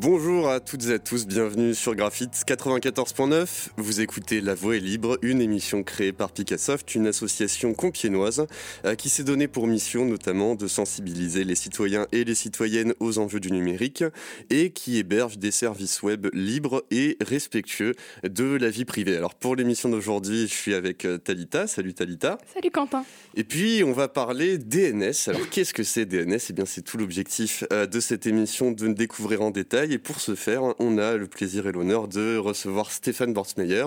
Bonjour 0.00 0.48
à 0.48 0.60
toutes 0.60 0.86
et 0.86 0.92
à 0.92 1.00
tous, 1.00 1.26
bienvenue 1.26 1.74
sur 1.74 1.96
Graphite 1.96 2.44
94.9. 2.46 3.70
Vous 3.78 4.00
écoutez 4.00 4.40
La 4.40 4.54
Voix 4.54 4.76
est 4.76 4.78
libre, 4.78 5.18
une 5.22 5.40
émission 5.40 5.82
créée 5.82 6.12
par 6.12 6.30
Picassoft, 6.30 6.94
une 6.94 7.08
association 7.08 7.74
compiénoise 7.74 8.46
euh, 8.84 8.94
qui 8.94 9.08
s'est 9.08 9.24
donnée 9.24 9.48
pour 9.48 9.66
mission 9.66 10.04
notamment 10.04 10.54
de 10.54 10.68
sensibiliser 10.68 11.42
les 11.42 11.56
citoyens 11.56 12.06
et 12.12 12.22
les 12.22 12.36
citoyennes 12.36 12.94
aux 13.00 13.18
enjeux 13.18 13.40
du 13.40 13.50
numérique 13.50 14.04
et 14.50 14.70
qui 14.70 14.98
héberge 14.98 15.36
des 15.38 15.50
services 15.50 16.00
web 16.04 16.28
libres 16.32 16.84
et 16.92 17.16
respectueux 17.20 17.96
de 18.22 18.44
la 18.44 18.70
vie 18.70 18.84
privée. 18.84 19.16
Alors 19.16 19.34
pour 19.34 19.56
l'émission 19.56 19.88
d'aujourd'hui, 19.88 20.46
je 20.46 20.54
suis 20.54 20.74
avec 20.74 21.06
euh, 21.06 21.18
Talita. 21.18 21.66
Salut 21.66 21.94
Talita. 21.94 22.38
Salut 22.54 22.70
Quentin. 22.70 23.04
Et 23.34 23.42
puis 23.42 23.82
on 23.84 23.92
va 23.92 24.06
parler 24.06 24.58
DNS. 24.58 25.12
Alors 25.26 25.50
qu'est-ce 25.50 25.74
que 25.74 25.82
c'est 25.82 26.06
DNS 26.06 26.38
Eh 26.50 26.52
bien 26.52 26.66
c'est 26.66 26.82
tout 26.82 26.98
l'objectif 26.98 27.64
euh, 27.72 27.86
de 27.86 27.98
cette 27.98 28.28
émission 28.28 28.70
de 28.70 28.86
découvrir 28.86 29.42
en 29.42 29.50
détail 29.50 29.87
et 29.92 29.98
pour 29.98 30.20
ce 30.20 30.34
faire, 30.34 30.62
on 30.78 30.98
a 30.98 31.16
le 31.16 31.26
plaisir 31.26 31.66
et 31.66 31.72
l'honneur 31.72 32.08
de 32.08 32.36
recevoir 32.36 32.90
Stéphane 32.90 33.32
Bortsmeyer. 33.32 33.84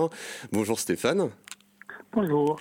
Bonjour 0.51 0.79
Stéphane. 0.79 1.29
Bonjour. 2.13 2.59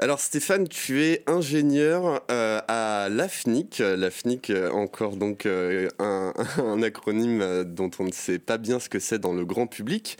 Alors 0.00 0.20
Stéphane, 0.20 0.68
tu 0.68 1.02
es 1.02 1.24
ingénieur 1.26 2.22
euh, 2.30 2.60
à 2.68 3.08
l'AFNIC. 3.10 3.78
L'AFNIC, 3.80 4.50
euh, 4.50 4.70
encore 4.70 5.16
donc 5.16 5.44
euh, 5.44 5.88
un, 5.98 6.32
acronyme 6.84 7.64
dont 7.64 7.90
on 7.98 8.04
ne 8.04 8.12
sait 8.12 8.38
pas 8.38 8.58
bien 8.58 8.78
ce 8.78 8.88
que 8.88 9.00
c'est 9.00 9.18
dans 9.18 9.32
le 9.32 9.44
grand 9.44 9.66
public. 9.66 10.16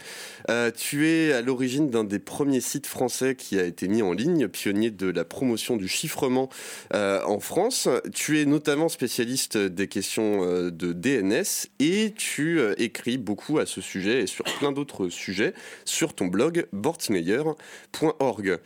tu 0.75 1.07
es 1.07 1.31
à 1.31 1.41
l'origine 1.41 1.89
d'un 1.89 2.03
des 2.03 2.19
premiers 2.19 2.59
sites 2.59 2.87
français 2.87 3.35
qui 3.35 3.57
a 3.57 3.63
été 3.63 3.87
mis 3.87 4.01
en 4.01 4.11
ligne, 4.11 4.49
pionnier 4.49 4.91
de 4.91 5.09
la 5.09 5.23
promotion 5.23 5.77
du 5.77 5.87
chiffrement 5.87 6.49
en 6.93 7.39
France. 7.39 7.87
Tu 8.13 8.41
es 8.41 8.45
notamment 8.45 8.89
spécialiste 8.89 9.57
des 9.57 9.87
questions 9.87 10.41
de 10.43 10.93
DNS 10.93 11.69
et 11.79 12.13
tu 12.17 12.59
écris 12.77 13.17
beaucoup 13.17 13.59
à 13.59 13.65
ce 13.65 13.79
sujet 13.79 14.23
et 14.23 14.27
sur 14.27 14.43
plein 14.59 14.73
d'autres 14.73 15.07
sujets 15.07 15.53
sur 15.85 16.13
ton 16.13 16.25
blog 16.25 16.67
bortsmeyer.org. 16.73 18.59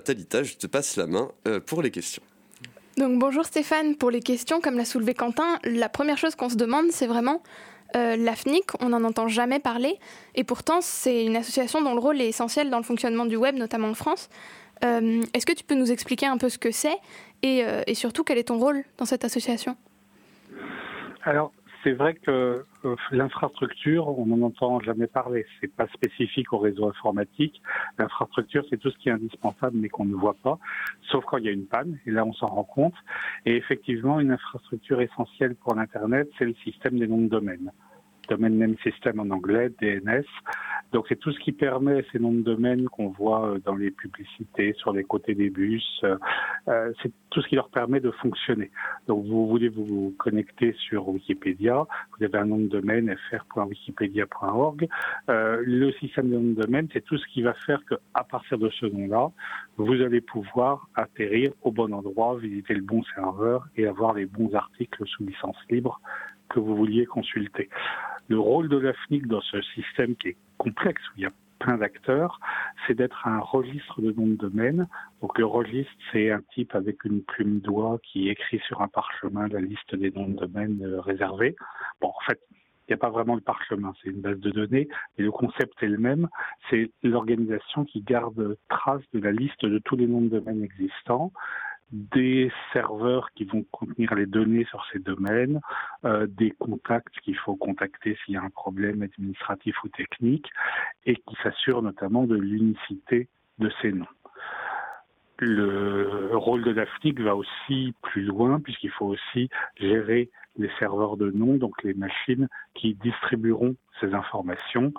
Talita, 0.00 0.42
je 0.42 0.56
te 0.56 0.66
passe 0.66 0.96
la 0.96 1.06
main 1.06 1.30
euh, 1.46 1.60
pour 1.60 1.82
les 1.82 1.90
questions. 1.90 2.22
Donc 2.96 3.18
bonjour 3.18 3.44
Stéphane, 3.44 3.96
pour 3.96 4.10
les 4.10 4.20
questions, 4.20 4.60
comme 4.60 4.76
l'a 4.76 4.84
soulevé 4.84 5.14
Quentin, 5.14 5.58
la 5.64 5.88
première 5.88 6.18
chose 6.18 6.34
qu'on 6.34 6.48
se 6.48 6.56
demande, 6.56 6.90
c'est 6.90 7.06
vraiment 7.06 7.42
euh, 7.96 8.16
l'AFNIC, 8.16 8.64
on 8.80 8.88
n'en 8.88 9.04
entend 9.04 9.28
jamais 9.28 9.60
parler, 9.60 9.98
et 10.34 10.42
pourtant 10.42 10.80
c'est 10.80 11.24
une 11.24 11.36
association 11.36 11.80
dont 11.80 11.94
le 11.94 12.00
rôle 12.00 12.20
est 12.20 12.28
essentiel 12.28 12.70
dans 12.70 12.78
le 12.78 12.84
fonctionnement 12.84 13.24
du 13.24 13.36
web, 13.36 13.54
notamment 13.54 13.88
en 13.88 13.94
France. 13.94 14.28
Euh, 14.84 15.22
est-ce 15.32 15.46
que 15.46 15.52
tu 15.52 15.64
peux 15.64 15.74
nous 15.74 15.92
expliquer 15.92 16.26
un 16.26 16.38
peu 16.38 16.48
ce 16.48 16.58
que 16.58 16.70
c'est 16.70 16.96
et, 17.42 17.64
et, 17.86 17.94
surtout 17.94 18.24
quel 18.24 18.36
est 18.36 18.48
ton 18.48 18.58
rôle 18.58 18.84
dans 18.96 19.04
cette 19.04 19.24
association? 19.24 19.76
Alors 21.22 21.52
c'est 21.82 21.92
vrai 21.92 22.14
que 22.14 22.64
euh, 22.84 22.96
l'infrastructure, 23.10 24.08
on 24.18 24.26
n'en 24.26 24.46
entend 24.46 24.80
jamais 24.80 25.06
parler. 25.06 25.46
C'est 25.60 25.72
pas 25.72 25.86
spécifique 25.88 26.52
au 26.52 26.58
réseau 26.58 26.88
informatique. 26.88 27.62
L'infrastructure, 27.98 28.64
c'est 28.68 28.78
tout 28.78 28.90
ce 28.90 28.98
qui 28.98 29.08
est 29.08 29.12
indispensable 29.12 29.76
mais 29.76 29.88
qu'on 29.88 30.04
ne 30.04 30.14
voit 30.14 30.36
pas, 30.42 30.58
sauf 31.10 31.24
quand 31.24 31.38
il 31.38 31.44
y 31.44 31.48
a 31.48 31.52
une 31.52 31.66
panne. 31.66 31.98
Et 32.06 32.10
là, 32.10 32.24
on 32.24 32.32
s'en 32.32 32.48
rend 32.48 32.64
compte. 32.64 32.94
Et 33.46 33.56
effectivement, 33.56 34.20
une 34.20 34.32
infrastructure 34.32 35.00
essentielle 35.00 35.54
pour 35.54 35.74
l'Internet, 35.74 36.28
c'est 36.38 36.44
le 36.44 36.54
système 36.64 36.98
des 36.98 37.06
noms 37.06 37.22
de 37.22 37.28
domaine. 37.28 37.70
Domain 38.28 38.50
Name 38.50 38.76
System 38.82 39.20
en 39.20 39.30
anglais, 39.30 39.70
DNS. 39.80 40.24
Donc 40.92 41.06
c'est 41.08 41.18
tout 41.18 41.32
ce 41.32 41.38
qui 41.40 41.52
permet 41.52 42.04
ces 42.12 42.18
noms 42.18 42.32
de 42.32 42.42
domaine 42.42 42.88
qu'on 42.88 43.08
voit 43.08 43.46
euh, 43.46 43.58
dans 43.64 43.76
les 43.76 43.90
publicités, 43.90 44.72
sur 44.78 44.92
les 44.92 45.04
côtés 45.04 45.34
des 45.34 45.50
bus. 45.50 45.84
Euh, 46.04 46.16
euh, 46.68 46.92
c'est 47.02 47.12
tout 47.30 47.42
ce 47.42 47.48
qui 47.48 47.56
leur 47.56 47.68
permet 47.68 48.00
de 48.00 48.10
fonctionner. 48.10 48.70
Donc 49.06 49.26
vous 49.26 49.46
voulez 49.48 49.68
vous 49.68 50.14
connecter 50.18 50.74
sur 50.78 51.08
Wikipédia, 51.08 51.84
vous 52.18 52.24
avez 52.24 52.38
un 52.38 52.46
nom 52.46 52.58
de 52.58 52.68
domaine 52.68 53.14
fr.wikipedia.org. 53.30 54.88
le 55.28 55.92
système 55.92 56.30
de 56.30 56.36
nom 56.36 56.52
de 56.54 56.62
domaine, 56.62 56.88
c'est 56.92 57.04
tout 57.04 57.18
ce 57.18 57.26
qui 57.28 57.42
va 57.42 57.52
faire 57.52 57.84
que 57.84 57.94
à 58.14 58.24
partir 58.24 58.58
de 58.58 58.70
ce 58.70 58.86
nom-là, 58.86 59.30
vous 59.76 60.00
allez 60.00 60.20
pouvoir 60.20 60.88
atterrir 60.94 61.52
au 61.62 61.70
bon 61.70 61.92
endroit, 61.92 62.36
visiter 62.38 62.74
le 62.74 62.82
bon 62.82 63.02
serveur 63.14 63.66
et 63.76 63.86
avoir 63.86 64.14
les 64.14 64.26
bons 64.26 64.54
articles 64.54 65.04
sous 65.06 65.24
licence 65.24 65.56
libre 65.70 66.00
que 66.48 66.60
vous 66.60 66.74
vouliez 66.74 67.04
consulter. 67.06 67.68
Le 68.28 68.38
rôle 68.38 68.68
de 68.68 68.76
l'AFNIC 68.76 69.26
dans 69.26 69.40
ce 69.40 69.60
système 69.62 70.14
qui 70.16 70.28
est 70.28 70.36
complexe, 70.58 71.02
où 71.08 71.12
il 71.16 71.22
y 71.22 71.26
a 71.26 71.32
plein 71.58 71.76
d'acteurs, 71.76 72.40
c'est 72.86 72.94
d'être 72.94 73.26
un 73.26 73.40
registre 73.40 74.00
de 74.00 74.12
noms 74.12 74.26
de 74.26 74.36
domaine. 74.36 74.86
Donc 75.20 75.38
le 75.38 75.46
registre, 75.46 75.92
c'est 76.12 76.30
un 76.30 76.40
type 76.54 76.74
avec 76.74 77.04
une 77.04 77.22
plume 77.22 77.60
d'oie 77.60 77.98
qui 78.02 78.28
écrit 78.28 78.60
sur 78.66 78.80
un 78.80 78.88
parchemin 78.88 79.48
la 79.48 79.60
liste 79.60 79.94
des 79.94 80.10
noms 80.10 80.28
de 80.28 80.36
domaine 80.36 80.80
euh, 80.82 81.00
réservés. 81.00 81.56
Bon, 82.00 82.08
en 82.08 82.26
fait, 82.26 82.40
il 82.88 82.92
n'y 82.92 82.94
a 82.94 82.98
pas 82.98 83.10
vraiment 83.10 83.34
le 83.34 83.42
parchemin, 83.42 83.92
c'est 84.02 84.08
une 84.08 84.22
base 84.22 84.38
de 84.38 84.50
données, 84.50 84.88
et 85.18 85.22
le 85.22 85.30
concept 85.30 85.74
est 85.82 85.88
le 85.88 85.98
même, 85.98 86.26
c'est 86.70 86.90
l'organisation 87.02 87.84
qui 87.84 88.00
garde 88.00 88.56
trace 88.70 89.02
de 89.12 89.20
la 89.20 89.30
liste 89.30 89.62
de 89.62 89.78
tous 89.78 89.96
les 89.96 90.06
noms 90.06 90.22
de 90.22 90.28
domaine 90.28 90.62
existants, 90.62 91.32
des 91.90 92.52
serveurs 92.72 93.30
qui 93.34 93.44
vont 93.44 93.64
contenir 93.70 94.14
les 94.14 94.26
données 94.26 94.64
sur 94.66 94.84
ces 94.92 94.98
domaines, 94.98 95.60
euh, 96.04 96.26
des 96.28 96.50
contacts 96.50 97.18
qu'il 97.20 97.36
faut 97.36 97.56
contacter 97.56 98.16
s'il 98.24 98.34
y 98.34 98.36
a 98.36 98.42
un 98.42 98.50
problème 98.50 99.02
administratif 99.02 99.74
ou 99.84 99.88
technique, 99.88 100.48
et 101.06 101.16
qui 101.16 101.36
s'assurent 101.42 101.82
notamment 101.82 102.24
de 102.24 102.36
l'unicité 102.36 103.28
de 103.58 103.70
ces 103.80 103.92
noms. 103.92 104.06
Le 105.40 106.30
rôle 106.32 106.64
de 106.64 106.72
l'AFNIC 106.72 107.20
va 107.20 107.36
aussi 107.36 107.94
plus 108.02 108.22
loin 108.22 108.60
puisqu'il 108.60 108.90
faut 108.90 109.06
aussi 109.06 109.48
gérer 109.76 110.30
les 110.56 110.70
serveurs 110.80 111.16
de 111.16 111.30
noms, 111.30 111.56
donc 111.56 111.80
les 111.84 111.94
machines 111.94 112.48
qui 112.74 112.94
distribueront 112.94 113.76
ces 114.00 114.14
informations. 114.14 114.92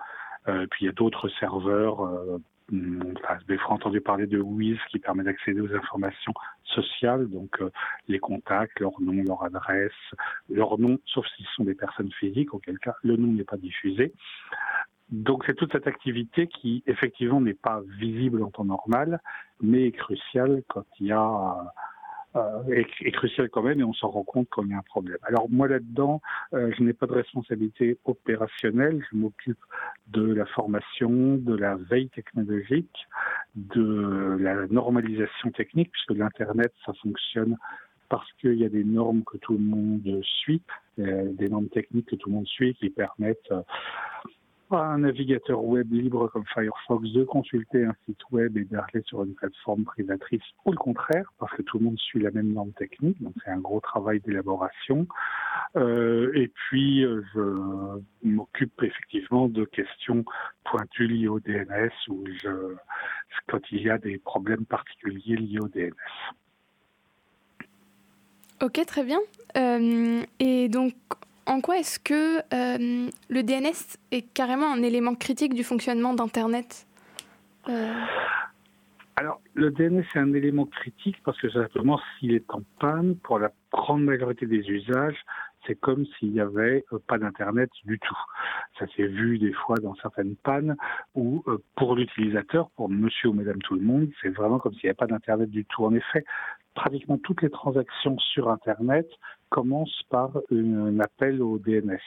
Euh, 0.47 0.65
puis 0.71 0.85
il 0.85 0.87
y 0.87 0.89
a 0.89 0.93
d'autres 0.93 1.27
serveurs 1.39 2.05
euh, 2.05 2.37
on 2.71 3.13
a 3.27 3.73
entendu 3.73 4.01
parler 4.01 4.27
de 4.27 4.39
WIS 4.39 4.79
qui 4.89 4.99
permet 4.99 5.23
d'accéder 5.23 5.61
aux 5.61 5.73
informations 5.73 6.33
sociales, 6.63 7.27
donc 7.29 7.61
euh, 7.61 7.71
les 8.07 8.19
contacts, 8.19 8.79
leur 8.79 8.99
nom, 9.01 9.23
leur 9.23 9.43
adresse, 9.43 9.91
leur 10.49 10.77
nom, 10.77 10.99
sauf 11.05 11.25
s'ils 11.35 11.47
sont 11.55 11.63
des 11.63 11.75
personnes 11.75 12.11
physiques, 12.13 12.53
auquel 12.53 12.79
cas 12.79 12.95
le 13.03 13.15
nom 13.15 13.31
n'est 13.31 13.43
pas 13.43 13.57
diffusé. 13.57 14.13
Donc 15.09 15.43
c'est 15.45 15.55
toute 15.55 15.71
cette 15.71 15.87
activité 15.87 16.47
qui 16.47 16.83
effectivement 16.85 17.41
n'est 17.41 17.55
pas 17.55 17.81
visible 17.97 18.43
en 18.43 18.51
temps 18.51 18.65
normal, 18.65 19.19
mais 19.59 19.87
est 19.87 19.91
cruciale 19.91 20.61
quand 20.67 20.85
il 20.99 21.07
y 21.07 21.11
a 21.11 21.73
euh, 22.35 22.63
est, 22.69 23.11
crucial 23.11 23.49
quand 23.49 23.63
même 23.63 23.79
et 23.79 23.83
on 23.83 23.93
s'en 23.93 24.09
rend 24.09 24.23
compte 24.23 24.47
quand 24.49 24.63
il 24.63 24.69
y 24.69 24.73
a 24.73 24.77
un 24.77 24.83
problème. 24.83 25.17
Alors 25.23 25.49
moi 25.49 25.67
là-dedans, 25.67 26.21
euh, 26.53 26.71
je 26.77 26.83
n'ai 26.83 26.93
pas 26.93 27.07
de 27.07 27.13
responsabilité 27.13 27.97
opérationnelle, 28.05 29.03
je 29.11 29.17
m'occupe 29.17 29.57
de 30.07 30.33
la 30.33 30.45
formation, 30.45 31.35
de 31.37 31.55
la 31.55 31.75
veille 31.75 32.09
technologique, 32.09 33.07
de 33.55 34.37
la 34.39 34.67
normalisation 34.67 35.51
technique, 35.51 35.91
puisque 35.91 36.11
l'Internet, 36.11 36.71
ça 36.85 36.93
fonctionne 37.01 37.57
parce 38.09 38.31
qu'il 38.33 38.55
y 38.55 38.65
a 38.65 38.69
des 38.69 38.83
normes 38.83 39.23
que 39.23 39.37
tout 39.37 39.53
le 39.53 39.59
monde 39.59 40.21
suit, 40.23 40.61
euh, 40.99 41.31
des 41.33 41.49
normes 41.49 41.69
techniques 41.69 42.09
que 42.09 42.15
tout 42.15 42.29
le 42.29 42.35
monde 42.35 42.47
suit 42.47 42.75
qui 42.75 42.89
permettent 42.89 43.51
un 44.71 44.99
navigateur 44.99 45.63
web 45.63 45.91
libre 45.91 46.27
comme 46.27 46.45
Firefox 46.53 47.11
de 47.11 47.23
consulter 47.23 47.85
un 47.85 47.95
site 48.05 48.21
web 48.31 48.57
hébergé 48.57 49.01
sur 49.03 49.23
une 49.23 49.33
plateforme 49.33 49.83
privatrice 49.83 50.43
ou 50.65 50.71
le 50.71 50.77
contraire, 50.77 51.31
parce 51.39 51.51
que 51.53 51.61
tout 51.63 51.79
le 51.79 51.85
monde 51.85 51.99
suit 51.99 52.19
la 52.19 52.31
même 52.31 52.53
norme 52.53 52.71
technique, 52.73 53.21
donc 53.21 53.33
c'est 53.43 53.51
un 53.51 53.59
gros 53.59 53.79
travail 53.79 54.19
d'élaboration. 54.19 55.07
Euh, 55.75 56.31
et 56.35 56.47
puis, 56.47 57.03
euh, 57.03 57.21
je 57.33 58.01
m'occupe 58.27 58.81
effectivement 58.83 59.47
de 59.47 59.65
questions 59.65 60.23
pointues 60.63 61.07
liées 61.07 61.27
au 61.27 61.39
DNS 61.39 61.91
ou 62.07 62.23
quand 63.47 63.59
il 63.71 63.81
y 63.81 63.89
a 63.89 63.97
des 63.97 64.17
problèmes 64.17 64.65
particuliers 64.65 65.35
liés 65.35 65.59
au 65.59 65.67
DNS. 65.67 65.93
Ok, 68.61 68.85
très 68.85 69.03
bien. 69.03 69.19
Euh, 69.57 70.21
et 70.39 70.67
donc, 70.67 70.93
en 71.49 71.61
quoi 71.61 71.79
est-ce 71.79 71.99
que 71.99 72.39
euh, 72.53 73.09
le 73.29 73.43
DNS 73.43 73.97
est 74.11 74.21
carrément 74.33 74.71
un 74.71 74.83
élément 74.83 75.15
critique 75.15 75.55
du 75.55 75.63
fonctionnement 75.63 76.13
d'Internet 76.13 76.85
euh, 77.67 77.91
Alors, 79.15 79.41
le 79.55 79.71
DNS 79.71 80.03
est 80.13 80.19
un 80.19 80.33
élément 80.33 80.65
critique 80.65 81.17
parce 81.25 81.39
que 81.41 81.49
simplement, 81.49 81.99
s'il 82.19 82.33
est 82.33 82.49
en 82.53 82.61
panne, 82.79 83.15
pour 83.15 83.39
la 83.39 83.51
grande 83.71 84.03
majorité 84.03 84.45
des 84.45 84.59
usages, 84.69 85.17
c'est 85.65 85.73
comme 85.75 86.05
s'il 86.17 86.31
n'y 86.31 86.39
avait 86.39 86.85
euh, 86.93 86.99
pas 87.07 87.17
d'Internet 87.17 87.71
du 87.83 87.97
tout. 87.97 88.17
Ça 88.77 88.85
s'est 88.95 89.07
vu 89.07 89.39
des 89.39 89.51
fois 89.51 89.77
dans 89.77 89.95
certaines 89.95 90.35
pannes 90.35 90.75
où, 91.15 91.43
pour 91.75 91.95
l'utilisateur, 91.95 92.69
pour 92.75 92.89
monsieur 92.89 93.29
ou 93.29 93.33
madame 93.33 93.59
tout 93.63 93.73
le 93.73 93.81
monde, 93.81 94.07
c'est 94.21 94.29
vraiment 94.29 94.59
comme 94.59 94.73
s'il 94.73 94.83
n'y 94.83 94.89
avait 94.89 94.95
pas 94.97 95.07
d'Internet 95.07 95.49
du 95.49 95.65
tout. 95.65 95.83
En 95.83 95.95
effet, 95.95 96.23
pratiquement 96.75 97.17
toutes 97.17 97.41
les 97.41 97.49
transactions 97.49 98.17
sur 98.19 98.49
Internet 98.49 99.09
commencent 99.49 100.03
par 100.09 100.31
un 100.51 100.99
appel 100.99 101.41
au 101.41 101.57
DNS, 101.59 101.99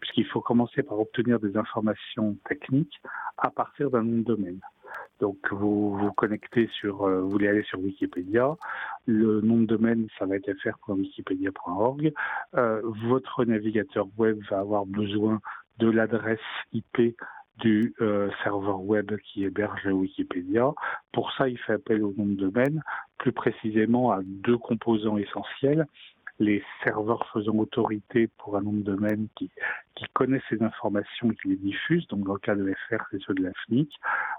puisqu'il 0.00 0.26
faut 0.26 0.40
commencer 0.40 0.82
par 0.82 0.98
obtenir 0.98 1.38
des 1.40 1.56
informations 1.56 2.36
techniques 2.48 3.00
à 3.38 3.50
partir 3.50 3.90
d'un 3.90 4.02
nom 4.02 4.18
de 4.18 4.24
domaine. 4.24 4.60
Donc 5.20 5.38
vous 5.50 5.96
vous 5.96 6.12
connectez 6.12 6.68
sur, 6.78 7.08
vous 7.08 7.30
voulez 7.30 7.48
aller 7.48 7.62
sur 7.64 7.78
Wikipédia, 7.80 8.54
le 9.06 9.40
nom 9.40 9.60
de 9.60 9.66
domaine 9.66 10.06
ça 10.18 10.26
va 10.26 10.36
être 10.36 10.52
fr.wikipedia.org. 10.60 12.12
votre 12.52 13.44
navigateur 13.44 14.06
web 14.18 14.38
va 14.50 14.58
avoir 14.58 14.84
besoin 14.84 15.40
de 15.78 15.90
l'adresse 15.90 16.38
IP 16.72 17.16
du 17.58 17.94
euh, 18.00 18.30
serveur 18.42 18.82
web 18.82 19.16
qui 19.24 19.44
héberge 19.44 19.86
Wikipédia. 19.86 20.72
Pour 21.12 21.32
ça, 21.32 21.48
il 21.48 21.58
fait 21.58 21.74
appel 21.74 22.02
au 22.02 22.12
nom 22.16 22.26
de 22.26 22.34
domaine, 22.34 22.82
plus 23.18 23.32
précisément 23.32 24.10
à 24.12 24.20
deux 24.22 24.58
composants 24.58 25.16
essentiels. 25.16 25.86
Les 26.38 26.62
serveurs 26.84 27.26
faisant 27.32 27.56
autorité 27.56 28.28
pour 28.38 28.56
un 28.56 28.62
nom 28.62 28.72
de 28.72 28.82
domaine 28.82 29.28
qui, 29.36 29.50
qui 29.96 30.04
connaît 30.12 30.42
ces 30.48 30.62
informations 30.62 31.32
et 31.32 31.34
qui 31.36 31.48
les 31.48 31.56
diffuse. 31.56 32.06
Donc, 32.08 32.24
dans 32.24 32.34
le 32.34 32.38
cas 32.38 32.54
de 32.54 32.72
FR, 32.88 33.02
c'est 33.10 33.20
ceux 33.22 33.34
de 33.34 33.42
la 33.42 33.52
FNIC. 33.66 33.92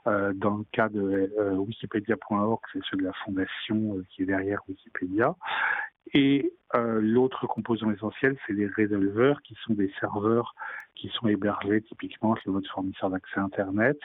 Euh, 0.08 0.32
dans 0.34 0.58
le 0.58 0.64
cas 0.72 0.88
de 0.88 1.32
euh, 1.38 1.56
Wikipedia.org, 1.56 2.60
c'est 2.72 2.84
ceux 2.90 2.98
de 2.98 3.04
la 3.04 3.14
fondation 3.26 4.02
qui 4.10 4.24
est 4.24 4.26
derrière 4.26 4.62
Wikipédia. 4.70 5.36
Et 6.14 6.54
l'autre 6.74 7.48
composant 7.48 7.92
essentiel, 7.92 8.38
c'est 8.46 8.54
les 8.54 8.68
résolveurs, 8.68 9.42
qui 9.42 9.56
sont 9.66 9.74
des 9.74 9.92
serveurs 10.00 10.56
qui 10.98 11.10
sont 11.10 11.28
hébergés 11.28 11.82
typiquement 11.82 12.36
chez 12.36 12.50
votre 12.50 12.70
fournisseur 12.72 13.10
d'accès 13.10 13.40
Internet 13.40 13.98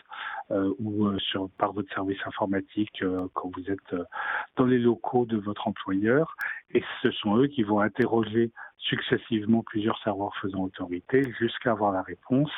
euh, 0.51 0.73
ou 0.79 1.07
euh, 1.07 1.19
sur, 1.19 1.49
par 1.59 1.73
votre 1.73 1.93
service 1.93 2.19
informatique 2.27 3.03
euh, 3.03 3.27
quand 3.35 3.51
vous 3.57 3.71
êtes 3.71 3.97
dans 4.57 4.67
les 4.67 4.79
locaux 4.79 5.25
de 5.25 5.39
votre 5.39 5.67
employeur. 5.67 6.37
Et 6.75 6.83
ce 7.03 7.11
sont 7.11 7.37
eux 7.39 7.47
qui 7.47 7.63
vont 7.63 7.81
interroger 7.81 8.53
successivement 8.83 9.63
plusieurs 9.63 10.01
serveurs 10.03 10.37
faisant 10.41 10.65
autorité 10.65 11.23
jusqu'à 11.39 11.73
avoir 11.73 11.93
la 11.93 12.03
réponse 12.03 12.51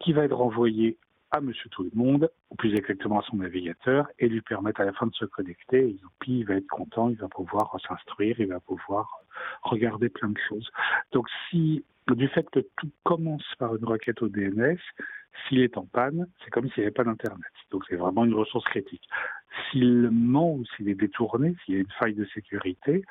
qui 0.00 0.12
va 0.12 0.24
être 0.24 0.36
renvoyée 0.36 0.96
à 1.32 1.40
Monsieur 1.40 1.68
Tout 1.70 1.82
le 1.82 1.90
Monde, 1.94 2.30
ou 2.50 2.54
plus 2.54 2.74
exactement 2.74 3.20
à 3.20 3.22
son 3.22 3.36
navigateur, 3.36 4.06
et 4.18 4.28
lui 4.28 4.42
permettre 4.42 4.82
à 4.82 4.84
la 4.84 4.92
fin 4.92 5.06
de 5.06 5.14
se 5.14 5.24
connecter. 5.24 5.88
Et 5.88 5.96
puis 6.20 6.40
il 6.40 6.44
va 6.44 6.54
être 6.54 6.68
content, 6.68 7.08
il 7.08 7.16
va 7.16 7.28
pouvoir 7.28 7.74
s'instruire, 7.86 8.38
il 8.38 8.48
va 8.48 8.60
pouvoir 8.60 9.22
regarder 9.62 10.10
plein 10.10 10.28
de 10.28 10.38
choses. 10.48 10.70
Donc 11.12 11.26
si 11.50 11.84
du 12.08 12.28
fait 12.28 12.48
que 12.50 12.60
tout 12.76 12.90
commence 13.04 13.44
par 13.58 13.74
une 13.74 13.84
requête 13.84 14.20
au 14.22 14.28
DNS, 14.28 14.78
s'il 15.48 15.60
est 15.60 15.78
en 15.78 15.86
panne, 15.86 16.26
c'est 16.44 16.50
comme 16.50 16.68
s'il 16.68 16.82
n'y 16.82 16.84
avait 16.84 16.94
pas 16.94 17.04
d'Internet. 17.04 17.52
Donc 17.70 17.84
c'est 17.88 17.96
vraiment 17.96 18.24
une 18.24 18.34
ressource 18.34 18.64
critique. 18.66 19.08
S'il 19.70 20.10
ment 20.10 20.52
ou 20.54 20.64
s'il 20.76 20.88
est 20.88 20.94
détourné, 20.94 21.56
s'il 21.64 21.74
y 21.74 21.76
a 21.78 21.80
une 21.80 21.92
faille 21.98 22.14
de 22.14 22.26
sécurité, 22.26 23.04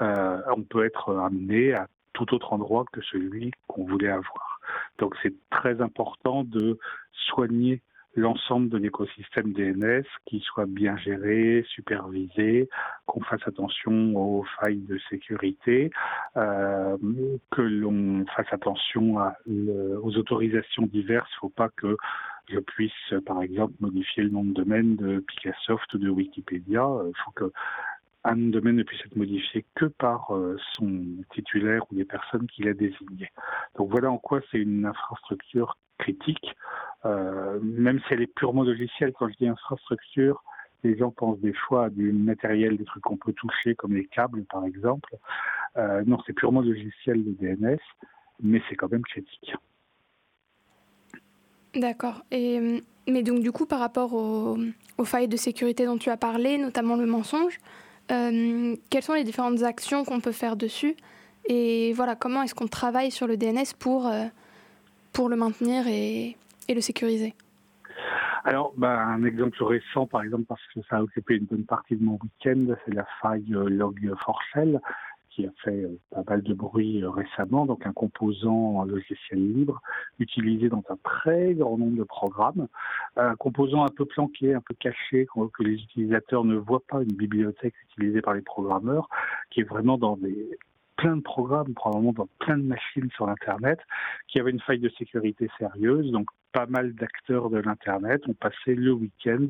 euh, 0.00 0.40
on 0.56 0.62
peut 0.62 0.84
être 0.84 1.16
amené 1.16 1.74
à 1.74 1.86
tout 2.12 2.34
autre 2.34 2.52
endroit 2.52 2.84
que 2.92 3.00
celui 3.02 3.52
qu'on 3.68 3.84
voulait 3.84 4.10
avoir. 4.10 4.60
Donc 4.98 5.14
c'est 5.22 5.34
très 5.50 5.80
important 5.80 6.44
de 6.44 6.78
soigner 7.26 7.82
l'ensemble 8.14 8.68
de 8.68 8.78
l'écosystème 8.78 9.52
DNS 9.52 10.04
qui 10.26 10.40
soit 10.40 10.66
bien 10.66 10.96
géré, 10.96 11.64
supervisé, 11.68 12.68
qu'on 13.06 13.20
fasse 13.20 13.46
attention 13.46 14.16
aux 14.16 14.44
failles 14.58 14.82
de 14.88 14.98
sécurité, 15.08 15.90
euh, 16.36 16.96
que 17.50 17.62
l'on 17.62 18.24
fasse 18.34 18.52
attention 18.52 19.16
aux 19.46 20.16
autorisations 20.16 20.86
diverses. 20.86 21.30
Il 21.32 21.36
ne 21.36 21.40
faut 21.40 21.54
pas 21.54 21.68
que 21.68 21.96
je 22.48 22.58
puisse, 22.58 23.14
par 23.26 23.42
exemple, 23.42 23.74
modifier 23.80 24.24
le 24.24 24.30
nom 24.30 24.44
de 24.44 24.54
domaine 24.54 24.96
de 24.96 25.20
Picassoft 25.20 25.92
ou 25.94 25.98
de 25.98 26.08
Wikipédia. 26.08 26.88
Il 27.06 27.16
faut 27.24 27.30
que 27.32 27.52
un 28.24 28.34
nom 28.34 28.46
de 28.46 28.52
domaine 28.52 28.76
ne 28.76 28.82
puisse 28.82 29.00
être 29.06 29.16
modifié 29.16 29.64
que 29.74 29.86
par 29.86 30.34
euh, 30.34 30.56
son 30.74 31.04
titulaire 31.32 31.82
ou 31.90 31.94
les 31.94 32.04
personnes 32.04 32.46
qu'il 32.48 32.68
a 32.68 32.74
désignées. 32.74 33.30
Donc 33.76 33.90
voilà 33.90 34.10
en 34.10 34.18
quoi 34.18 34.40
c'est 34.50 34.58
une 34.58 34.84
infrastructure 34.86 35.76
critique, 35.98 36.54
euh, 37.04 37.58
même 37.62 38.00
si 38.00 38.14
elle 38.14 38.22
est 38.22 38.34
purement 38.34 38.62
logicielle. 38.62 39.12
Quand 39.18 39.28
je 39.28 39.34
dis 39.34 39.48
infrastructure, 39.48 40.42
les 40.84 40.96
gens 40.96 41.10
pensent 41.10 41.40
des 41.40 41.52
fois 41.52 41.86
à 41.86 41.90
du 41.90 42.12
matériel, 42.12 42.76
des 42.76 42.84
trucs 42.84 43.02
qu'on 43.02 43.16
peut 43.16 43.32
toucher, 43.32 43.74
comme 43.74 43.94
les 43.94 44.06
câbles 44.06 44.44
par 44.44 44.64
exemple. 44.64 45.16
Euh, 45.76 46.02
non, 46.06 46.18
c'est 46.26 46.32
purement 46.32 46.60
logiciel 46.60 47.24
le 47.24 47.32
DNS, 47.32 47.78
mais 48.42 48.62
c'est 48.68 48.76
quand 48.76 48.90
même 48.90 49.02
critique. 49.02 49.54
D'accord. 51.74 52.22
Et 52.30 52.82
mais 53.08 53.22
donc 53.22 53.40
du 53.40 53.52
coup, 53.52 53.66
par 53.66 53.80
rapport 53.80 54.12
aux, 54.12 54.58
failles 55.04 55.28
de 55.28 55.36
sécurité 55.36 55.86
dont 55.86 55.96
tu 55.96 56.10
as 56.10 56.16
parlé, 56.16 56.58
notamment 56.58 56.96
le 56.96 57.06
mensonge, 57.06 57.58
euh, 58.10 58.76
quelles 58.90 59.02
sont 59.02 59.14
les 59.14 59.24
différentes 59.24 59.62
actions 59.62 60.04
qu'on 60.04 60.20
peut 60.20 60.32
faire 60.32 60.56
dessus? 60.56 60.96
Et 61.46 61.92
voilà, 61.94 62.14
comment 62.14 62.42
est-ce 62.42 62.54
qu'on 62.54 62.68
travaille 62.68 63.10
sur 63.10 63.26
le 63.26 63.36
DNS 63.36 63.74
pour, 63.78 64.06
euh, 64.06 64.24
pour 65.18 65.28
le 65.28 65.34
maintenir 65.34 65.88
et, 65.88 66.36
le 66.72 66.80
sécuriser. 66.80 67.34
Alors, 68.44 68.72
bah, 68.76 69.02
un 69.04 69.24
exemple 69.24 69.60
récent, 69.64 70.06
par 70.06 70.22
exemple, 70.22 70.44
parce 70.44 70.62
que 70.72 70.78
ça 70.88 70.98
a 70.98 71.02
occupé 71.02 71.34
une 71.34 71.46
bonne 71.46 71.64
partie 71.64 71.96
de 71.96 72.04
mon 72.04 72.20
week-end, 72.22 72.76
c'est 72.84 72.94
la 72.94 73.04
faille 73.20 73.52
euh, 73.52 73.68
log4shell 73.68 74.78
qui 75.30 75.44
a 75.44 75.50
fait 75.64 75.82
euh, 75.82 75.98
pas 76.12 76.22
mal 76.28 76.42
de 76.42 76.54
bruit 76.54 77.02
euh, 77.02 77.10
récemment, 77.10 77.66
donc 77.66 77.84
un 77.84 77.92
composant 77.92 78.84
logiciel 78.84 79.40
libre 79.40 79.82
utilisé 80.20 80.68
dans 80.68 80.84
un 80.88 80.96
très 81.02 81.52
grand 81.54 81.78
nombre 81.78 81.98
de 81.98 82.04
programmes, 82.04 82.68
un 83.16 83.34
composant 83.34 83.84
un 83.84 83.90
peu 83.90 84.04
planqué, 84.04 84.54
un 84.54 84.60
peu 84.60 84.74
caché, 84.78 85.26
que 85.34 85.62
les 85.64 85.82
utilisateurs 85.82 86.44
ne 86.44 86.54
voient 86.54 86.84
pas, 86.88 87.02
une 87.02 87.16
bibliothèque 87.16 87.74
utilisée 87.90 88.22
par 88.22 88.34
les 88.34 88.42
programmeurs, 88.42 89.08
qui 89.50 89.62
est 89.62 89.68
vraiment 89.68 89.98
dans 89.98 90.16
des 90.16 90.48
plein 90.98 91.16
de 91.16 91.22
programmes, 91.22 91.72
probablement 91.72 92.12
dans 92.12 92.28
plein 92.40 92.58
de 92.58 92.64
machines 92.64 93.08
sur 93.14 93.28
Internet, 93.28 93.78
qui 94.26 94.38
avait 94.38 94.50
une 94.50 94.60
faille 94.60 94.80
de 94.80 94.90
sécurité 94.90 95.48
sérieuse. 95.58 96.10
Donc, 96.10 96.28
pas 96.52 96.66
mal 96.66 96.92
d'acteurs 96.94 97.48
de 97.50 97.58
l'Internet 97.58 98.20
ont 98.28 98.34
passé 98.34 98.74
le 98.74 98.92
week-end 98.92 99.46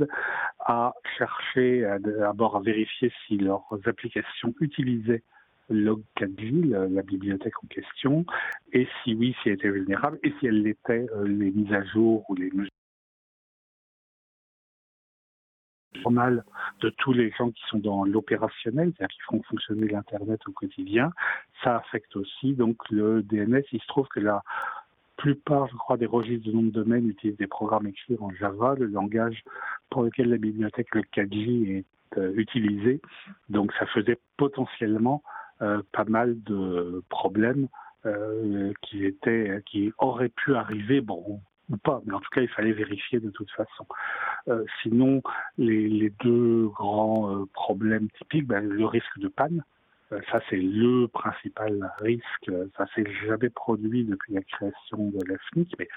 à 0.60 0.92
chercher, 1.16 1.96
d'abord 2.00 2.56
à 2.56 2.60
vérifier 2.60 3.10
si 3.26 3.38
leurs 3.38 3.64
applications 3.86 4.54
utilisaient 4.60 5.22
log4j, 5.70 6.88
la 6.90 7.02
bibliothèque 7.02 7.62
en 7.62 7.66
question, 7.66 8.24
et 8.72 8.86
si 9.02 9.14
oui, 9.14 9.34
si 9.42 9.48
elle 9.48 9.56
était 9.56 9.70
vulnérable, 9.70 10.18
et 10.22 10.32
si 10.38 10.46
elle 10.46 10.62
l'était, 10.62 11.06
euh, 11.14 11.26
les 11.26 11.50
mises 11.50 11.72
à 11.72 11.84
jour 11.84 12.24
ou 12.28 12.34
les 12.34 12.50
mesures 12.50 12.70
de 16.80 16.90
tous 16.90 17.12
les 17.12 17.30
gens 17.32 17.50
qui 17.50 17.62
sont 17.68 17.78
dans 17.78 18.04
l'opérationnel, 18.04 18.92
c'est-à-dire 18.96 19.14
qui 19.14 19.22
font 19.22 19.42
fonctionner 19.42 19.88
l'Internet 19.88 20.40
au 20.46 20.52
quotidien, 20.52 21.10
ça 21.62 21.76
affecte 21.76 22.16
aussi 22.16 22.54
donc 22.54 22.76
le 22.90 23.22
DNS. 23.22 23.62
Il 23.72 23.80
se 23.80 23.86
trouve 23.86 24.08
que 24.08 24.20
la 24.20 24.42
plupart, 25.16 25.66
je 25.68 25.76
crois, 25.76 25.96
des 25.96 26.06
registres 26.06 26.46
de 26.46 26.52
nom 26.52 26.62
de 26.62 26.70
domaine 26.70 27.08
utilisent 27.08 27.36
des 27.36 27.46
programmes 27.46 27.87
écrits 27.87 28.16
en 28.20 28.30
Java, 28.30 28.75
le 28.78 28.87
langage 28.87 29.42
pour 29.90 30.02
lequel 30.02 30.30
la 30.30 30.38
bibliothèque 30.38 30.94
le 30.94 31.02
4J 31.02 31.78
est 31.78 31.84
euh, 32.16 32.32
utilisée. 32.37 33.00
Donc 33.49 33.73
ça 33.78 33.87
faisait 33.87 34.18
potentiellement 34.37 35.23
euh, 35.61 35.82
pas 35.92 36.04
mal 36.04 36.40
de 36.44 37.02
problèmes 37.08 37.68
euh, 38.06 38.73
qui 38.82 39.04
étaient, 39.04 39.61
qui 39.66 39.92
auraient 39.99 40.28
pu 40.30 40.54
arriver, 40.54 41.02
ou 41.70 41.76
pas, 41.76 42.00
mais 42.06 42.14
en 42.14 42.20
tout 42.20 42.30
cas 42.30 42.40
il 42.40 42.48
fallait 42.48 42.72
vérifier 42.72 43.20
de 43.20 43.30
toute 43.30 43.50
façon. 43.50 43.87
Euh, 44.48 44.64
sinon, 44.82 45.22
les, 45.56 45.88
les, 45.88 46.10
deux 46.20 46.68
grands 46.68 47.34
euh, 47.34 47.44
problèmes 47.52 48.08
typiques, 48.18 48.46
ben, 48.46 48.66
le 48.66 48.87
risque 48.87 49.18
de 49.18 49.28
panne, 49.28 49.62
euh, 50.12 50.20
ça 50.30 50.40
c'est 50.48 50.56
le 50.56 51.06
principal 51.08 51.92
risque. 52.00 52.50
Ça 52.76 52.87
s'est 52.94 53.06
jamais 53.26 53.50
produit 53.50 54.04
depuis 54.04 54.34
la 54.34 54.42
création 54.42 55.10
de 55.10 55.18
la 55.28 55.37
FNIC, 55.50 55.75
mais 55.78 55.88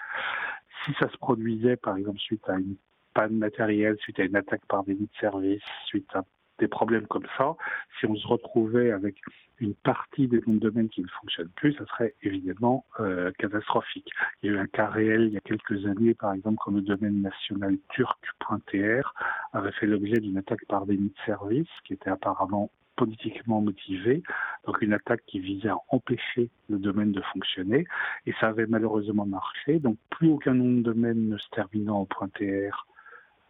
si 0.84 0.94
ça 1.00 1.10
se 1.10 1.18
produisait 1.18 1.78
par 1.78 1.98
exemple 1.98 2.20
suite 2.20 2.48
à 2.50 2.54
une 2.54 2.76
panne 3.14 3.38
matérielle, 3.38 3.98
suite 4.00 4.20
à 4.20 4.24
une 4.24 4.36
attaque 4.36 4.66
par 4.68 4.84
délit 4.84 5.00
de 5.00 5.20
service, 5.20 5.64
suite 5.86 6.10
à 6.14 6.24
des 6.62 6.68
problèmes 6.68 7.08
comme 7.08 7.26
ça, 7.38 7.56
si 8.00 8.06
on 8.06 8.16
se 8.16 8.28
retrouvait 8.28 8.92
avec 8.92 9.16
une 9.60 9.74
partie 9.74 10.28
des 10.28 10.42
noms 10.48 10.54
de 10.54 10.60
domaine 10.60 10.90
qui 10.90 11.02
ne 11.02 11.08
fonctionnent 11.08 11.52
plus, 11.56 11.74
ça 11.74 11.86
serait 11.88 12.14
évidemment 12.22 12.86
euh, 13.00 13.32
catastrophique. 13.38 14.10
Il 14.42 14.52
y 14.52 14.54
a 14.54 14.58
eu 14.58 14.60
un 14.60 14.68
cas 14.68 14.88
réel 14.88 15.24
il 15.24 15.34
y 15.34 15.38
a 15.38 15.42
quelques 15.42 15.86
années, 15.86 16.14
par 16.14 16.34
exemple, 16.34 16.58
comme 16.64 16.76
le 16.76 16.82
domaine 16.82 17.22
national 17.22 17.78
turc.tr 17.90 19.14
avait 19.54 19.72
fait 19.74 19.88
l'objet 19.88 20.20
d'une 20.20 20.38
attaque 20.38 20.66
par 20.68 20.86
déni 20.86 21.10
de 21.10 21.26
service 21.26 21.70
qui 21.84 21.94
était 21.94 22.10
apparemment 22.10 22.72
politiquement 22.96 23.62
motivée, 23.62 24.22
donc 24.68 24.80
une 24.82 24.94
attaque 24.94 25.24
qui 25.26 25.40
visait 25.40 25.70
à 25.70 25.78
empêcher 25.90 26.52
le 26.70 26.78
domaine 26.78 27.12
de 27.12 27.22
fonctionner, 27.34 27.88
et 28.28 28.34
ça 28.40 28.50
avait 28.50 28.68
malheureusement 28.68 29.26
marché, 29.26 29.80
donc 29.80 29.98
plus 30.12 30.30
aucun 30.30 30.54
nom 30.54 30.72
de 30.78 30.84
domaine 30.84 31.30
ne 31.30 31.38
se 31.38 31.50
terminant 31.50 32.02
en 32.02 32.06
.tr 32.06 32.86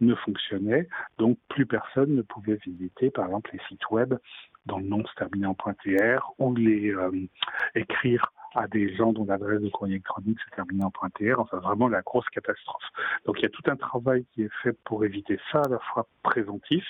ne 0.02 0.14
fonctionnait, 0.14 0.88
donc 1.18 1.38
plus 1.48 1.66
personne 1.66 2.14
ne 2.14 2.22
pouvait 2.22 2.58
visiter, 2.64 3.10
par 3.10 3.26
exemple, 3.26 3.50
les 3.52 3.60
sites 3.68 3.90
web 3.90 4.14
dont 4.66 4.78
le 4.78 4.84
nom 4.84 5.04
se 5.04 5.14
terminait 5.14 5.46
en 5.46 5.54
.tr 5.54 6.32
ou 6.38 6.54
les 6.54 6.94
euh, 6.94 7.10
écrire 7.74 8.32
à 8.54 8.68
des 8.68 8.94
gens 8.94 9.12
dont 9.12 9.24
l'adresse 9.24 9.60
de 9.60 9.70
courrier 9.70 9.94
électronique 9.94 10.38
se 10.40 10.54
terminait 10.54 10.84
en 10.84 10.90
.tr, 10.90 11.38
enfin 11.38 11.58
vraiment 11.58 11.88
la 11.88 12.02
grosse 12.02 12.28
catastrophe. 12.28 12.84
Donc 13.24 13.36
il 13.38 13.42
y 13.42 13.46
a 13.46 13.50
tout 13.50 13.62
un 13.66 13.76
travail 13.76 14.26
qui 14.32 14.42
est 14.42 14.52
fait 14.62 14.76
pour 14.84 15.04
éviter 15.04 15.38
ça, 15.50 15.62
à 15.64 15.68
la 15.68 15.78
fois 15.78 16.06
préventif, 16.22 16.84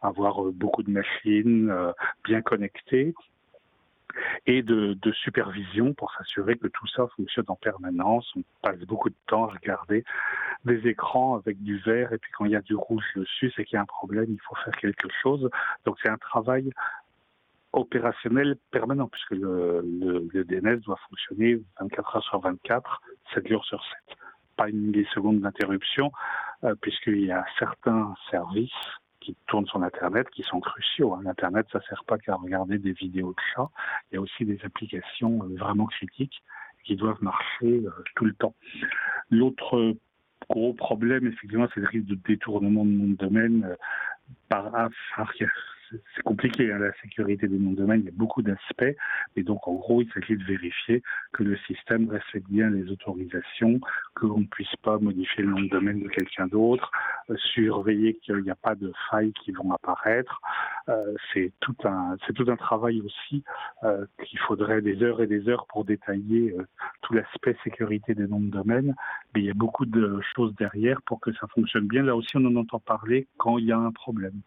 avoir 0.00 0.44
euh, 0.44 0.52
beaucoup 0.52 0.82
de 0.82 0.90
machines 0.90 1.70
euh, 1.70 1.92
bien 2.24 2.42
connectées, 2.42 3.14
et 4.46 4.62
de, 4.62 4.96
supervision 5.12 5.94
pour 5.94 6.12
s'assurer 6.14 6.56
que 6.56 6.66
tout 6.68 6.86
ça 6.88 7.06
fonctionne 7.16 7.44
en 7.48 7.56
permanence. 7.56 8.32
On 8.36 8.42
passe 8.62 8.80
beaucoup 8.80 9.10
de 9.10 9.14
temps 9.26 9.44
à 9.44 9.52
regarder 9.52 10.04
des 10.64 10.88
écrans 10.88 11.36
avec 11.36 11.62
du 11.62 11.78
vert 11.78 12.12
et 12.12 12.18
puis 12.18 12.32
quand 12.32 12.44
il 12.46 12.52
y 12.52 12.56
a 12.56 12.62
du 12.62 12.74
rouge 12.74 13.04
dessus, 13.14 13.52
c'est 13.54 13.64
qu'il 13.64 13.76
y 13.76 13.78
a 13.78 13.82
un 13.82 13.86
problème, 13.86 14.26
il 14.28 14.40
faut 14.40 14.54
faire 14.56 14.74
quelque 14.76 15.08
chose. 15.22 15.48
Donc 15.84 15.98
c'est 16.02 16.08
un 16.08 16.18
travail 16.18 16.70
opérationnel 17.72 18.56
permanent 18.70 19.08
puisque 19.08 19.32
le, 19.32 19.82
le, 20.32 20.44
DNS 20.44 20.80
doit 20.80 20.98
fonctionner 21.08 21.60
24 21.80 22.16
heures 22.16 22.24
sur 22.24 22.40
24, 22.40 23.02
7 23.34 23.48
jours 23.48 23.64
sur 23.64 23.82
7. 24.08 24.16
Pas 24.56 24.68
une 24.68 24.90
milliseconde 24.90 25.40
d'interruption 25.40 26.12
euh, 26.64 26.74
puisqu'il 26.80 27.24
y 27.24 27.32
a 27.32 27.44
certains 27.58 28.14
services 28.30 28.70
qui 29.22 29.36
tournent 29.46 29.66
sur 29.66 29.82
Internet 29.82 30.28
qui 30.30 30.42
sont 30.42 30.60
cruciaux. 30.60 31.14
Hein. 31.14 31.26
Internet, 31.26 31.66
ça 31.72 31.80
sert 31.88 32.04
pas 32.04 32.18
qu'à 32.18 32.34
regarder 32.34 32.78
des 32.78 32.92
vidéos 32.92 33.32
de 33.32 33.42
chats. 33.54 33.70
Il 34.10 34.16
y 34.16 34.18
a 34.18 34.20
aussi 34.20 34.44
des 34.44 34.58
applications 34.64 35.42
euh, 35.42 35.56
vraiment 35.56 35.86
critiques 35.86 36.42
qui 36.84 36.96
doivent 36.96 37.22
marcher 37.22 37.82
euh, 37.84 37.90
tout 38.16 38.24
le 38.24 38.34
temps. 38.34 38.54
L'autre 39.30 39.94
gros 40.50 40.74
problème, 40.74 41.26
effectivement, 41.26 41.68
c'est 41.72 41.80
le 41.80 41.86
risque 41.86 42.06
de 42.06 42.18
détournement 42.26 42.84
de 42.84 42.90
de 42.90 43.16
domaine 43.16 43.76
par, 44.48 44.90
c'est 46.14 46.22
compliqué, 46.22 46.72
hein, 46.72 46.78
la 46.78 46.92
sécurité 47.02 47.48
des 47.48 47.58
noms 47.58 47.72
de 47.72 47.76
domaine, 47.76 48.00
il 48.00 48.06
y 48.06 48.08
a 48.08 48.12
beaucoup 48.14 48.42
d'aspects. 48.42 48.96
Et 49.36 49.42
donc, 49.42 49.66
en 49.66 49.74
gros, 49.74 50.02
il 50.02 50.10
s'agit 50.12 50.36
de 50.36 50.44
vérifier 50.44 51.02
que 51.32 51.42
le 51.42 51.56
système 51.66 52.08
respecte 52.08 52.48
bien 52.48 52.70
les 52.70 52.90
autorisations, 52.90 53.80
qu'on 54.14 54.40
ne 54.40 54.46
puisse 54.46 54.74
pas 54.82 54.98
modifier 54.98 55.44
le 55.44 55.50
nom 55.50 55.60
de 55.60 55.68
domaine 55.68 56.02
de 56.02 56.08
quelqu'un 56.08 56.46
d'autre, 56.46 56.90
euh, 57.30 57.36
surveiller 57.54 58.14
qu'il 58.22 58.36
n'y 58.36 58.50
a 58.50 58.54
pas 58.54 58.74
de 58.74 58.92
failles 59.10 59.32
qui 59.32 59.52
vont 59.52 59.72
apparaître. 59.72 60.40
Euh, 60.88 61.14
c'est 61.32 61.52
tout 61.60 61.76
un, 61.84 62.16
tout 62.34 62.50
un 62.50 62.56
travail 62.56 63.00
aussi 63.00 63.44
euh, 63.84 64.06
qu'il 64.24 64.38
faudrait 64.40 64.82
des 64.82 65.02
heures 65.02 65.22
et 65.22 65.26
des 65.26 65.48
heures 65.48 65.66
pour 65.66 65.84
détailler 65.84 66.54
tout 67.02 67.14
l'aspect 67.14 67.56
sécurité 67.64 68.14
des 68.14 68.26
noms 68.26 68.40
de 68.40 68.50
domaine. 68.50 68.94
Mais 69.34 69.42
il 69.42 69.46
y 69.46 69.50
a 69.50 69.54
beaucoup 69.54 69.86
de 69.86 70.20
choses 70.34 70.54
derrière 70.56 71.00
pour 71.02 71.20
que 71.20 71.32
ça 71.34 71.46
fonctionne 71.48 71.86
bien. 71.86 72.02
Là 72.02 72.16
aussi, 72.16 72.36
on 72.36 72.44
en 72.46 72.56
entend 72.56 72.80
parler 72.80 73.28
quand 73.36 73.58
il 73.58 73.66
y 73.66 73.72
a 73.72 73.78
un 73.78 73.92
problème. 73.92 74.40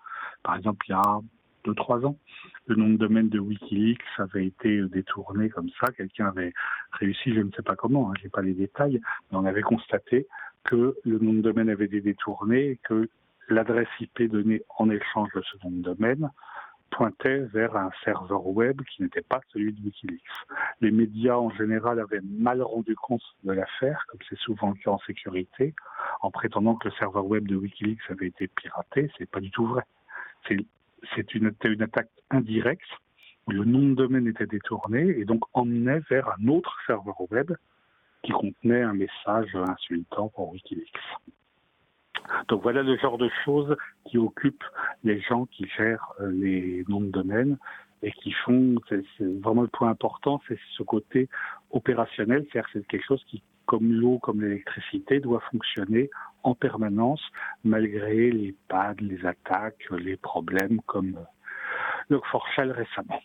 Par 0.44 0.56
exemple, 0.56 0.86
il 0.88 0.92
y 0.92 0.96
a 0.96 1.20
deux, 1.66 1.74
trois 1.74 2.06
ans, 2.06 2.18
le 2.68 2.76
nom 2.76 2.90
de 2.90 2.98
domaine 2.98 3.30
de 3.30 3.40
Wikileaks 3.40 4.00
avait 4.18 4.46
été 4.46 4.82
détourné 4.84 5.50
comme 5.50 5.70
ça. 5.80 5.92
Quelqu'un 5.92 6.28
avait 6.28 6.54
réussi, 6.94 7.34
je 7.34 7.42
ne 7.42 7.52
sais 7.52 7.64
pas 7.64 7.76
comment, 7.76 8.10
hein, 8.10 8.14
je 8.20 8.24
n'ai 8.24 8.30
pas 8.30 8.42
les 8.42 8.54
détails, 8.54 9.02
mais 9.32 9.38
on 9.38 9.46
avait 9.46 9.62
constaté 9.62 10.28
que 10.64 10.96
le 11.04 11.20
nom 11.20 11.34
de 11.34 11.42
domaine 11.42 11.70
avait 11.70 11.86
été 11.86 12.02
détourné 12.02 12.72
et 12.72 12.80
que 12.84 13.10
l'adresse 13.50 13.88
IP 14.00 14.24
donnée 14.24 14.62
en 14.78 14.90
échange 14.90 15.30
de 15.36 15.42
ce 15.42 15.58
nom 15.64 15.72
de 15.72 15.82
domaine 15.82 16.30
pointait 16.92 17.40
vers 17.40 17.76
un 17.76 17.90
serveur 18.04 18.48
web 18.48 18.82
qui 18.84 19.04
n'était 19.04 19.22
pas 19.22 19.42
celui 19.52 19.74
de 19.74 19.82
Wikileaks. 19.84 20.22
Les 20.82 20.92
médias 20.92 21.36
en 21.36 21.50
général 21.50 22.00
avaient 22.00 22.22
mal 22.24 22.62
rendu 22.62 22.96
compte 22.96 23.24
de 23.44 23.52
l'affaire, 23.52 24.06
comme 24.08 24.20
c'est 24.30 24.38
souvent 24.38 24.70
le 24.70 24.76
cas 24.76 24.92
en 24.92 25.00
sécurité, 25.00 25.74
en 26.22 26.32
prétendant 26.32 26.76
que 26.76 26.88
le 26.88 26.94
serveur 26.94 27.26
web 27.26 27.48
de 27.48 27.56
Wikileaks 27.56 28.10
avait 28.10 28.28
été 28.28 28.48
piraté. 28.48 29.12
C'est 29.18 29.30
pas 29.30 29.42
du 29.42 29.52
tout 29.52 29.66
vrai 29.66 29.84
c'est 30.48 30.58
une, 31.34 31.54
une 31.64 31.82
attaque 31.82 32.10
indirecte 32.30 32.90
où 33.48 33.52
le 33.52 33.64
nom 33.64 33.90
de 33.90 33.96
domaine 33.96 34.28
était 34.28 34.48
détourné 34.48 35.02
et 35.02 35.26
donc 35.26 35.44
emmenait 35.54 36.02
vers 36.10 36.30
un 36.40 36.48
autre 36.48 36.76
serveur 36.88 37.20
web 37.32 37.52
qui 38.24 38.32
contenait 38.32 38.82
un 38.82 38.94
message 38.94 39.56
insultant 39.56 40.30
pour 40.30 40.52
Wikileaks. 40.52 40.90
Donc 42.48 42.64
voilà 42.64 42.82
le 42.82 42.98
genre 42.98 43.18
de 43.18 43.30
choses 43.44 43.76
qui 44.06 44.18
occupent 44.18 44.64
les 45.04 45.22
gens 45.22 45.46
qui 45.46 45.68
gèrent 45.78 46.14
euh, 46.20 46.32
les 46.32 46.84
noms 46.88 47.02
de 47.02 47.12
domaine 47.12 47.58
et 48.02 48.12
qui 48.12 48.32
font, 48.32 48.76
c'est 48.90 49.04
vraiment 49.20 49.62
le 49.62 49.68
point 49.68 49.90
important, 49.90 50.42
c'est 50.48 50.60
ce 50.78 50.84
côté 50.84 51.30
opérationnel, 51.72 52.46
c'est-à-dire 52.52 52.70
c'est 52.74 52.88
quelque 52.88 53.06
chose 53.06 53.24
qui, 53.28 53.42
comme 53.66 53.92
l'eau, 53.92 54.20
comme 54.20 54.42
l'électricité, 54.42 55.20
doit 55.20 55.42
fonctionner 55.52 56.10
en 56.44 56.56
permanence 56.56 57.22
malgré 57.64 58.32
les 58.32 58.56
pads, 58.68 58.96
les 59.00 59.26
attaques, 59.26 59.86
les 59.92 60.18
problèmes 60.18 60.82
comme 60.86 61.18
le 62.10 62.20
Forchal 62.32 62.72
récemment. 62.72 63.22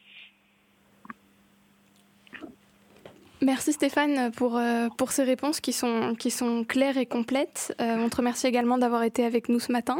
Merci 3.42 3.72
Stéphane 3.72 4.30
pour, 4.32 4.58
euh, 4.58 4.88
pour 4.98 5.12
ces 5.12 5.22
réponses 5.22 5.60
qui 5.60 5.72
sont, 5.72 6.14
qui 6.18 6.30
sont 6.30 6.64
claires 6.64 6.98
et 6.98 7.06
complètes. 7.06 7.74
Euh, 7.80 7.96
on 7.96 8.10
te 8.10 8.16
remercie 8.16 8.46
également 8.46 8.76
d'avoir 8.76 9.02
été 9.02 9.24
avec 9.24 9.48
nous 9.48 9.60
ce 9.60 9.72
matin. 9.72 9.98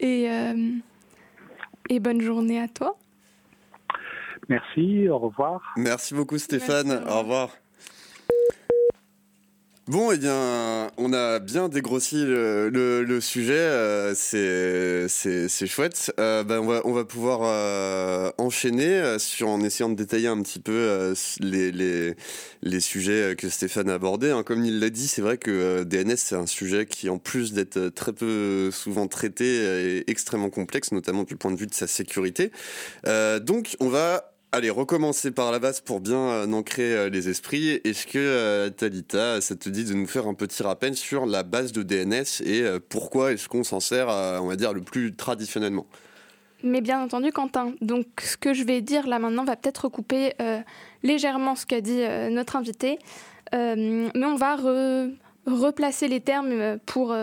Et, 0.00 0.28
euh, 0.28 0.70
et 1.88 2.00
bonne 2.00 2.20
journée 2.20 2.60
à 2.60 2.66
toi. 2.66 2.96
Merci, 4.48 5.08
au 5.08 5.18
revoir. 5.18 5.74
Merci 5.76 6.14
beaucoup 6.14 6.38
Stéphane, 6.38 7.04
au 7.08 7.20
revoir. 7.20 7.56
Bon, 9.88 10.10
eh 10.10 10.18
bien, 10.18 10.90
on 10.96 11.12
a 11.12 11.38
bien 11.38 11.68
dégrossi 11.68 12.16
le, 12.16 12.70
le, 12.70 13.20
sujet, 13.20 13.54
euh, 13.54 14.14
c'est 14.16 15.66
chouette. 15.68 16.12
Euh, 16.18 16.42
ben, 16.42 16.58
on, 16.58 16.66
va, 16.66 16.80
on 16.84 16.92
va 16.92 17.04
pouvoir 17.04 17.42
euh, 17.44 18.32
enchaîner 18.36 19.16
sur, 19.20 19.48
en 19.48 19.60
essayant 19.60 19.88
de 19.88 19.94
détailler 19.94 20.26
un 20.26 20.42
petit 20.42 20.58
peu 20.58 21.14
les, 21.38 21.70
les, 21.70 22.16
les, 22.62 22.80
sujets 22.80 23.36
que 23.38 23.48
Stéphane 23.48 23.88
a 23.88 23.94
abordés. 23.94 24.32
Hein. 24.32 24.42
Comme 24.42 24.64
il 24.64 24.80
l'a 24.80 24.90
dit, 24.90 25.06
c'est 25.06 25.22
vrai 25.22 25.38
que 25.38 25.84
DNS, 25.84 26.16
c'est 26.16 26.34
un 26.34 26.46
sujet 26.46 26.86
qui, 26.86 27.08
en 27.08 27.18
plus 27.18 27.52
d'être 27.52 27.90
très 27.90 28.12
peu 28.12 28.72
souvent 28.72 29.06
traité, 29.06 29.98
est 29.98 30.10
extrêmement 30.10 30.50
complexe, 30.50 30.90
notamment 30.90 31.22
du 31.22 31.36
point 31.36 31.52
de 31.52 31.56
vue 31.56 31.68
de 31.68 31.74
sa 31.74 31.86
sécurité. 31.86 32.50
donc, 33.04 33.76
on 33.78 33.88
va 33.88 34.35
Allez, 34.52 34.70
recommencer 34.70 35.32
par 35.32 35.50
la 35.50 35.58
base 35.58 35.80
pour 35.80 36.00
bien 36.00 36.16
euh, 36.16 36.52
ancrer 36.52 36.94
euh, 36.94 37.08
les 37.10 37.28
esprits. 37.28 37.80
Est-ce 37.84 38.06
que, 38.06 38.16
euh, 38.16 38.70
Talita, 38.70 39.40
ça 39.40 39.56
te 39.56 39.68
dit 39.68 39.84
de 39.84 39.92
nous 39.92 40.06
faire 40.06 40.28
un 40.28 40.34
petit 40.34 40.62
rappel 40.62 40.94
sur 40.94 41.26
la 41.26 41.42
base 41.42 41.72
de 41.72 41.82
DNS 41.82 42.42
et 42.44 42.64
pourquoi 42.88 43.32
est-ce 43.32 43.48
qu'on 43.48 43.64
s'en 43.64 43.80
sert, 43.80 44.08
on 44.08 44.46
va 44.46 44.56
dire, 44.56 44.72
le 44.72 44.80
plus 44.80 45.14
traditionnellement? 45.14 45.86
Mais 46.62 46.80
bien 46.80 47.02
entendu, 47.02 47.32
Quentin. 47.32 47.72
Donc, 47.80 48.06
ce 48.22 48.36
que 48.36 48.54
je 48.54 48.64
vais 48.64 48.80
dire 48.80 49.06
là 49.06 49.18
maintenant 49.18 49.44
va 49.44 49.56
peut-être 49.56 49.84
recouper 49.84 50.32
légèrement 51.02 51.54
ce 51.54 51.66
qu'a 51.66 51.80
dit 51.80 52.02
notre 52.30 52.56
invité, 52.56 52.98
mais 53.52 54.10
on 54.14 54.36
va 54.36 54.56
replacer 55.46 56.08
les 56.08 56.20
termes 56.20 56.78
pour, 56.86 57.14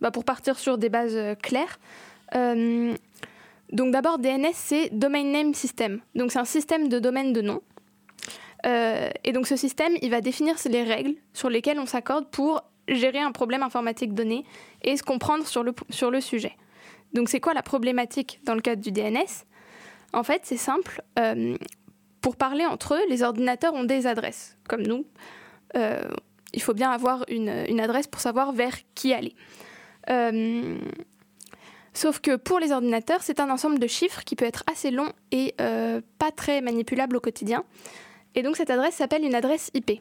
bah, 0.00 0.10
pour 0.10 0.24
partir 0.24 0.58
sur 0.58 0.76
des 0.76 0.90
bases 0.90 1.18
claires. 1.42 1.78
Donc 3.74 3.90
d'abord, 3.90 4.18
DNS, 4.18 4.52
c'est 4.54 4.88
Domain 4.92 5.24
Name 5.24 5.52
System. 5.52 6.00
Donc 6.14 6.30
c'est 6.30 6.38
un 6.38 6.44
système 6.44 6.88
de 6.88 7.00
domaine 7.00 7.32
de 7.32 7.40
nom. 7.40 7.60
Euh, 8.66 9.10
et 9.24 9.32
donc 9.32 9.48
ce 9.48 9.56
système, 9.56 9.94
il 10.00 10.10
va 10.10 10.20
définir 10.20 10.54
les 10.66 10.84
règles 10.84 11.16
sur 11.32 11.50
lesquelles 11.50 11.80
on 11.80 11.86
s'accorde 11.86 12.30
pour 12.30 12.62
gérer 12.86 13.18
un 13.18 13.32
problème 13.32 13.64
informatique 13.64 14.14
donné 14.14 14.44
et 14.82 14.96
se 14.96 15.02
comprendre 15.02 15.44
sur 15.44 15.64
le, 15.64 15.74
sur 15.90 16.12
le 16.12 16.20
sujet. 16.20 16.52
Donc 17.14 17.28
c'est 17.28 17.40
quoi 17.40 17.52
la 17.52 17.62
problématique 17.62 18.40
dans 18.44 18.54
le 18.54 18.60
cadre 18.60 18.80
du 18.80 18.92
DNS 18.92 19.44
En 20.12 20.22
fait, 20.22 20.42
c'est 20.44 20.56
simple. 20.56 21.02
Euh, 21.18 21.56
pour 22.20 22.36
parler 22.36 22.64
entre 22.64 22.94
eux, 22.94 23.02
les 23.08 23.24
ordinateurs 23.24 23.74
ont 23.74 23.84
des 23.84 24.06
adresses, 24.06 24.56
comme 24.68 24.82
nous. 24.82 25.04
Euh, 25.76 26.04
il 26.52 26.62
faut 26.62 26.74
bien 26.74 26.92
avoir 26.92 27.24
une, 27.28 27.64
une, 27.68 27.80
adresse 27.80 28.06
pour 28.06 28.20
savoir 28.20 28.52
vers 28.52 28.76
qui 28.94 29.12
aller. 29.12 29.34
Sauf 31.94 32.18
que 32.18 32.34
pour 32.34 32.58
les 32.58 32.72
ordinateurs, 32.72 33.22
c'est 33.22 33.38
un 33.38 33.48
ensemble 33.50 33.78
de 33.78 33.86
chiffres 33.86 34.24
qui 34.24 34.34
peut 34.34 34.44
être 34.44 34.64
assez 34.70 34.90
long 34.90 35.12
et 35.30 35.54
euh, 35.60 36.00
pas 36.18 36.32
très 36.32 36.60
manipulable 36.60 37.16
au 37.16 37.20
quotidien. 37.20 37.64
Et 38.34 38.42
donc 38.42 38.56
cette 38.56 38.70
adresse 38.70 38.96
s'appelle 38.96 39.24
une 39.24 39.36
adresse 39.36 39.70
IP. 39.74 40.00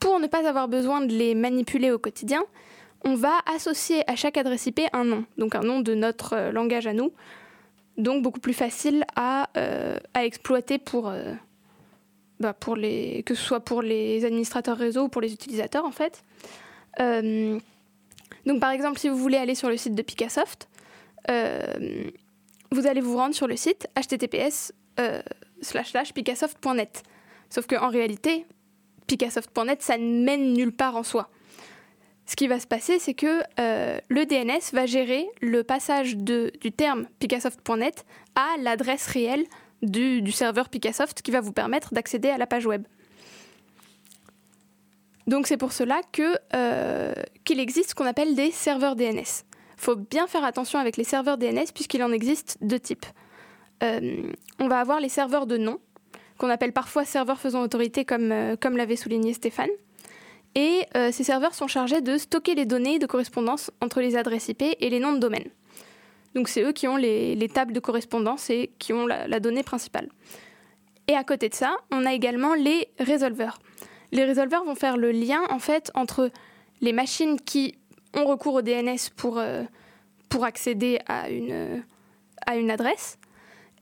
Pour 0.00 0.18
ne 0.18 0.26
pas 0.26 0.48
avoir 0.48 0.66
besoin 0.66 1.02
de 1.02 1.12
les 1.12 1.34
manipuler 1.34 1.90
au 1.90 1.98
quotidien, 1.98 2.42
on 3.04 3.14
va 3.14 3.34
associer 3.54 4.02
à 4.10 4.16
chaque 4.16 4.38
adresse 4.38 4.64
IP 4.64 4.80
un 4.94 5.04
nom, 5.04 5.26
donc 5.36 5.54
un 5.54 5.60
nom 5.60 5.80
de 5.80 5.94
notre 5.94 6.32
euh, 6.34 6.52
langage 6.52 6.86
à 6.86 6.94
nous, 6.94 7.12
donc 7.98 8.22
beaucoup 8.22 8.40
plus 8.40 8.54
facile 8.54 9.04
à, 9.14 9.50
euh, 9.58 9.98
exploiter 10.14 10.78
pour, 10.78 11.12
bah, 12.38 12.54
que 12.54 13.34
ce 13.34 13.42
soit 13.42 13.60
pour 13.60 13.82
les 13.82 14.24
administrateurs 14.24 14.78
réseau 14.78 15.02
ou 15.04 15.08
pour 15.10 15.20
les 15.20 15.34
utilisateurs 15.34 15.84
en 15.84 15.90
fait. 15.90 16.24
donc 16.98 18.58
par 18.58 18.70
exemple, 18.70 18.98
si 18.98 19.10
vous 19.10 19.18
voulez 19.18 19.36
aller 19.36 19.54
sur 19.54 19.68
le 19.68 19.76
site 19.76 19.94
de 19.94 20.02
Picassoft, 20.02 20.70
vous 21.28 22.86
allez 22.86 23.00
vous 23.00 23.16
rendre 23.16 23.34
sur 23.34 23.46
le 23.46 23.56
site 23.56 23.88
https 23.96 24.72
euh, 24.98 25.22
picassoft.net. 26.14 27.02
Sauf 27.48 27.66
qu'en 27.66 27.88
réalité, 27.88 28.46
picassoft.net, 29.06 29.82
ça 29.82 29.98
ne 29.98 30.24
mène 30.24 30.52
nulle 30.52 30.72
part 30.72 30.96
en 30.96 31.02
soi. 31.02 31.30
Ce 32.26 32.36
qui 32.36 32.46
va 32.46 32.60
se 32.60 32.66
passer, 32.66 32.98
c'est 33.00 33.14
que 33.14 33.42
euh, 33.58 33.98
le 34.08 34.24
DNS 34.24 34.72
va 34.72 34.86
gérer 34.86 35.26
le 35.40 35.64
passage 35.64 36.16
du 36.16 36.72
terme 36.76 37.06
picassoft.net 37.18 38.04
à 38.36 38.56
l'adresse 38.60 39.08
réelle 39.08 39.44
du, 39.82 40.30
serveur 40.30 40.68
Picassoft 40.68 41.22
qui 41.22 41.30
va 41.30 41.40
vous 41.40 41.52
permettre 41.52 41.92
d'accéder 41.92 42.28
à 42.28 42.38
la 42.38 42.46
page 42.46 42.66
web. 42.66 42.84
Donc 45.26 45.46
c'est 45.46 45.56
pour 45.56 45.72
cela 45.72 46.00
qu'il 46.12 47.60
existe 47.60 47.90
ce 47.90 47.94
qu'on 47.94 48.06
appelle 48.06 48.34
des 48.34 48.50
serveurs 48.50 48.94
DNS 48.94 49.44
faut 49.80 49.96
bien 49.96 50.26
faire 50.26 50.44
attention 50.44 50.78
avec 50.78 50.96
les 50.96 51.04
serveurs 51.04 51.38
DNS 51.38 51.72
puisqu'il 51.74 52.02
en 52.02 52.12
existe 52.12 52.58
deux 52.60 52.78
types. 52.78 53.06
Euh, 53.82 54.32
on 54.58 54.68
va 54.68 54.80
avoir 54.80 55.00
les 55.00 55.08
serveurs 55.08 55.46
de 55.46 55.56
nom, 55.56 55.78
qu'on 56.38 56.50
appelle 56.50 56.72
parfois 56.72 57.04
serveurs 57.04 57.38
faisant 57.38 57.62
autorité 57.62 58.04
comme, 58.04 58.32
euh, 58.32 58.56
comme 58.56 58.76
l'avait 58.76 58.96
souligné 58.96 59.32
Stéphane. 59.32 59.70
Et 60.56 60.86
ces 61.12 61.22
serveurs 61.22 61.54
sont 61.54 61.68
chargés 61.68 62.00
de 62.00 62.18
stocker 62.18 62.56
les 62.56 62.66
données 62.66 62.98
de 62.98 63.06
correspondance 63.06 63.70
entre 63.80 64.00
les 64.00 64.16
adresses 64.16 64.48
IP 64.48 64.62
et 64.62 64.90
les 64.90 64.98
noms 64.98 65.12
de 65.12 65.20
domaine. 65.20 65.48
Donc 66.34 66.48
c'est 66.48 66.62
eux 66.62 66.72
qui 66.72 66.88
ont 66.88 66.96
les, 66.96 67.48
tables 67.54 67.72
de 67.72 67.78
correspondance 67.78 68.50
et 68.50 68.72
qui 68.80 68.92
ont 68.92 69.06
la, 69.06 69.28
la, 69.28 69.38
donnée 69.38 69.62
principale. 69.62 70.08
Et 71.06 71.14
à 71.14 71.22
côté 71.22 71.48
de 71.48 71.54
ça, 71.54 71.76
on 71.92 72.04
a 72.04 72.14
également 72.14 72.54
les 72.54 72.88
résolveurs. 72.98 73.60
Les 74.10 74.24
résolveurs 74.24 74.64
vont 74.64 74.74
faire 74.74 74.96
le 74.96 75.12
lien 75.12 75.40
en 75.50 75.60
fait 75.60 75.92
entre 75.94 76.30
les 76.80 76.92
machines 76.92 77.40
qui 77.40 77.76
ont 78.14 78.26
recours 78.26 78.54
au 78.54 78.62
DNS 78.62 79.10
pour, 79.16 79.40
pour 80.28 80.44
accéder 80.44 80.98
à 81.06 81.30
une, 81.30 81.82
à 82.46 82.56
une 82.56 82.70
adresse 82.70 83.18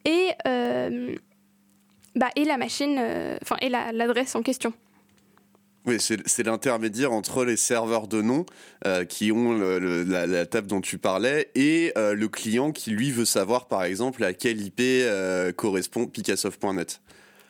et, 0.04 0.30
euh, 0.46 1.14
bah, 2.14 2.30
et 2.36 2.44
la 2.44 2.56
machine, 2.56 2.96
euh, 2.98 3.36
enfin, 3.42 3.56
et 3.60 3.68
l'adresse 3.68 4.34
en 4.34 4.42
question. 4.42 4.72
Oui, 5.86 5.96
c'est 6.00 6.42
l'intermédiaire 6.42 7.12
entre 7.12 7.46
les 7.46 7.56
serveurs 7.56 8.08
de 8.08 8.20
nom 8.20 8.44
euh, 8.86 9.06
qui 9.06 9.32
ont 9.32 9.52
la, 9.56 10.44
table 10.44 10.66
dont 10.66 10.82
tu 10.82 10.98
parlais 10.98 11.50
et 11.54 11.92
le 11.96 12.26
client 12.26 12.72
qui 12.72 12.90
lui 12.90 13.10
veut 13.10 13.24
savoir 13.24 13.68
par 13.68 13.84
exemple 13.84 14.22
à 14.22 14.34
quelle 14.34 14.60
IP 14.60 14.82
correspond 15.56 16.06
Picassoft.net. 16.06 17.00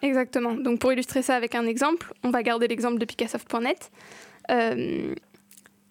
Exactement. 0.03 0.55
Donc 0.55 0.79
pour 0.79 0.93
illustrer 0.93 1.23
ça 1.23 1.35
avec 1.35 1.57
un 1.57 1.67
exemple, 1.67 2.15
on 2.23 2.31
va 2.31 2.45
garder 2.45 2.69
l'exemple 2.69 2.99
de 2.99 3.05
Picassoft.net. 3.05 3.91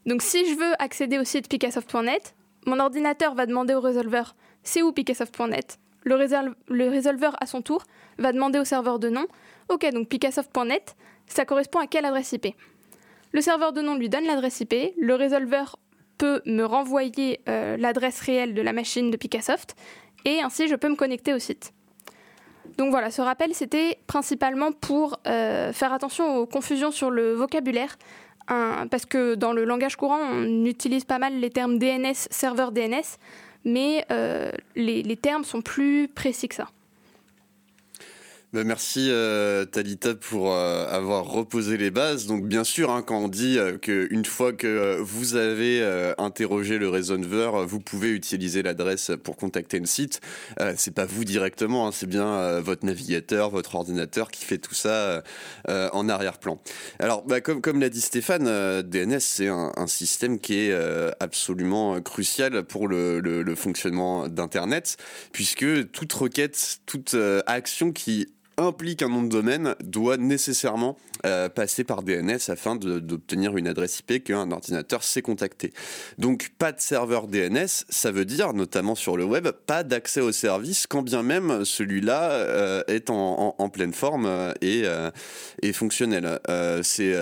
donc 0.07 0.23
si 0.23 0.49
je 0.49 0.57
veux 0.57 0.73
accéder 0.79 1.19
au 1.19 1.23
site 1.23 1.47
Picassoft.net, 1.47 2.33
mon 2.65 2.79
ordinateur 2.79 3.35
va 3.35 3.45
demander 3.45 3.75
au 3.75 3.81
résolveur 3.81 4.35
c'est 4.63 4.81
où 4.81 4.91
Picassoft.net 4.91 5.79
le, 6.03 6.89
résolveur, 6.89 7.35
à 7.41 7.45
son 7.45 7.61
tour, 7.61 7.83
va 8.17 8.31
demander 8.31 8.59
au 8.59 8.65
serveur 8.65 8.99
de 8.99 9.09
nom 9.09 9.27
Ok, 9.69 9.85
donc 9.91 10.07
Picassoft.net, 10.07 10.95
ça 11.25 11.45
correspond 11.45 11.79
à 11.79 11.87
quelle 11.87 12.05
adresse 12.05 12.31
IP 12.31 12.47
Le 13.33 13.41
serveur 13.41 13.73
de 13.73 13.81
nom 13.81 13.95
lui 13.95 14.09
donne 14.09 14.25
l'adresse 14.25 14.61
IP, 14.61 14.73
le 14.97 15.15
résolveur 15.15 15.77
peut 16.17 16.41
me 16.45 16.63
renvoyer 16.63 17.41
euh, 17.49 17.77
l'adresse 17.77 18.21
réelle 18.21 18.53
de 18.53 18.61
la 18.61 18.73
machine 18.73 19.11
de 19.11 19.17
Picassoft, 19.17 19.75
et 20.25 20.41
ainsi 20.41 20.67
je 20.67 20.75
peux 20.75 20.89
me 20.89 20.95
connecter 20.95 21.33
au 21.33 21.39
site. 21.39 21.73
Donc 22.77 22.91
voilà, 22.91 23.11
ce 23.11 23.21
rappel, 23.21 23.53
c'était 23.53 23.97
principalement 24.07 24.71
pour 24.71 25.19
euh, 25.27 25.73
faire 25.73 25.93
attention 25.93 26.37
aux 26.37 26.45
confusions 26.45 26.91
sur 26.91 27.09
le 27.09 27.33
vocabulaire, 27.33 27.97
parce 28.47 29.05
que 29.05 29.35
dans 29.35 29.53
le 29.53 29.65
langage 29.65 29.95
courant, 29.95 30.19
on 30.19 30.65
utilise 30.65 31.05
pas 31.05 31.19
mal 31.19 31.39
les 31.39 31.49
termes 31.49 31.77
DNS, 31.77 32.13
serveur 32.13 32.71
DNS, 32.71 33.17
mais 33.65 34.05
euh, 34.11 34.51
les, 34.75 35.03
les 35.03 35.17
termes 35.17 35.43
sont 35.43 35.61
plus 35.61 36.07
précis 36.07 36.47
que 36.47 36.55
ça. 36.55 36.69
Bah, 38.53 38.63
merci 38.63 39.09
euh, 39.11 39.65
Talita 39.65 40.15
pour 40.15 40.53
euh, 40.53 40.87
avoir 40.87 41.25
reposé 41.25 41.75
les 41.75 41.91
bases. 41.91 42.27
Donc 42.27 42.45
bien 42.45 42.63
sûr, 42.63 42.91
hein, 42.91 43.01
quand 43.01 43.19
on 43.19 43.27
dit 43.27 43.59
euh, 43.59 43.77
qu'une 43.77 44.23
fois 44.23 44.53
que 44.53 44.99
vous 45.01 45.35
avez 45.35 45.83
interrogé 46.17 46.77
le 46.77 46.87
résolveur, 46.87 47.67
vous 47.67 47.81
pouvez 47.81 48.09
utiliser 48.09 48.63
l'adresse 48.63 49.11
pour 49.21 49.35
contacter 49.35 49.79
le 49.79 49.85
site. 49.85 50.21
c'est 50.77 50.93
pas 50.93 51.05
vous 51.05 51.25
directement, 51.25 51.87
hein, 51.87 51.91
c'est 51.91 52.07
bien 52.07 52.59
votre 52.61 52.85
navigateur, 52.85 53.49
votre 53.49 53.75
ordinateur 53.75 54.31
qui 54.31 54.45
fait 54.45 54.57
tout 54.57 54.73
ça 54.73 55.23
en 55.67 56.09
arrière-plan. 56.09 56.59
Alors 56.99 57.23
bah, 57.23 57.41
comme, 57.41 57.79
l'a 57.79 57.89
dit 57.89 58.01
Stéphane, 58.01 58.81
DNS 58.81 59.19
c'est 59.19 59.47
un, 59.47 59.87
système 59.87 60.39
qui 60.39 60.55
est 60.55 60.73
absolument 61.19 61.99
crucial 62.01 62.63
pour 62.63 62.87
le 62.87 63.55
fonctionnement 63.55 64.27
d'Internet, 64.27 64.97
puisque 65.31 65.91
toute 65.91 66.13
requête, 66.13 66.79
toute 66.85 67.15
action 67.45 67.91
qui 67.91 68.27
implique 68.57 69.03
un 69.03 69.09
nom 69.09 69.21
de 69.21 69.29
domaine 69.29 69.75
doit 69.83 70.17
nécessairement 70.17 70.97
euh, 71.25 71.47
passer 71.47 71.83
par 71.83 72.01
DNS 72.01 72.39
afin 72.47 72.75
d'obtenir 72.75 73.55
une 73.55 73.67
adresse 73.67 73.99
IP 73.99 74.23
qu'un 74.23 74.51
ordinateur 74.51 75.03
sait 75.03 75.21
contacter. 75.21 75.73
Donc 76.17 76.51
pas 76.57 76.71
de 76.71 76.79
serveur 76.79 77.27
DNS, 77.27 77.67
ça 77.89 78.11
veut 78.11 78.25
dire 78.25 78.53
notamment 78.53 78.95
sur 78.95 79.15
le 79.15 79.25
web 79.25 79.47
pas 79.49 79.83
d'accès 79.83 80.21
au 80.21 80.31
service 80.31 80.87
quand 80.87 81.03
bien 81.03 81.21
même 81.21 81.65
celui-là 81.65 82.31
euh, 82.31 82.83
est 82.87 83.11
en, 83.11 83.69
pleine 83.71 83.93
forme 83.93 84.25
euh, 84.25 84.53
et, 84.61 84.85
et 85.61 85.73
fonctionnel. 85.73 86.39
C'est 86.81 87.13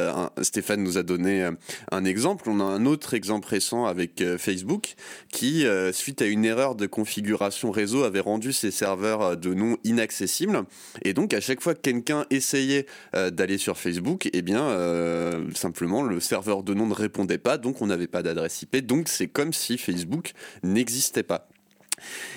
Stéphane 0.41 0.84
nous 0.84 0.98
a 0.98 1.04
donné 1.04 1.50
un 1.91 2.06
exemple. 2.06 2.50
On 2.50 2.60
a 2.60 2.63
un 2.63 2.86
autre 2.86 3.13
exemple 3.13 3.48
récent 3.48 3.86
avec 3.86 4.24
Facebook 4.38 4.95
qui, 5.32 5.65
suite 5.91 6.21
à 6.21 6.26
une 6.26 6.45
erreur 6.45 6.76
de 6.76 6.86
configuration 6.86 7.71
réseau, 7.71 8.04
avait 8.04 8.19
rendu 8.19 8.54
ses 8.54 8.71
serveurs 8.71 9.36
de 9.38 9.54
nom 9.54 9.78
inaccessibles 9.84 10.63
et 11.04 11.13
donc 11.13 11.25
donc 11.26 11.34
à 11.34 11.42
chaque 11.42 11.60
fois 11.60 11.74
que 11.74 11.80
quelqu'un 11.80 12.28
essayait 12.30 12.86
euh, 13.16 13.32
d'aller 13.32 13.58
sur 13.58 13.80
Facebook, 13.80 14.30
eh 14.32 14.44
bien 14.44 14.62
euh, 14.62 15.50
simplement 15.56 16.04
le 16.04 16.20
serveur 16.20 16.62
de 16.62 16.76
nom 16.76 16.86
ne 16.86 16.94
répondait 16.94 17.40
pas, 17.40 17.58
donc 17.58 17.82
on 17.82 17.88
n'avait 17.88 18.06
pas 18.06 18.22
d'adresse 18.22 18.62
IP, 18.62 18.86
donc 18.86 19.08
c'est 19.08 19.26
comme 19.26 19.52
si 19.52 19.80
Facebook 19.80 20.34
n'existait 20.62 21.24
pas. 21.24 21.50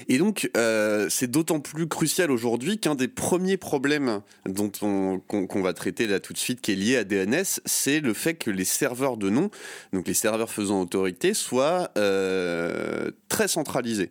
Et 0.08 0.18
donc, 0.18 0.50
euh, 0.56 1.06
c'est 1.10 1.30
d'autant 1.30 1.60
plus 1.60 1.86
crucial 1.86 2.30
aujourd'hui 2.30 2.78
qu'un 2.78 2.94
des 2.94 3.08
premiers 3.08 3.56
problèmes 3.56 4.20
dont 4.46 4.72
on, 4.82 5.18
qu'on, 5.18 5.62
va 5.62 5.72
traiter 5.72 6.06
là 6.06 6.20
tout 6.20 6.32
de 6.32 6.38
suite, 6.38 6.60
qui 6.60 6.72
est 6.72 6.76
lié 6.76 6.96
à 6.96 7.04
DNS, 7.04 7.60
c'est 7.64 8.00
le 8.00 8.14
fait 8.14 8.34
que 8.34 8.50
les 8.50 8.64
serveurs 8.64 9.16
de 9.16 9.30
nom, 9.30 9.50
donc 9.92 10.06
les 10.06 10.14
serveurs 10.14 10.50
faisant 10.50 10.80
autorité, 10.80 11.34
soient 11.34 11.90
euh, 11.98 13.10
très 13.28 13.48
centralisés. 13.48 14.10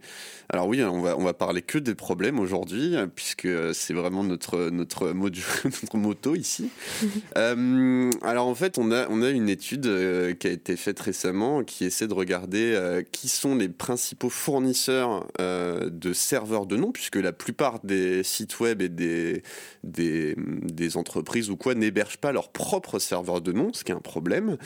Alors 0.50 0.68
oui, 0.68 0.82
on 0.84 1.02
va, 1.02 1.18
on 1.18 1.24
va 1.24 1.34
parler 1.34 1.62
que 1.62 1.78
des 1.78 1.96
problèmes 1.96 2.40
aujourd'hui, 2.40 2.96
puisque 3.16 3.50
c'est 3.74 3.94
vraiment 3.94 4.24
notre, 4.24 4.70
notre, 4.70 5.12
notre 5.14 5.98
moto 5.98 6.36
ici. 6.36 6.70
euh, 7.38 8.10
alors 8.22 8.48
en 8.48 8.56
fait, 8.56 8.78
on 8.78 8.92
a, 8.92 9.08
on 9.10 9.22
a 9.22 9.30
une 9.30 9.50
étude 9.50 9.84
qui 10.38 10.48
a 10.48 10.52
été 10.52 10.78
faite 10.78 11.00
récemment 11.00 11.64
qui 11.64 11.86
essaie 11.86 12.08
de 12.08 12.14
regarder 12.14 13.04
qui 13.12 13.30
sont 13.30 13.56
les 13.56 13.70
principaux 13.70 14.30
fournisseurs 14.30 15.28
euh, 15.40 15.90
de 15.92 16.14
serveurs 16.14 16.66
de 16.66 16.78
nom, 16.78 16.92
puisque 16.92 17.16
la 17.16 17.32
plupart 17.32 17.80
des 17.84 18.24
sites 18.24 18.60
web 18.60 18.82
et 18.82 18.90
des, 18.90 19.44
des, 19.84 20.98
entreprises 20.98 21.50
ou 21.50 21.58
quoi 21.58 21.76
n'hébergent 21.76 22.18
pas 22.18 22.32
leur 22.32 22.52
propre 22.52 23.00
serveur 23.00 23.42
de 23.42 23.52
nom, 23.52 23.72
ce 23.74 23.84
qui 23.84 23.92
est 23.92 23.96
un 23.96 24.00
problème. 24.00 24.58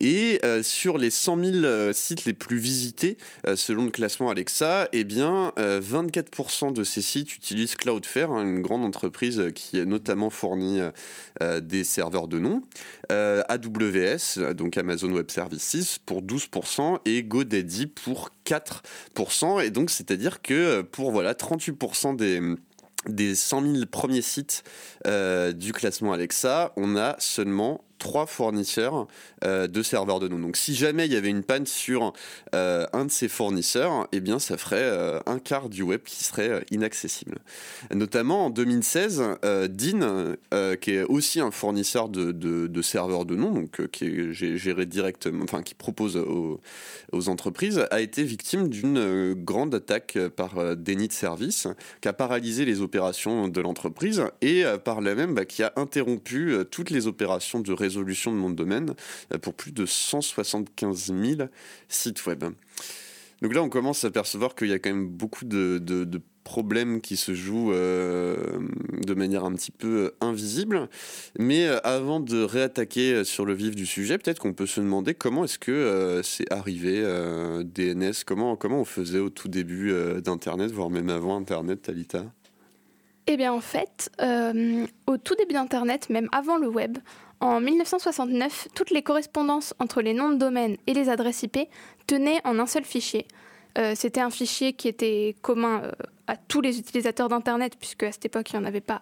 Et 0.00 0.40
euh, 0.44 0.62
sur 0.62 0.98
les 0.98 1.10
100 1.10 1.44
000 1.44 1.56
euh, 1.64 1.92
sites 1.92 2.24
les 2.24 2.32
plus 2.32 2.58
visités, 2.58 3.18
selon 3.54 3.84
le 3.84 3.90
classement 3.90 4.30
Alexa, 4.30 4.88
eh 4.92 5.04
bien, 5.04 5.52
24% 5.56 6.72
de 6.72 6.84
ces 6.84 7.02
sites 7.02 7.34
utilisent 7.34 7.76
Cloudflare, 7.76 8.32
hein, 8.32 8.42
une 8.42 8.62
grande 8.62 8.84
entreprise 8.84 9.50
qui 9.54 9.84
notamment 9.86 10.30
fourni 10.30 10.80
des 11.62 11.84
serveurs 11.84 12.28
de 12.28 12.38
nom. 12.38 12.62
AWS, 13.10 14.54
donc 14.54 14.76
Amazon 14.76 15.12
Web 15.12 15.30
Services, 15.30 15.98
pour 15.98 16.22
12% 16.22 16.98
et 17.04 17.22
GoDaddy 17.22 17.86
pour 17.86 18.30
4%. 18.46 19.64
Et 19.64 19.70
donc, 19.70 19.90
c'est-à-dire 19.90 20.42
que 20.42 20.54
euh, 20.54 20.82
pour 20.82 21.10
voilà, 21.10 21.34
38% 21.34 22.16
des 22.16 22.40
des 23.08 23.34
100 23.36 23.62
000 23.62 23.86
premiers 23.86 24.22
sites 24.22 24.64
euh, 25.06 25.52
du 25.52 25.72
classement 25.72 26.12
Alexa, 26.12 26.72
on 26.76 26.96
a 26.96 27.14
seulement 27.20 27.84
trois 27.98 28.26
fournisseurs 28.26 29.06
euh, 29.44 29.66
de 29.66 29.82
serveurs 29.82 30.20
de 30.20 30.28
nom. 30.28 30.38
Donc 30.38 30.56
si 30.56 30.74
jamais 30.74 31.06
il 31.06 31.12
y 31.12 31.16
avait 31.16 31.28
une 31.28 31.42
panne 31.42 31.66
sur 31.66 32.12
euh, 32.54 32.86
un 32.92 33.04
de 33.04 33.10
ces 33.10 33.28
fournisseurs, 33.28 34.08
eh 34.12 34.20
bien 34.20 34.38
ça 34.38 34.56
ferait 34.56 34.76
euh, 34.80 35.20
un 35.26 35.38
quart 35.38 35.68
du 35.68 35.82
web 35.82 36.00
qui 36.04 36.24
serait 36.24 36.64
inaccessible. 36.70 37.38
Notamment 37.94 38.46
en 38.46 38.50
2016, 38.50 39.22
Dean, 39.70 40.34
qui 40.80 40.92
est 40.92 41.02
aussi 41.04 41.40
un 41.40 41.50
fournisseur 41.50 42.08
de, 42.08 42.82
serveurs 42.82 43.24
de 43.24 43.34
nom, 43.36 43.52
donc 43.52 43.86
qui 43.88 44.04
est 44.04 44.32
géré 44.32 44.86
directement, 44.86 45.44
enfin 45.44 45.62
qui 45.62 45.74
propose 45.74 46.16
aux, 46.16 46.60
entreprises, 47.28 47.86
a 47.90 48.00
été 48.00 48.22
victime 48.22 48.68
d'une 48.68 49.34
grande 49.34 49.74
attaque 49.74 50.18
par 50.36 50.76
déni 50.76 51.08
de 51.08 51.12
service 51.12 51.68
qui 52.00 52.08
a 52.08 52.12
paralysé 52.12 52.64
les 52.64 52.80
opérations 52.80 53.48
de 53.48 53.60
l'entreprise 53.60 54.24
et 54.42 54.64
par 54.84 55.00
là 55.00 55.14
même 55.14 55.34
bah, 55.34 55.44
qui 55.44 55.62
a 55.62 55.72
interrompu 55.76 56.54
toutes 56.70 56.90
les 56.90 57.06
opérations 57.06 57.60
de 57.60 57.72
résolution 57.86 58.32
de 58.32 58.36
mon 58.36 58.50
domaine 58.50 58.94
euh, 59.32 59.38
pour 59.38 59.54
plus 59.54 59.72
de 59.72 59.86
175 59.86 61.12
000 61.14 61.48
sites 61.88 62.26
web. 62.26 62.44
Donc 63.42 63.54
là, 63.54 63.62
on 63.62 63.68
commence 63.68 64.04
à 64.04 64.10
percevoir 64.10 64.54
qu'il 64.54 64.68
y 64.68 64.72
a 64.72 64.78
quand 64.78 64.90
même 64.90 65.08
beaucoup 65.08 65.44
de, 65.44 66.20
problèmes 66.42 67.00
qui 67.00 67.16
se 67.16 67.34
jouent 67.34 67.72
euh, 67.72 68.36
de 69.04 69.14
manière 69.14 69.44
un 69.44 69.52
petit 69.52 69.72
peu 69.72 69.96
euh, 69.96 70.16
invisible. 70.20 70.88
Mais 71.38 71.66
avant 71.82 72.20
de 72.20 72.40
réattaquer 72.40 73.24
sur 73.24 73.44
le 73.44 73.52
vif 73.52 73.74
du 73.74 73.84
sujet, 73.84 74.16
peut-être 74.16 74.38
qu'on 74.38 74.54
peut 74.54 74.66
se 74.66 74.80
demander 74.80 75.14
comment 75.14 75.44
est-ce 75.44 75.58
que 75.58 76.20
c'est 76.22 76.50
arrivé 76.52 77.02
DNS, 77.64 78.12
comment, 78.24 78.54
comment 78.54 78.80
on 78.80 78.84
faisait 78.84 79.18
au 79.18 79.28
tout 79.28 79.48
début 79.48 79.92
d'Internet, 80.22 80.70
voire 80.70 80.88
même 80.88 81.10
avant 81.10 81.36
Internet, 81.36 81.82
Talita? 81.82 82.24
Eh 83.26 83.36
bien 83.36 83.52
en 83.52 83.60
fait, 83.60 84.10
au 85.06 85.16
tout 85.16 85.34
début 85.34 85.54
d'Internet, 85.54 86.10
même 86.10 86.28
avant 86.32 86.56
le 86.58 86.68
web, 86.68 86.98
en 87.40 87.60
1969, 87.60 88.68
toutes 88.74 88.90
les 88.90 89.02
correspondances 89.02 89.74
entre 89.78 90.00
les 90.00 90.14
noms 90.14 90.30
de 90.30 90.36
domaine 90.36 90.76
et 90.86 90.94
les 90.94 91.08
adresses 91.08 91.42
IP 91.42 91.58
tenaient 92.06 92.40
en 92.44 92.58
un 92.58 92.66
seul 92.66 92.84
fichier. 92.84 93.26
Euh, 93.76 93.92
c'était 93.94 94.20
un 94.20 94.30
fichier 94.30 94.72
qui 94.72 94.88
était 94.88 95.36
commun 95.42 95.82
euh, 95.84 95.92
à 96.26 96.36
tous 96.36 96.62
les 96.62 96.78
utilisateurs 96.78 97.28
d'Internet, 97.28 97.74
puisque 97.78 98.04
à 98.04 98.12
cette 98.12 98.24
époque, 98.24 98.50
il 98.50 98.58
n'y 98.58 98.64
en 98.64 98.66
avait 98.66 98.80
pas. 98.80 99.00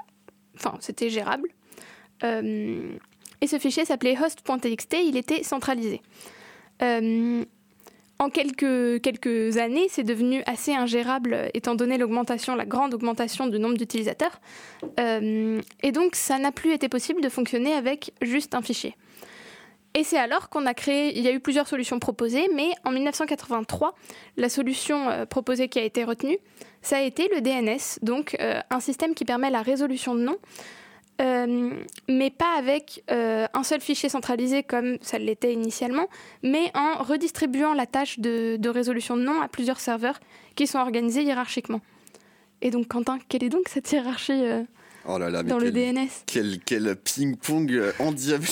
Enfin, 0.56 0.76
c'était 0.80 1.10
gérable. 1.10 1.48
Euh, 2.24 2.96
et 3.40 3.46
ce 3.46 3.58
fichier 3.58 3.84
s'appelait 3.84 4.18
host.txt, 4.18 4.96
il 5.04 5.16
était 5.16 5.42
centralisé. 5.42 6.00
En 8.18 8.30
quelques, 8.30 9.56
années, 9.58 9.86
c'est 9.88 10.04
devenu 10.04 10.42
assez 10.46 10.72
ingérable 10.72 11.50
étant 11.54 11.74
donné 11.74 11.98
l'augmentation, 11.98 12.54
la 12.54 12.64
grande 12.64 12.94
augmentation 12.94 13.46
du 13.46 13.58
nombre 13.58 13.76
d'utilisateurs. 13.76 14.40
et 14.98 15.92
donc, 15.92 16.14
ça 16.14 16.38
n'a 16.38 16.52
plus 16.52 16.72
été 16.72 16.88
possible 16.88 17.20
de 17.20 17.28
fonctionner 17.28 17.72
avec 17.72 18.12
juste 18.22 18.54
un 18.54 18.62
fichier. 18.62 18.96
Et 19.96 20.02
c'est 20.02 20.18
alors 20.18 20.48
qu'on 20.48 20.66
a 20.66 20.74
créé, 20.74 21.16
il 21.16 21.22
y 21.22 21.28
a 21.28 21.32
eu 21.32 21.38
plusieurs 21.38 21.68
solutions 21.68 22.00
proposées, 22.00 22.48
mais 22.52 22.70
en 22.84 22.90
1983, 22.90 23.94
la 24.36 24.48
solution 24.48 25.08
euh, 25.08 25.24
proposée 25.24 25.68
qui 25.68 25.78
a 25.78 25.84
été 25.84 26.02
retenue, 26.02 26.38
ça 26.82 26.96
a 26.96 27.00
été 27.00 27.28
le 27.32 27.40
DNS, 27.40 28.00
donc 28.02 28.36
euh, 28.40 28.60
un 28.70 28.80
système 28.80 29.14
qui 29.14 29.24
permet 29.24 29.50
la 29.50 29.62
résolution 29.62 30.16
de 30.16 30.22
noms, 30.22 30.38
euh, 31.20 31.70
mais 32.08 32.30
pas 32.30 32.56
avec 32.58 33.02
un 33.08 33.62
seul 33.62 33.80
fichier 33.80 34.08
centralisé 34.08 34.62
comme 34.62 34.98
ça 35.00 35.18
l'était 35.18 35.52
initialement, 35.52 36.08
mais 36.42 36.70
en 36.74 37.02
redistribuant 37.02 37.72
la 37.74 37.86
tâche 37.86 38.18
de, 38.18 38.56
de 38.58 38.68
résolution 38.68 39.16
de 39.16 39.22
noms 39.22 39.40
à 39.40 39.48
plusieurs 39.48 39.80
serveurs 39.80 40.18
qui 40.56 40.66
sont 40.66 40.78
organisés 40.78 41.22
hiérarchiquement. 41.22 41.80
Et 42.62 42.70
donc, 42.70 42.88
Quentin, 42.88 43.18
quelle 43.28 43.44
est 43.44 43.48
donc 43.48 43.68
cette 43.68 43.90
hiérarchie 43.92 44.42
Oh 45.06 45.18
là 45.18 45.30
là, 45.30 45.42
dans 45.42 45.58
le 45.58 45.70
DNS. 45.70 46.08
Quel, 46.26 46.58
quel 46.64 46.96
ping-pong 46.96 47.70
euh, 47.72 47.92
endiablé. 47.98 48.48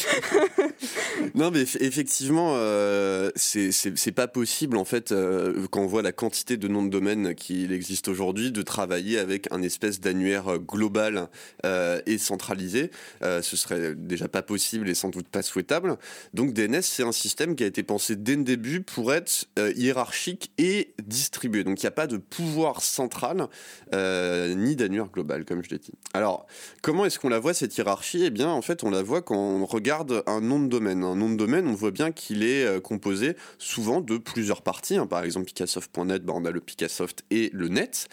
non, 1.35 1.51
mais 1.51 1.63
effectivement, 1.81 2.55
euh, 2.57 3.31
c'est 3.37 4.13
pas 4.13 4.29
possible, 4.29 4.77
en 4.77 4.85
fait, 4.85 5.13
euh, 5.13 5.67
quand 5.71 5.81
on 5.81 5.87
voit 5.87 6.03
la 6.03 6.13
quantité 6.13 6.57
de 6.57 6.69
noms 6.69 6.85
de 6.85 6.91
domaines 6.91 7.35
qu'il 7.35 7.73
existe 7.73 8.09
aujourd'hui, 8.09 8.53
de 8.53 8.63
travailler 8.63 9.19
avec 9.19 9.51
un 9.51 9.63
espèce 9.63 10.01
d'annuaire 10.01 10.59
global 10.59 11.29
euh, 11.65 12.01
et 12.07 12.19
centralisé. 12.19 12.91
Euh, 13.23 13.41
ce 13.43 13.57
serait 13.57 13.95
déjà 13.95 14.29
pas 14.29 14.43
possible 14.43 14.89
et 14.89 14.95
sans 14.95 15.09
doute 15.09 15.29
pas 15.29 15.43
souhaitable. 15.43 15.97
Donc, 16.35 16.53
DNS, 16.53 16.83
c'est 16.83 17.03
un 17.03 17.13
système 17.13 17.57
qui 17.57 17.65
a 17.65 17.67
été 17.67 17.83
pensé 17.83 18.17
dès 18.17 18.37
le 18.37 18.45
début 18.45 18.83
pour 18.83 19.13
être 19.15 19.47
hiérarchique 19.77 20.53
et 20.59 20.95
distribué. 21.03 21.65
Donc, 21.65 21.81
il 21.83 21.87
n'y 21.87 21.89
a 21.89 21.93
pas 21.93 22.07
de 22.07 22.17
pouvoir 22.19 22.83
central 22.83 23.49
ni 23.93 24.77
d'annuaire 24.77 25.09
global, 25.09 25.45
comme 25.45 25.63
je 25.65 25.71
l'ai 25.71 25.79
dit. 25.79 25.93
Alors, 26.13 26.42
comment 26.83 27.05
est-ce 27.05 27.19
qu'on 27.19 27.29
la 27.29 27.39
voit 27.39 27.55
cette 27.55 27.77
hiérarchie? 27.77 28.25
Eh 28.25 28.31
bien, 28.31 28.49
en 28.49 28.63
fait, 28.63 28.85
on 28.85 28.91
la 28.91 29.03
voit 29.03 29.23
quand 29.23 29.37
on 29.37 29.65
regarde 29.67 30.23
un 30.27 30.41
nom 30.41 30.61
de 30.61 30.69
domaine. 30.69 31.05
Un 31.05 31.17
nom 31.17 31.31
de 31.31 31.37
domaine, 31.37 31.67
on 31.67 31.75
voit 31.75 31.91
bien 31.91 32.13
qu'il 32.13 32.43
est 32.43 32.65
euh, 32.65 32.81
composé 32.81 33.37
souvent 33.59 34.01
de 34.01 34.19
plusieurs 34.19 34.63
parties. 34.63 34.97
Hein. 34.97 35.07
Par 35.07 35.25
exemple, 35.25 35.47
Picassoft.net, 35.47 36.25
bah, 36.25 36.33
on 36.37 36.45
a 36.45 36.51
le 36.51 36.61
Picassoft 36.61 37.25
et 37.31 37.51
le 37.53 37.69
net. 37.69 38.09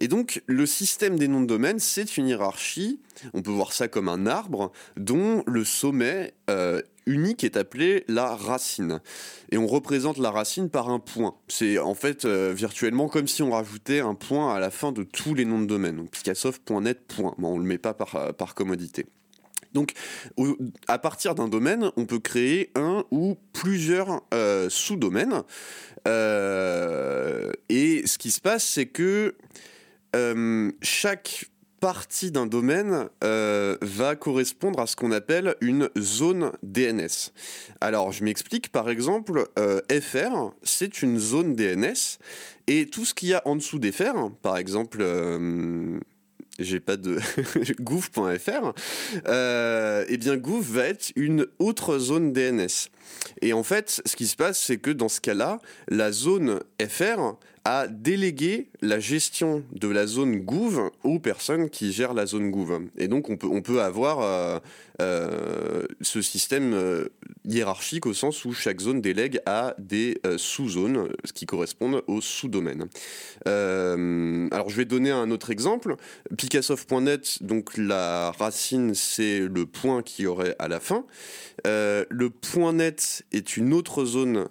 Et 0.00 0.08
donc, 0.08 0.42
le 0.46 0.64
système 0.64 1.18
des 1.18 1.26
noms 1.26 1.40
de 1.40 1.46
domaine, 1.46 1.80
c'est 1.80 2.16
une 2.16 2.28
hiérarchie. 2.28 3.00
On 3.34 3.42
peut 3.42 3.50
voir 3.50 3.72
ça 3.72 3.88
comme 3.88 4.08
un 4.08 4.26
arbre 4.26 4.70
dont 4.96 5.42
le 5.46 5.64
sommet 5.64 6.34
euh, 6.48 6.80
unique 7.06 7.42
est 7.42 7.56
appelé 7.56 8.04
la 8.06 8.36
racine. 8.36 9.00
Et 9.50 9.58
on 9.58 9.66
représente 9.66 10.18
la 10.18 10.30
racine 10.30 10.70
par 10.70 10.88
un 10.88 11.00
point. 11.00 11.34
C'est 11.48 11.78
en 11.78 11.94
fait 11.94 12.24
euh, 12.24 12.52
virtuellement 12.54 13.08
comme 13.08 13.26
si 13.26 13.42
on 13.42 13.50
rajoutait 13.50 13.98
un 13.98 14.14
point 14.14 14.54
à 14.54 14.60
la 14.60 14.70
fin 14.70 14.92
de 14.92 15.02
tous 15.02 15.34
les 15.34 15.44
noms 15.44 15.60
de 15.60 15.66
domaine. 15.66 15.96
Donc 15.96 16.10
Picassoft.net, 16.12 17.00
point. 17.08 17.34
Bon, 17.38 17.54
on 17.54 17.56
ne 17.56 17.62
le 17.62 17.68
met 17.68 17.78
pas 17.78 17.94
par, 17.94 18.14
euh, 18.14 18.30
commodité. 18.54 19.06
Donc, 19.74 19.92
à 20.88 20.98
partir 20.98 21.34
d'un 21.34 21.46
domaine, 21.46 21.90
on 21.96 22.06
peut 22.06 22.20
créer 22.20 22.70
un 22.74 23.04
ou 23.10 23.36
plusieurs 23.52 24.22
sous-domaines. 24.70 25.42
et 26.06 28.02
ce 28.06 28.16
qui 28.16 28.30
se 28.30 28.40
passe, 28.40 28.64
c'est 28.64 28.86
que 28.86 29.34
chaque 30.82 31.48
partie 31.80 32.30
d'un 32.30 32.46
domaine 32.46 33.08
euh, 33.22 33.76
va 33.82 34.16
correspondre 34.16 34.80
à 34.80 34.86
ce 34.86 34.96
qu'on 34.96 35.12
appelle 35.12 35.54
une 35.60 35.90
zone 35.98 36.52
DNS. 36.62 37.32
Alors, 37.80 38.12
je 38.12 38.24
m'explique. 38.24 38.70
Par 38.70 38.90
exemple, 38.90 39.44
euh, 39.58 39.80
FR, 39.90 40.52
c'est 40.62 41.02
une 41.02 41.18
zone 41.18 41.54
DNS. 41.54 42.18
Et 42.66 42.86
tout 42.86 43.04
ce 43.04 43.14
qu'il 43.14 43.28
y 43.28 43.34
a 43.34 43.42
en 43.44 43.56
dessous 43.56 43.78
d'FR, 43.78 44.30
par 44.42 44.56
exemple... 44.56 44.98
Euh, 45.00 45.98
j'ai 46.58 46.80
pas 46.80 46.96
de 46.96 47.20
gouv.fr, 47.80 48.72
euh, 49.28 50.04
eh 50.08 50.16
bien 50.16 50.36
gouv 50.36 50.72
va 50.72 50.86
être 50.86 51.12
une 51.14 51.46
autre 51.60 51.98
zone 51.98 52.32
DNS. 52.32 52.90
Et 53.42 53.52
en 53.52 53.62
fait, 53.62 54.02
ce 54.04 54.16
qui 54.16 54.26
se 54.26 54.34
passe, 54.34 54.60
c'est 54.60 54.78
que 54.78 54.90
dans 54.90 55.08
ce 55.08 55.20
cas-là, 55.20 55.60
la 55.86 56.10
zone 56.10 56.58
FR 56.84 57.36
a 57.68 57.86
délégué 57.86 58.70
la 58.80 58.98
gestion 58.98 59.62
de 59.72 59.88
la 59.88 60.06
zone 60.06 60.36
Gouv 60.36 60.90
aux 61.02 61.18
personnes 61.18 61.68
qui 61.68 61.92
gèrent 61.92 62.14
la 62.14 62.24
zone 62.24 62.50
Gouv. 62.50 62.80
Et 62.96 63.08
donc 63.08 63.28
on 63.28 63.36
peut, 63.36 63.46
on 63.46 63.60
peut 63.60 63.82
avoir 63.82 64.20
euh, 64.20 64.58
euh, 65.02 65.86
ce 66.00 66.22
système 66.22 66.72
euh, 66.72 67.08
hiérarchique 67.44 68.06
au 68.06 68.14
sens 68.14 68.46
où 68.46 68.52
chaque 68.52 68.80
zone 68.80 69.02
délègue 69.02 69.40
à 69.44 69.74
des 69.78 70.20
sous-zones 70.38 71.10
qui 71.34 71.44
correspondent 71.44 72.02
aux 72.06 72.20
sous-domaines. 72.20 72.86
alors 73.46 74.70
je 74.70 74.76
vais 74.76 74.84
donner 74.84 75.10
un 75.10 75.30
autre 75.30 75.50
exemple. 75.50 75.96
Picassoft.net, 76.36 77.42
donc 77.42 77.76
la 77.76 78.32
racine 78.32 78.94
c'est 78.94 79.40
le 79.40 79.66
point 79.66 80.02
qui 80.02 80.26
aurait 80.26 80.56
à 80.58 80.68
la 80.68 80.80
fin. 80.80 81.04
le 81.64 82.28
point 82.28 82.72
net 82.72 83.24
est 83.32 83.56
une 83.56 83.72
autre 83.72 84.04
zone 84.04 84.48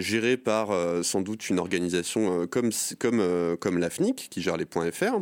gérée 0.00 0.36
par 0.36 0.70
sans 1.04 1.20
doute 1.20 1.50
une 1.50 1.58
organisation 1.58 2.43
comme, 2.46 2.70
comme, 2.98 3.20
euh, 3.20 3.56
comme 3.56 3.78
la 3.78 3.90
FNIC 3.90 4.28
qui 4.30 4.42
gère 4.42 4.56
les 4.56 4.64
points 4.64 4.90
.fr. 4.90 5.20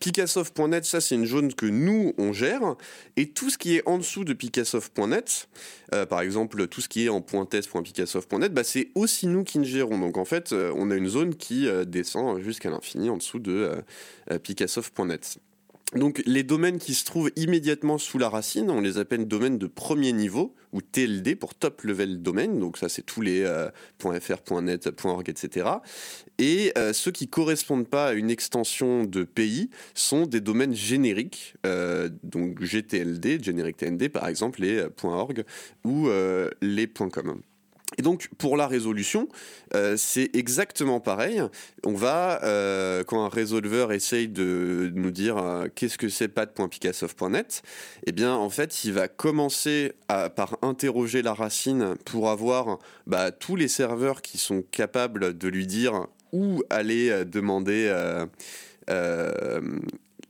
Picassoft.net, 0.00 0.84
ça 0.84 1.00
c'est 1.00 1.14
une 1.14 1.26
zone 1.26 1.54
que 1.54 1.66
nous 1.66 2.14
on 2.18 2.32
gère. 2.32 2.76
Et 3.16 3.28
tout 3.30 3.50
ce 3.50 3.58
qui 3.58 3.76
est 3.76 3.82
en 3.86 3.98
dessous 3.98 4.24
de 4.24 4.32
Picassoft.net, 4.32 5.48
euh, 5.94 6.06
par 6.06 6.20
exemple 6.20 6.66
tout 6.68 6.80
ce 6.80 6.88
qui 6.88 7.06
est 7.06 7.08
en 7.08 7.20
.test.picassoft.net, 7.20 8.52
bah, 8.52 8.64
c'est 8.64 8.90
aussi 8.94 9.26
nous 9.26 9.44
qui 9.44 9.58
le 9.58 9.64
gérons. 9.64 9.98
Donc 9.98 10.16
en 10.16 10.24
fait, 10.24 10.52
euh, 10.52 10.72
on 10.76 10.90
a 10.90 10.96
une 10.96 11.08
zone 11.08 11.34
qui 11.34 11.68
descend 11.86 12.40
jusqu'à 12.40 12.70
l'infini 12.70 13.10
en 13.10 13.16
dessous 13.16 13.38
de 13.38 13.82
Picassoft.net. 14.42 15.38
Donc 15.94 16.22
les 16.26 16.42
domaines 16.42 16.78
qui 16.78 16.92
se 16.92 17.06
trouvent 17.06 17.30
immédiatement 17.34 17.96
sous 17.96 18.18
la 18.18 18.28
racine, 18.28 18.70
on 18.70 18.82
les 18.82 18.98
appelle 18.98 19.26
domaines 19.26 19.56
de 19.56 19.66
premier 19.66 20.12
niveau 20.12 20.54
ou 20.72 20.82
TLD 20.82 21.34
pour 21.34 21.54
top 21.54 21.80
level 21.80 22.20
domaine. 22.20 22.60
Donc 22.60 22.76
ça 22.76 22.90
c'est 22.90 23.00
tous 23.00 23.22
les 23.22 23.42
euh, 23.42 23.70
.org, 24.04 25.28
etc. 25.30 25.66
Et 26.36 26.72
euh, 26.76 26.92
ceux 26.92 27.10
qui 27.10 27.28
correspondent 27.28 27.88
pas 27.88 28.08
à 28.08 28.12
une 28.12 28.30
extension 28.30 29.04
de 29.04 29.24
pays 29.24 29.70
sont 29.94 30.26
des 30.26 30.42
domaines 30.42 30.74
génériques, 30.74 31.54
euh, 31.64 32.10
donc 32.22 32.62
GTLD, 32.62 33.42
Generic 33.42 33.78
TND 33.78 34.10
par 34.10 34.28
exemple, 34.28 34.60
les 34.60 34.84
.org 35.02 35.42
ou 35.84 36.08
les 36.60 36.86
.com. 36.86 37.40
Et 37.96 38.02
donc 38.02 38.28
pour 38.38 38.56
la 38.56 38.66
résolution, 38.66 39.28
euh, 39.74 39.96
c'est 39.96 40.30
exactement 40.34 41.00
pareil. 41.00 41.42
On 41.84 41.94
va, 41.94 42.44
euh, 42.44 43.02
quand 43.02 43.24
un 43.24 43.28
résolveur 43.28 43.92
essaye 43.92 44.28
de 44.28 44.92
nous 44.94 45.10
dire 45.10 45.38
euh, 45.38 45.68
qu'est-ce 45.74 45.96
que 45.96 46.08
c'est 46.08 46.28
pad.picassoft.net, 46.28 47.62
eh 48.06 48.12
bien 48.12 48.34
en 48.34 48.50
fait 48.50 48.84
il 48.84 48.92
va 48.92 49.08
commencer 49.08 49.92
par 50.36 50.58
interroger 50.62 51.22
la 51.22 51.34
racine 51.34 51.96
pour 52.04 52.30
avoir 52.30 52.78
bah, 53.06 53.30
tous 53.30 53.56
les 53.56 53.68
serveurs 53.68 54.22
qui 54.22 54.38
sont 54.38 54.62
capables 54.70 55.36
de 55.36 55.48
lui 55.48 55.66
dire 55.66 56.06
où 56.32 56.62
aller 56.70 57.24
demander 57.24 57.92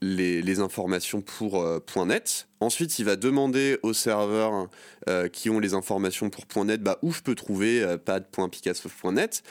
les, 0.01 0.59
informations 0.59 1.21
pour 1.21 2.05
.net. 2.05 2.48
Ensuite, 2.61 2.99
il 2.99 3.05
va 3.05 3.15
demander 3.15 3.79
aux 3.83 3.93
serveurs 3.93 4.67
euh, 5.07 5.29
qui 5.29 5.49
ont 5.49 5.59
les 5.59 5.73
informations 5.73 6.29
pour 6.29 6.65
.net 6.65 6.83
bah, 6.83 6.99
où 7.01 7.13
je 7.13 7.21
peux 7.21 7.35
trouver 7.35 7.81
euh, 7.81 7.97
pad.picassoft.net. 7.97 9.43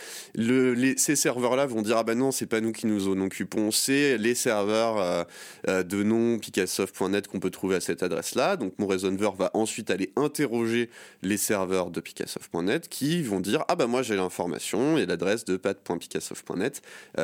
ces 0.99 1.17
serveurs-là 1.17 1.65
vont 1.65 1.81
dire 1.81 1.97
ah 1.97 2.05
bah 2.05 2.15
non, 2.15 2.33
c'est 2.33 2.47
pas 2.47 2.61
nous 2.61 2.73
qui 2.73 2.87
nous 2.87 3.09
en 3.09 3.19
occupons, 3.23 3.71
c'est 3.71 4.19
les 4.19 4.35
serveurs 4.35 5.27
euh, 5.69 5.83
de 5.83 6.03
nom 6.03 6.39
picassoft.net 6.39 7.29
qu'on 7.29 7.41
peut 7.41 7.51
trouver 7.51 7.77
à 7.77 7.81
cette 7.81 8.03
adresse-là. 8.03 8.57
Donc 8.57 8.75
mon 8.79 8.87
résolveur 8.87 9.35
va 9.35 9.51
ensuite 9.55 9.91
aller 9.91 10.13
interroger 10.17 10.91
les 11.23 11.39
serveurs 11.39 11.91
de 11.91 12.01
picassoft.net 12.01 12.89
qui 12.91 13.23
vont 13.23 13.41
dire 13.41 13.65
ah 13.69 13.77
bah 13.77 13.87
moi 13.87 14.03
j'ai 14.03 14.17
l'information 14.17 14.99
et 14.99 15.07
l'adresse 15.07 15.47
de 15.47 15.57
pad.picassoft.net, 15.57 16.83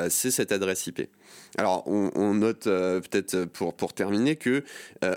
c'est 0.09 0.31
cette 0.31 0.53
adresse 0.53 0.87
IP. 0.87 1.09
Alors 1.59 1.87
on, 1.87 2.11
on 2.15 2.33
note 2.33 2.65
peut-être 2.65 3.45
pour, 3.45 3.75
pour 3.75 3.93
terminer 3.93 4.37
que 4.37 4.65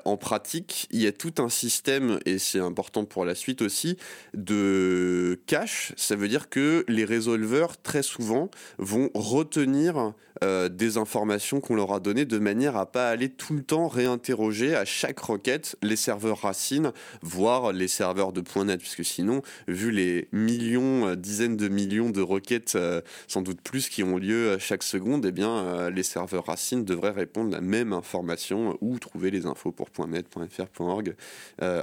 en 0.04 0.18
pratique 0.18 0.57
il 0.92 1.02
y 1.02 1.08
a 1.08 1.12
tout 1.12 1.34
un 1.40 1.50
système, 1.50 2.20
et 2.26 2.38
c'est 2.38 2.60
important 2.60 3.06
pour 3.06 3.26
la 3.26 3.36
suite 3.36 3.62
aussi, 3.62 3.98
de 4.34 5.40
cache. 5.46 5.94
Ça 5.98 6.16
veut 6.16 6.28
dire 6.28 6.50
que 6.50 6.86
les 6.88 7.06
résolveurs, 7.06 7.82
très 7.82 8.04
souvent, 8.04 8.50
vont 8.78 9.10
retenir 9.14 10.14
euh, 10.44 10.70
des 10.70 10.98
informations 10.98 11.60
qu'on 11.60 11.76
leur 11.76 11.94
a 11.94 12.00
données 12.00 12.26
de 12.26 12.38
manière 12.38 12.76
à 12.76 12.86
pas 12.86 13.10
aller 13.10 13.30
tout 13.30 13.54
le 13.54 13.64
temps 13.64 13.88
réinterroger 13.88 14.76
à 14.76 14.86
chaque 14.86 15.20
requête 15.20 15.76
les 15.82 15.96
serveurs 15.96 16.42
racines, 16.42 16.92
voire 17.22 17.72
les 17.72 17.88
serveurs 17.88 18.34
de 18.34 18.44
.net, 18.64 18.80
puisque 18.80 19.06
sinon, 19.06 19.42
vu 19.68 19.92
les 19.92 20.28
millions, 20.32 21.08
euh, 21.08 21.16
dizaines 21.16 21.58
de 21.58 21.68
millions 21.68 22.10
de 22.10 22.22
requêtes, 22.22 22.74
euh, 22.76 23.02
sans 23.28 23.42
doute 23.42 23.62
plus, 23.62 23.90
qui 23.90 24.04
ont 24.04 24.18
lieu 24.18 24.58
chaque 24.60 24.84
seconde, 24.84 25.26
eh 25.26 25.32
bien, 25.32 25.90
les 25.90 26.04
serveurs 26.04 26.46
racines 26.46 26.84
devraient 26.84 27.12
répondre 27.12 27.52
la 27.52 27.62
même 27.62 27.94
information 27.94 28.78
ou 28.82 29.00
trouver 29.00 29.32
les 29.32 29.46
infos 29.46 29.72
pour 29.72 29.90
.net, 30.08 30.28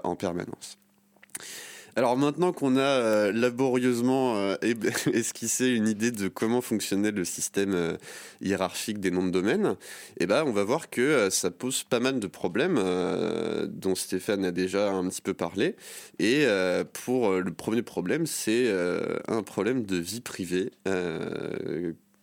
en 0.04 0.16
permanence. 0.16 0.78
Alors 1.96 2.16
maintenant 2.16 2.52
qu'on 2.52 2.76
a 2.76 2.80
euh, 2.80 3.32
laborieusement 3.32 4.36
euh, 4.36 4.56
esquissé 5.12 5.68
une 5.68 5.86
idée 5.86 6.10
de 6.10 6.26
comment 6.26 6.60
fonctionnait 6.60 7.12
le 7.12 7.24
système 7.24 7.72
euh, 7.74 7.96
hiérarchique 8.40 8.98
des 8.98 9.12
noms 9.12 9.24
de 9.24 9.30
domaine, 9.30 9.76
eh 10.18 10.26
ben, 10.26 10.42
on 10.44 10.50
va 10.50 10.64
voir 10.64 10.90
que 10.90 11.30
ça 11.30 11.52
pose 11.52 11.84
pas 11.84 12.00
mal 12.00 12.18
de 12.18 12.26
problèmes 12.26 12.80
dont 13.68 13.94
Stéphane 13.94 14.44
a 14.44 14.50
déjà 14.50 14.90
un 14.90 15.08
petit 15.08 15.22
peu 15.22 15.34
parlé. 15.34 15.76
Et 16.18 16.46
pour 16.92 17.32
le 17.32 17.52
premier 17.52 17.82
problème, 17.82 18.26
c'est 18.26 18.72
un 19.28 19.42
problème 19.42 19.84
de 19.84 19.96
vie 19.96 20.20
privée. 20.20 20.72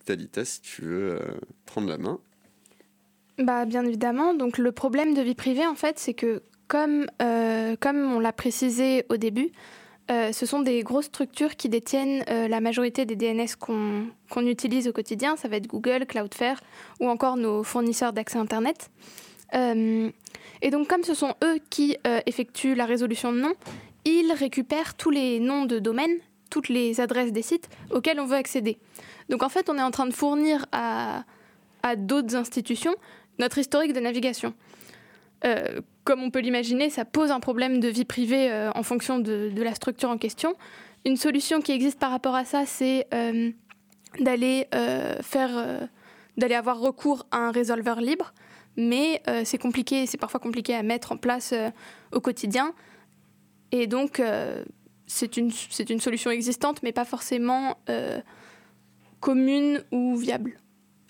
Talita, 0.04 0.44
si 0.44 0.60
tu 0.60 0.82
veux 0.82 1.18
prendre 1.66 1.88
la 1.88 1.98
main. 1.98 2.20
Bah, 3.38 3.64
bien 3.64 3.84
évidemment. 3.84 4.34
Donc 4.34 4.58
le 4.58 4.72
problème 4.72 5.14
de 5.14 5.22
vie 5.22 5.34
privée, 5.34 5.66
en 5.66 5.74
fait, 5.74 5.98
c'est 5.98 6.14
que 6.14 6.42
comme, 6.72 7.04
euh, 7.20 7.76
comme 7.78 7.98
on 8.14 8.18
l'a 8.18 8.32
précisé 8.32 9.04
au 9.10 9.18
début, 9.18 9.52
euh, 10.10 10.32
ce 10.32 10.46
sont 10.46 10.60
des 10.60 10.82
grosses 10.82 11.04
structures 11.04 11.54
qui 11.54 11.68
détiennent 11.68 12.24
euh, 12.30 12.48
la 12.48 12.62
majorité 12.62 13.04
des 13.04 13.14
DNS 13.14 13.58
qu'on 13.60 14.46
utilise 14.46 14.88
au 14.88 14.92
quotidien. 14.92 15.36
Ça 15.36 15.48
va 15.48 15.56
être 15.56 15.66
Google, 15.66 16.06
Cloudflare 16.06 16.56
ou 16.98 17.10
encore 17.10 17.36
nos 17.36 17.62
fournisseurs 17.62 18.14
d'accès 18.14 18.38
Internet. 18.38 18.90
et 19.52 20.70
donc 20.70 20.88
comme 20.88 21.04
ce 21.04 21.12
sont 21.12 21.34
eux 21.44 21.58
qui 21.68 21.98
effectuent 22.24 22.74
la 22.74 22.86
résolution 22.86 23.34
de 23.34 23.40
noms, 23.40 23.54
ils 24.06 24.32
récupèrent 24.32 24.94
tous 24.94 25.10
les 25.10 25.40
noms 25.40 25.66
de 25.66 25.78
domaines, 25.78 26.16
toutes 26.48 26.70
les 26.70 27.02
adresses 27.02 27.32
des 27.32 27.42
sites 27.42 27.68
auxquels 27.90 28.18
on 28.18 28.24
veut 28.24 28.38
accéder. 28.38 28.78
Donc 29.28 29.42
en 29.42 29.50
fait, 29.50 29.68
on 29.68 29.76
est 29.76 29.82
en 29.82 29.90
train 29.90 30.06
de 30.06 30.14
fournir 30.14 30.64
à, 30.72 31.24
à 31.82 31.96
d'autres 31.96 32.34
institutions 32.34 32.94
notre 33.38 33.58
historique 33.58 33.92
de 33.92 34.00
navigation. 34.00 34.54
Euh, 36.02 36.12
comme 36.12 36.22
on 36.22 36.30
peut 36.30 36.40
l'imaginer, 36.40 36.90
ça 36.90 37.04
pose 37.04 37.30
un 37.30 37.40
problème 37.40 37.80
de 37.80 37.88
vie 37.88 38.04
privée 38.04 38.50
euh, 38.50 38.70
en 38.74 38.82
fonction 38.82 39.18
de, 39.18 39.52
la 39.56 39.74
structure 39.74 40.10
en 40.10 40.18
question. 40.18 40.54
Une 41.04 41.16
solution 41.16 41.60
qui 41.60 41.72
existe 41.72 41.98
par 41.98 42.10
rapport 42.10 42.34
à 42.34 42.44
ça, 42.44 42.66
c'est 42.66 43.06
euh, 43.12 43.50
d'aller 44.20 44.66
faire, 45.22 45.88
d'aller 46.36 46.54
avoir 46.54 46.78
recours 46.78 47.26
à 47.30 47.38
un 47.38 47.50
résolveur 47.50 48.00
libre, 48.00 48.34
mais 48.76 49.22
c'est 49.44 49.58
compliqué, 49.58 50.06
c'est 50.06 50.18
parfois 50.18 50.38
compliqué 50.38 50.74
à 50.74 50.82
mettre 50.82 51.12
en 51.12 51.16
place 51.16 51.54
au 52.12 52.20
quotidien, 52.20 52.74
et 53.72 53.86
donc 53.86 54.22
c'est 55.06 55.36
une 55.38 56.00
solution 56.00 56.30
existante, 56.30 56.82
mais 56.82 56.92
pas 56.92 57.06
forcément 57.06 57.78
commune 59.20 59.82
ou 59.90 60.14
viable. 60.16 60.61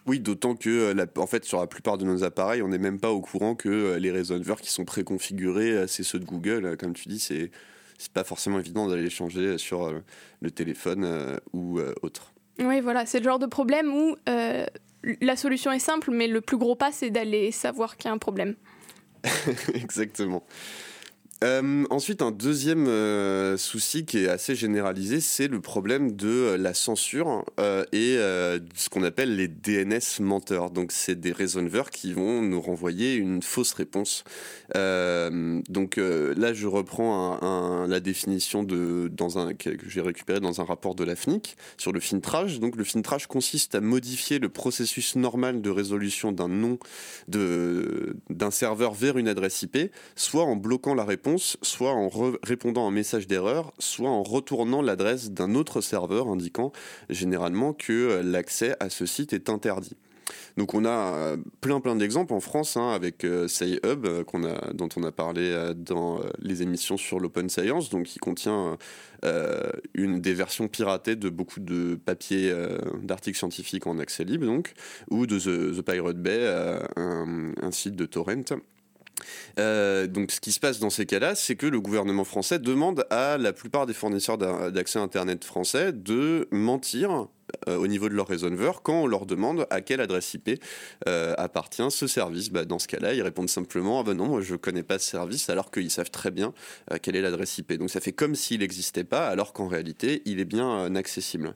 Oui, 0.06 0.18
d'autant 0.18 0.56
que, 0.56 0.68
euh, 0.68 1.06
en 1.16 1.26
fait, 1.26 1.44
sur 1.44 1.60
la 1.60 1.66
plupart 1.66 1.96
de 1.96 2.04
nos 2.04 2.24
appareils, 2.24 2.62
on 2.62 2.68
n'est 2.68 2.78
même 2.78 2.98
pas 2.98 3.10
au 3.10 3.20
courant 3.20 3.54
que 3.54 3.68
euh, 3.68 3.98
les 3.98 4.10
résolveurs 4.10 4.60
qui 4.60 4.70
sont 4.70 4.84
préconfigurés, 4.84 5.72
euh, 5.72 5.86
c'est 5.86 6.02
ceux 6.02 6.18
de 6.18 6.24
Google. 6.24 6.76
Comme 6.76 6.92
tu 6.92 7.08
dis, 7.08 7.20
c'est 7.20 7.50
c'est 7.98 8.12
pas 8.12 8.24
forcément 8.24 8.58
évident 8.58 8.88
d'aller 8.88 9.04
les 9.04 9.10
changer 9.10 9.58
sur 9.58 9.92
le 10.40 10.50
téléphone 10.50 11.38
ou 11.52 11.78
autre. 12.02 12.32
Oui, 12.58 12.80
voilà, 12.80 13.06
c'est 13.06 13.20
le 13.20 13.24
genre 13.24 13.38
de 13.38 13.46
problème 13.46 13.94
où 13.94 14.16
la 14.26 15.36
solution 15.36 15.70
est 15.70 15.78
simple, 15.78 16.10
mais 16.10 16.26
le 16.26 16.40
plus 16.40 16.56
gros 16.56 16.74
pas, 16.74 16.90
c'est 16.90 17.10
d'aller 17.10 17.52
savoir 17.52 17.96
qu'il 17.96 18.08
y 18.08 18.10
a 18.10 18.12
un 18.12 18.18
problème. 18.18 18.56
Exactement. 19.74 20.42
Euh, 21.42 21.84
ensuite, 21.90 22.22
un 22.22 22.30
deuxième 22.30 22.86
euh, 22.86 23.56
souci 23.56 24.04
qui 24.04 24.18
est 24.18 24.28
assez 24.28 24.54
généralisé, 24.54 25.20
c'est 25.20 25.48
le 25.48 25.60
problème 25.60 26.12
de 26.12 26.28
euh, 26.28 26.56
la 26.56 26.72
censure 26.72 27.44
et 27.92 28.16
ce 28.74 28.88
qu'on 28.90 29.02
appelle 29.02 29.36
les 29.36 29.48
DNS 29.48 30.20
menteurs. 30.20 30.70
Donc, 30.70 30.92
c'est 30.92 31.18
des 31.18 31.32
resolvers 31.32 31.90
qui 31.90 32.12
vont 32.12 32.42
nous 32.42 32.60
renvoyer 32.60 33.14
une 33.14 33.42
fausse 33.42 33.72
réponse. 33.72 34.24
donc 34.74 35.96
là, 35.96 36.52
je 36.52 36.66
reprends 36.66 37.86
la 37.86 38.00
définition 38.00 38.62
de, 38.62 39.08
dans 39.12 39.38
un, 39.38 39.54
que 39.54 39.70
j'ai 39.88 40.00
récupéré 40.00 40.40
dans 40.40 40.60
un 40.60 40.64
rapport 40.64 40.94
de 40.94 41.04
la 41.04 41.16
FNIC 41.16 41.56
sur 41.76 41.92
le 41.92 42.00
fintrage. 42.00 42.60
Donc, 42.60 42.76
le 42.76 42.84
fintrage 42.84 43.26
consiste 43.26 43.74
à 43.74 43.80
modifier 43.80 44.38
le 44.38 44.48
processus 44.48 45.16
normal 45.16 45.62
de 45.62 45.70
résolution 45.70 46.32
d'un 46.32 46.48
nom 46.48 46.78
d'un 47.28 48.50
serveur 48.50 48.94
vers 48.94 49.18
une 49.18 49.28
adresse 49.28 49.62
IP, 49.62 49.92
soit 50.16 50.44
en 50.44 50.56
bloquant 50.56 50.94
la 50.94 51.04
réponse 51.04 51.31
soit 51.38 51.92
en 51.92 52.10
répondant 52.42 52.84
à 52.84 52.88
un 52.88 52.92
message 52.92 53.26
d'erreur, 53.26 53.72
soit 53.78 54.10
en 54.10 54.22
retournant 54.22 54.82
l'adresse 54.82 55.30
d'un 55.30 55.54
autre 55.54 55.80
serveur 55.80 56.28
indiquant 56.28 56.72
généralement 57.10 57.72
que 57.72 57.92
euh, 57.92 58.22
l'accès 58.22 58.74
à 58.80 58.90
ce 58.90 59.06
site 59.06 59.32
est 59.32 59.48
interdit. 59.48 59.96
Donc 60.56 60.74
on 60.74 60.84
a 60.84 61.14
euh, 61.14 61.36
plein 61.60 61.80
plein 61.80 61.96
d'exemples 61.96 62.32
en 62.32 62.40
France 62.40 62.76
hein, 62.76 62.90
avec 62.90 63.24
euh, 63.24 63.48
SciHub 63.48 64.06
dont 64.74 64.88
on 64.96 65.02
a 65.02 65.12
parlé 65.12 65.72
dans 65.76 66.20
les 66.38 66.62
émissions 66.62 66.96
sur 66.96 67.20
l'open 67.20 67.48
science, 67.48 67.90
donc 67.90 68.04
qui 68.04 68.18
contient 68.18 68.76
une 69.94 70.20
des 70.20 70.34
versions 70.34 70.68
piratées 70.68 71.16
de 71.16 71.28
beaucoup 71.28 71.60
de 71.60 71.94
papiers 71.94 72.52
d'articles 73.02 73.38
scientifiques 73.38 73.86
en 73.86 73.98
accès 73.98 74.24
libre 74.24 74.46
donc, 74.46 74.74
ou 75.10 75.26
de 75.26 75.38
The, 75.38 75.82
Pirate 75.82 76.16
Bay, 76.16 76.44
un, 76.96 77.70
site 77.70 77.94
de 77.94 78.06
torrent 78.06 78.42
euh, 79.58 80.06
donc, 80.06 80.30
ce 80.30 80.40
qui 80.40 80.52
se 80.52 80.60
passe 80.60 80.78
dans 80.78 80.90
ces 80.90 81.06
cas-là, 81.06 81.34
c'est 81.34 81.56
que 81.56 81.66
le 81.66 81.80
gouvernement 81.80 82.24
français 82.24 82.58
demande 82.58 83.06
à 83.10 83.38
la 83.38 83.52
plupart 83.52 83.86
des 83.86 83.94
fournisseurs 83.94 84.38
d'accès 84.38 84.98
Internet 84.98 85.44
français 85.44 85.92
de 85.92 86.48
mentir 86.50 87.28
euh, 87.68 87.76
au 87.76 87.86
niveau 87.86 88.08
de 88.08 88.14
leur 88.14 88.26
résolveur 88.26 88.82
quand 88.82 89.02
on 89.02 89.06
leur 89.06 89.26
demande 89.26 89.66
à 89.70 89.80
quelle 89.80 90.00
adresse 90.00 90.34
IP 90.34 90.60
euh, 91.06 91.34
appartient 91.38 91.90
ce 91.90 92.06
service. 92.06 92.50
Bah, 92.50 92.64
dans 92.64 92.78
ce 92.78 92.88
cas-là, 92.88 93.14
ils 93.14 93.22
répondent 93.22 93.48
simplement 93.48 94.00
ah 94.00 94.02
ben 94.02 94.14
non, 94.14 94.40
je 94.40 94.52
ne 94.52 94.58
connais 94.58 94.82
pas 94.82 94.98
ce 94.98 95.10
service, 95.10 95.48
alors 95.50 95.70
qu'ils 95.70 95.90
savent 95.90 96.10
très 96.10 96.30
bien 96.30 96.54
euh, 96.90 96.96
quelle 97.00 97.16
est 97.16 97.20
l'adresse 97.20 97.58
IP. 97.58 97.74
Donc 97.74 97.90
ça 97.90 98.00
fait 98.00 98.12
comme 98.12 98.34
s'il 98.34 98.60
n'existait 98.60 99.04
pas, 99.04 99.28
alors 99.28 99.52
qu'en 99.52 99.68
réalité, 99.68 100.22
il 100.24 100.40
est 100.40 100.44
bien 100.44 100.94
accessible. 100.96 101.54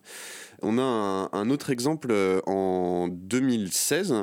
On 0.63 0.79
a 0.79 1.29
un, 1.33 1.51
autre 1.51 1.71
exemple 1.71 2.15
en 2.47 3.09
2016 3.09 4.15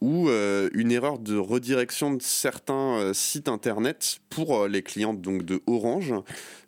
où 0.00 0.28
une 0.28 0.92
erreur 0.92 1.18
de 1.18 1.36
redirection 1.36 2.14
de 2.14 2.22
certains 2.22 3.12
sites 3.12 3.48
internet 3.48 4.20
pour 4.30 4.66
les 4.66 4.82
clients 4.82 5.14
donc 5.14 5.44
de 5.44 5.60
Orange 5.66 6.14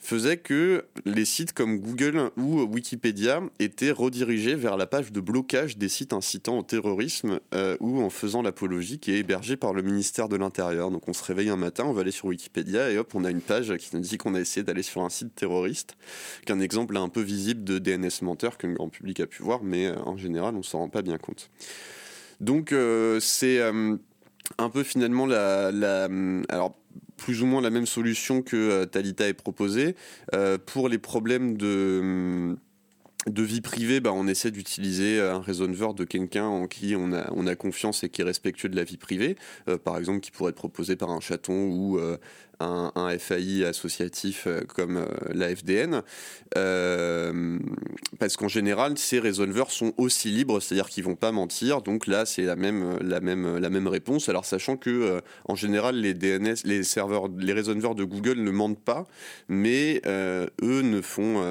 faisait 0.06 0.36
que 0.36 0.84
les 1.04 1.24
sites 1.24 1.52
comme 1.52 1.80
Google 1.80 2.30
ou 2.36 2.62
Wikipédia 2.62 3.42
étaient 3.58 3.90
redirigés 3.90 4.54
vers 4.54 4.76
la 4.76 4.86
page 4.86 5.10
de 5.10 5.20
blocage 5.20 5.78
des 5.78 5.88
sites 5.88 6.12
incitant 6.12 6.58
au 6.58 6.62
terrorisme 6.62 7.40
euh, 7.54 7.76
ou 7.80 8.00
en 8.00 8.08
faisant 8.08 8.40
l'apologie 8.40 9.00
qui 9.00 9.10
est 9.10 9.18
hébergée 9.18 9.56
par 9.56 9.72
le 9.72 9.82
ministère 9.82 10.28
de 10.28 10.36
l'Intérieur. 10.36 10.92
Donc 10.92 11.08
on 11.08 11.12
se 11.12 11.24
réveille 11.24 11.48
un 11.48 11.56
matin, 11.56 11.84
on 11.86 11.92
va 11.92 12.02
aller 12.02 12.12
sur 12.12 12.26
Wikipédia 12.26 12.92
et 12.92 12.98
hop, 12.98 13.16
on 13.16 13.24
a 13.24 13.32
une 13.32 13.40
page 13.40 13.76
qui 13.78 13.96
nous 13.96 14.00
dit 14.00 14.16
qu'on 14.16 14.36
a 14.36 14.40
essayé 14.40 14.62
d'aller 14.62 14.84
sur 14.84 15.02
un 15.02 15.08
site 15.08 15.34
terroriste, 15.34 15.96
qu'un 16.44 16.60
exemple 16.60 16.96
un 16.96 17.08
peu 17.08 17.22
visible 17.22 17.64
de 17.64 17.80
DNS 17.80 18.22
menteur 18.22 18.58
que 18.58 18.68
le 18.68 18.74
grand 18.74 18.88
public 18.88 19.18
a 19.18 19.26
pu 19.26 19.42
voir, 19.42 19.64
mais 19.64 19.86
euh, 19.86 19.98
en 20.04 20.16
général 20.16 20.54
on 20.54 20.62
s'en 20.62 20.78
rend 20.78 20.88
pas 20.88 21.02
bien 21.02 21.18
compte. 21.18 21.50
Donc 22.38 22.70
euh, 22.70 23.18
c'est 23.18 23.60
un 23.60 24.70
peu 24.70 24.84
finalement 24.84 25.26
la, 25.26 25.72
la 25.72 26.08
alors 26.48 26.76
plus 27.16 27.42
ou 27.42 27.46
moins 27.46 27.60
la 27.60 27.70
même 27.70 27.86
solution 27.86 28.42
que 28.42 28.56
euh, 28.56 28.86
Talita 28.86 29.26
est 29.26 29.34
proposée. 29.34 29.96
Euh, 30.34 30.58
pour 30.58 30.88
les 30.88 30.98
problèmes 30.98 31.56
de 31.56 32.56
de 33.26 33.42
vie 33.42 33.60
privée, 33.60 34.00
bah, 34.00 34.12
on 34.12 34.26
essaie 34.26 34.50
d'utiliser 34.50 35.20
un 35.20 35.40
raisonneur 35.40 35.94
de 35.94 36.04
quelqu'un 36.04 36.46
en 36.46 36.66
qui 36.66 36.94
on 36.96 37.12
a, 37.12 37.30
on 37.34 37.46
a 37.46 37.54
confiance 37.56 38.04
et 38.04 38.08
qui 38.08 38.22
est 38.22 38.24
respectueux 38.24 38.68
de 38.68 38.76
la 38.76 38.84
vie 38.84 38.96
privée, 38.96 39.36
euh, 39.68 39.78
par 39.78 39.98
exemple 39.98 40.20
qui 40.20 40.30
pourrait 40.30 40.50
être 40.50 40.56
proposé 40.56 40.96
par 40.96 41.10
un 41.10 41.20
chaton 41.20 41.68
ou 41.68 41.98
un, 42.60 42.92
un, 42.94 43.18
FAI 43.18 43.64
associatif 43.64 44.48
comme 44.74 45.06
la 45.32 45.54
FDN, 45.54 46.02
parce 48.18 48.36
qu'en 48.36 48.48
général 48.48 48.96
ces 48.96 49.18
raisonneurs 49.18 49.70
sont 49.70 49.92
aussi 49.96 50.30
libres, 50.30 50.60
c'est-à-dire 50.60 50.88
qu'ils 50.88 51.04
vont 51.04 51.16
pas 51.16 51.32
mentir, 51.32 51.82
donc 51.82 52.06
là 52.06 52.26
c'est 52.26 52.42
la 52.42 52.56
même, 52.56 52.98
la, 53.00 53.90
réponse, 53.90 54.28
alors 54.28 54.44
sachant 54.44 54.76
que 54.76 55.20
en 55.44 55.54
général 55.54 55.96
les 55.96 56.14
DNS, 56.14 56.56
les 56.64 56.82
serveurs, 56.82 57.28
les 57.36 57.52
raisonneurs 57.52 57.94
de 57.94 58.04
Google 58.04 58.40
ne 58.40 58.50
mentent 58.50 58.82
pas, 58.82 59.06
mais 59.48 60.00
eux 60.06 60.82
ne 60.82 61.00
font 61.00 61.42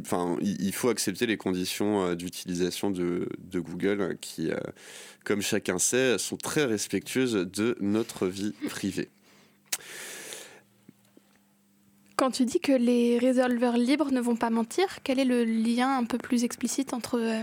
enfin, 0.00 0.36
il 0.40 0.72
faut 0.72 0.88
accepter 0.88 1.26
les 1.26 1.36
conditions 1.36 2.04
euh, 2.04 2.14
d'utilisation 2.14 2.90
de, 2.90 3.28
Google 3.54 4.18
qui, 4.20 4.50
euh, 4.50 4.58
comme 5.24 5.42
chacun 5.42 5.78
sait, 5.78 6.18
sont 6.18 6.36
très 6.36 6.64
respectueuses 6.64 7.34
de 7.34 7.76
notre 7.80 8.26
vie 8.26 8.52
privée. 8.68 9.08
Quand 12.16 12.30
tu 12.30 12.46
dis 12.46 12.60
que 12.60 12.72
les 12.72 13.18
résolveurs 13.18 13.76
libres 13.76 14.10
ne 14.10 14.20
vont 14.20 14.36
pas 14.36 14.50
mentir, 14.50 15.02
quel 15.04 15.18
est 15.18 15.24
le 15.24 15.44
lien 15.44 15.98
un 15.98 16.04
peu 16.04 16.16
plus 16.16 16.44
explicite 16.44 16.94
entre 16.94 17.18
euh, 17.18 17.42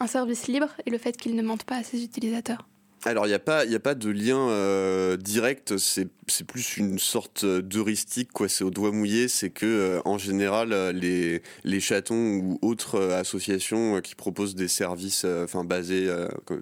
un 0.00 0.06
service 0.06 0.48
libre 0.48 0.68
et 0.84 0.90
le 0.90 0.98
fait 0.98 1.16
qu'il 1.16 1.36
ne 1.36 1.42
mente 1.42 1.64
pas 1.64 1.76
à 1.76 1.82
ses 1.84 2.02
utilisateurs? 2.02 2.66
Alors, 3.04 3.26
il 3.26 3.30
n'y 3.30 3.34
a, 3.34 3.38
pas, 3.38 3.60
a 3.60 3.78
pas 3.78 3.94
de 3.94 4.10
lien 4.10 4.50
euh, 4.50 5.16
direct, 5.16 5.78
c'est 5.78 6.08
plus 6.46 6.76
une 6.76 6.98
sorte 6.98 7.46
d'heuristique, 7.46 8.30
quoi. 8.32 8.48
C'est 8.48 8.62
au 8.62 8.70
doigt 8.70 8.92
mouillé, 8.92 9.28
c'est 9.28 9.50
que, 9.50 9.64
euh, 9.66 10.00
en 10.04 10.18
général, 10.18 10.72
euh, 10.72 10.92
les, 10.92 11.42
les 11.64 11.80
chatons 11.80 12.36
ou 12.36 12.58
autres 12.60 13.00
associations 13.12 14.00
qui 14.02 14.14
proposent 14.14 14.54
des 14.54 14.68
services 14.68 15.24
basés, 15.64 16.10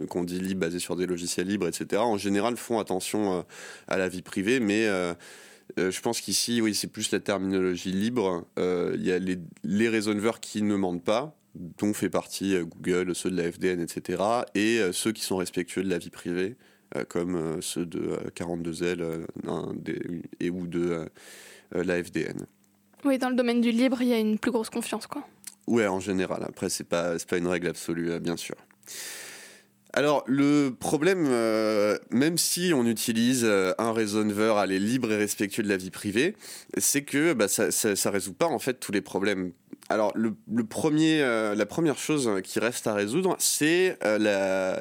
qu'on 0.09 0.25
dit 0.25 0.55
basés 0.55 0.79
sur 0.79 0.97
des 0.97 1.07
logiciels 1.07 1.49
libres, 1.49 1.67
etc., 1.67 2.03
en 2.03 2.19
général 2.19 2.57
font 2.57 2.79
attention 2.79 3.45
à 3.89 3.99
la 3.99 4.09
vie 4.09 4.23
privée, 4.23 4.61
mais 4.61 4.87
je 5.77 6.01
pense 6.01 6.21
qu'ici, 6.21 6.61
oui, 6.61 6.75
c'est 6.75 6.87
plus 6.87 7.11
la 7.11 7.21
terminologie 7.21 7.93
libre. 7.93 8.47
Il 8.57 9.03
y 9.03 9.13
a 9.13 9.19
les, 9.19 9.39
les 9.65 9.89
raisonneurs 9.89 10.41
qui 10.41 10.63
ne 10.63 10.77
mentent 10.77 11.05
pas, 11.05 11.38
dont 11.79 11.93
fait 11.93 12.11
partie 12.11 12.57
Google, 12.59 13.15
ceux 13.15 13.31
de 13.31 13.37
la 13.37 13.51
FDN, 13.51 13.81
etc., 13.81 14.23
et 14.55 14.81
ceux 14.93 15.13
qui 15.13 15.23
sont 15.23 15.37
respectueux 15.37 15.83
de 15.83 15.91
la 15.91 15.99
vie 15.99 16.11
privée, 16.11 16.57
comme 17.09 17.61
ceux 17.61 17.85
de 17.85 18.19
42L 18.35 19.27
et 20.41 20.51
ou 20.51 20.67
de 20.67 21.09
la 21.73 22.03
FDN. 22.03 22.47
Oui, 23.05 23.19
dans 23.19 23.29
le 23.29 23.37
domaine 23.37 23.61
du 23.61 23.71
libre, 23.71 24.01
il 24.03 24.09
y 24.09 24.13
a 24.13 24.19
une 24.19 24.39
plus 24.39 24.51
grosse 24.51 24.71
confiance, 24.71 25.07
quoi. 25.07 25.23
Ouais, 25.67 25.87
en 25.87 26.01
général. 26.01 26.45
Après, 26.45 26.69
c'est 26.71 26.85
pas, 26.85 27.17
pas 27.29 27.37
une 27.37 27.47
règle 27.47 27.69
absolue, 27.69 28.19
bien 28.21 28.37
sûr. 28.37 28.57
Alors 29.95 30.23
le 30.27 30.71
problème, 30.79 31.27
euh, 31.29 31.97
même 32.11 32.37
si 32.37 32.73
on 32.75 32.85
utilise 32.85 33.43
euh, 33.45 33.73
un 33.79 33.93
raisonneur 33.93 34.59
aller 34.59 34.79
libre 34.79 35.11
et 35.11 35.17
respectueux 35.17 35.63
de 35.63 35.69
la 35.69 35.79
vie 35.79 35.91
privée, 35.91 36.37
c'est 36.77 37.03
que 37.03 37.33
bah, 37.33 37.49
ça, 37.49 37.67
ne 37.67 38.09
résout 38.09 38.35
pas 38.35 38.47
en 38.47 38.59
fait 38.59 38.75
tous 38.75 38.93
les 38.93 39.01
problèmes. 39.01 39.53
Alors 39.89 40.13
le, 40.15 40.35
premier, 40.65 41.23
euh, 41.23 41.55
la 41.55 41.65
première 41.65 41.97
chose 41.97 42.31
qui 42.45 42.61
reste 42.61 42.87
à 42.87 42.93
résoudre, 42.93 43.37
c'est 43.39 43.99
la, 44.03 44.77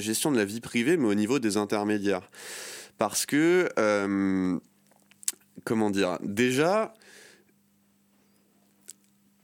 gestion 0.00 0.32
de 0.32 0.38
la 0.38 0.46
vie 0.46 0.60
privée, 0.60 0.96
mais 0.96 1.06
au 1.06 1.14
niveau 1.14 1.38
des 1.38 1.58
intermédiaires, 1.58 2.30
parce 2.96 3.26
que 3.26 3.68
comment 5.64 5.90
dire, 5.90 6.18
déjà 6.22 6.94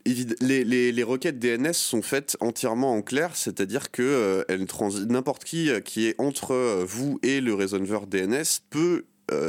les, 0.05 1.03
requêtes 1.03 1.39
DNS 1.39 1.73
sont 1.73 2.01
faites 2.01 2.37
entièrement 2.39 2.93
en 2.93 3.01
clair, 3.01 3.35
c'est-à-dire 3.35 3.91
que 3.91 4.01
euh, 4.49 5.05
n'importe 5.07 5.43
qui 5.43 5.69
euh, 5.69 5.79
qui 5.79 6.07
est 6.07 6.15
entre 6.17 6.51
euh, 6.51 6.85
vous 6.87 7.19
et 7.23 7.41
le 7.41 7.53
résolveur 7.53 8.07
DNS 8.07 8.43
peut 8.69 9.05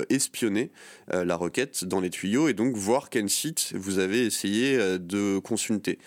espionner 0.08 0.70
la 1.12 1.36
requête 1.36 1.84
dans 1.84 2.00
les 2.00 2.08
tuyaux 2.08 2.48
et 2.48 2.54
donc 2.54 2.74
voir 2.74 3.10
quel 3.10 3.28
site 3.28 3.72
vous 3.74 3.98
avez 3.98 4.24
essayé 4.24 4.78
de 4.78 5.38
consulter. 5.40 5.98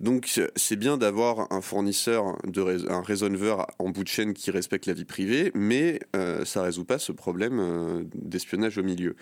Donc 0.00 0.40
c'est 0.56 0.76
bien 0.76 0.98
d'avoir 0.98 1.50
un 1.50 1.62
fournisseur, 1.62 2.36
de 2.44 2.90
un 2.90 3.00
résolveur 3.00 3.68
en 3.78 3.88
bout 3.88 4.02
de 4.02 4.08
chaîne 4.08 4.34
qui 4.34 4.50
respecte 4.50 4.84
la 4.84 4.92
vie 4.92 5.06
privée, 5.06 5.50
mais 5.54 6.00
ça 6.44 6.62
résout 6.62 6.84
pas 6.84 6.98
ce 6.98 7.12
problème 7.12 8.04
d'espionnage 8.12 8.76
au 8.76 8.82
milieu. 8.82 9.14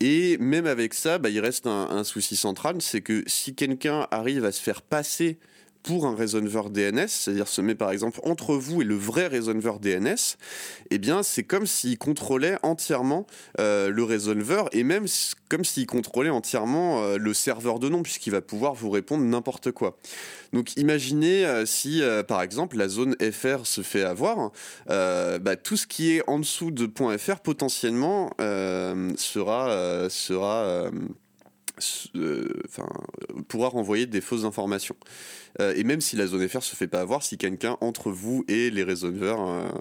Et 0.00 0.38
même 0.38 0.66
avec 0.66 0.94
ça, 0.94 1.18
bah, 1.18 1.28
il 1.28 1.40
reste 1.40 1.66
un, 1.66 2.04
souci 2.04 2.34
central, 2.34 2.80
c'est 2.80 3.02
que 3.02 3.22
si 3.26 3.54
quelqu'un 3.54 4.06
arrive 4.10 4.46
à 4.46 4.52
se 4.52 4.60
faire 4.60 4.80
passer 4.80 5.38
pour 5.82 6.06
un 6.06 6.14
raisonneur 6.14 6.70
DNS, 6.70 7.08
c'est-à-dire 7.08 7.48
se 7.48 7.60
met 7.60 7.74
par 7.74 7.90
exemple 7.90 8.20
entre 8.24 8.54
vous 8.54 8.82
et 8.82 8.84
le 8.84 8.94
vrai 8.94 9.26
raisonneur 9.26 9.80
DNS, 9.80 10.36
eh 10.90 10.98
bien 10.98 11.22
c'est 11.22 11.42
comme 11.42 11.66
s'il 11.66 11.98
contrôlait 11.98 12.56
entièrement 12.62 13.26
euh, 13.58 13.90
le 13.90 14.04
raisonneur 14.04 14.68
et 14.72 14.84
même 14.84 15.06
comme 15.48 15.64
s'il 15.64 15.86
contrôlait 15.86 16.30
entièrement 16.30 17.02
euh, 17.02 17.16
le 17.16 17.34
serveur 17.34 17.78
de 17.78 17.88
nom 17.88 18.02
puisqu'il 18.02 18.30
va 18.30 18.40
pouvoir 18.40 18.74
vous 18.74 18.90
répondre 18.90 19.24
n'importe 19.24 19.72
quoi. 19.72 19.96
Donc 20.52 20.76
imaginez 20.76 21.46
euh, 21.46 21.64
si 21.66 22.02
par 22.28 22.42
exemple 22.42 22.76
la 22.76 22.88
zone 22.88 23.16
FR 23.20 23.66
se 23.66 23.82
fait 23.82 24.02
avoir, 24.02 24.50
bah, 24.86 25.56
tout 25.56 25.76
ce 25.76 25.86
qui 25.86 26.16
est 26.16 26.22
en 26.26 26.38
dessous 26.38 26.70
de 26.70 26.90
.fr 27.18 27.40
potentiellement 27.40 28.30
sera 28.38 30.08
sera 30.08 30.90
enfin, 32.66 32.88
pourra 33.48 33.68
renvoyer 33.68 34.06
des 34.06 34.20
fausses 34.20 34.44
informations. 34.44 34.96
et 35.58 35.84
même 35.84 36.00
si 36.00 36.16
la 36.16 36.26
zone 36.26 36.48
FR 36.48 36.62
se 36.62 36.76
fait 36.76 36.86
pas 36.86 37.00
avoir, 37.00 37.22
si 37.22 37.38
quelqu'un 37.38 37.76
entre 37.80 38.10
vous 38.10 38.44
et 38.48 38.70
les 38.70 38.82
raisonneurs 38.82 39.72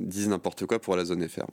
disent 0.00 0.28
n'importe 0.28 0.66
quoi 0.66 0.80
pour 0.80 0.96
la 0.96 1.04
zone 1.04 1.26
FR. 1.26 1.46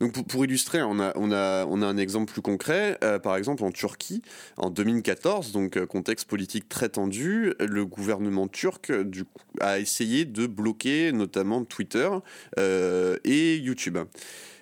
Donc 0.00 0.26
pour, 0.26 0.44
illustrer, 0.44 0.82
on 0.82 0.98
a, 1.00 1.12
on, 1.16 1.32
a, 1.32 1.66
on 1.66 1.82
a 1.82 1.86
un 1.86 1.96
exemple 1.96 2.32
plus 2.32 2.42
concret. 2.42 2.98
Euh, 3.02 3.18
par 3.18 3.36
exemple, 3.36 3.64
en 3.64 3.70
Turquie, 3.70 4.22
en 4.56 4.70
2014, 4.70 5.52
donc 5.52 5.76
euh, 5.76 5.86
contexte 5.86 6.28
politique 6.28 6.68
très 6.68 6.88
tendu, 6.88 7.54
le 7.60 7.84
gouvernement 7.84 8.48
turc 8.48 8.92
a 9.60 9.78
essayé 9.78 10.24
de 10.24 10.46
bloquer 10.46 11.12
notamment 11.12 11.64
Twitter 11.64 12.08
euh, 12.58 13.16
et 13.24 13.56
YouTube. 13.56 13.98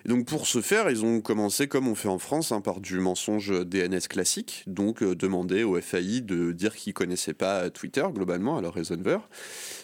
Donc 0.07 0.25
pour 0.25 0.47
ce 0.47 0.61
faire, 0.61 0.89
ils 0.89 1.05
ont 1.05 1.21
commencé 1.21 1.67
comme 1.67 1.87
on 1.87 1.95
fait 1.95 2.07
en 2.07 2.17
France 2.17 2.51
hein, 2.51 2.61
par 2.61 2.79
du 2.79 2.99
mensonge 2.99 3.53
DNS 3.65 4.07
classique, 4.09 4.63
donc 4.65 5.03
demander 5.03 5.63
au 5.63 5.79
FAI 5.79 6.21
de 6.21 6.51
dire 6.51 6.75
qu'ils 6.75 6.93
connaissaient 6.93 7.33
pas 7.33 7.69
Twitter 7.69 8.05
globalement, 8.13 8.57
à 8.57 8.61
leur 8.61 8.73
raisonneur. 8.73 9.29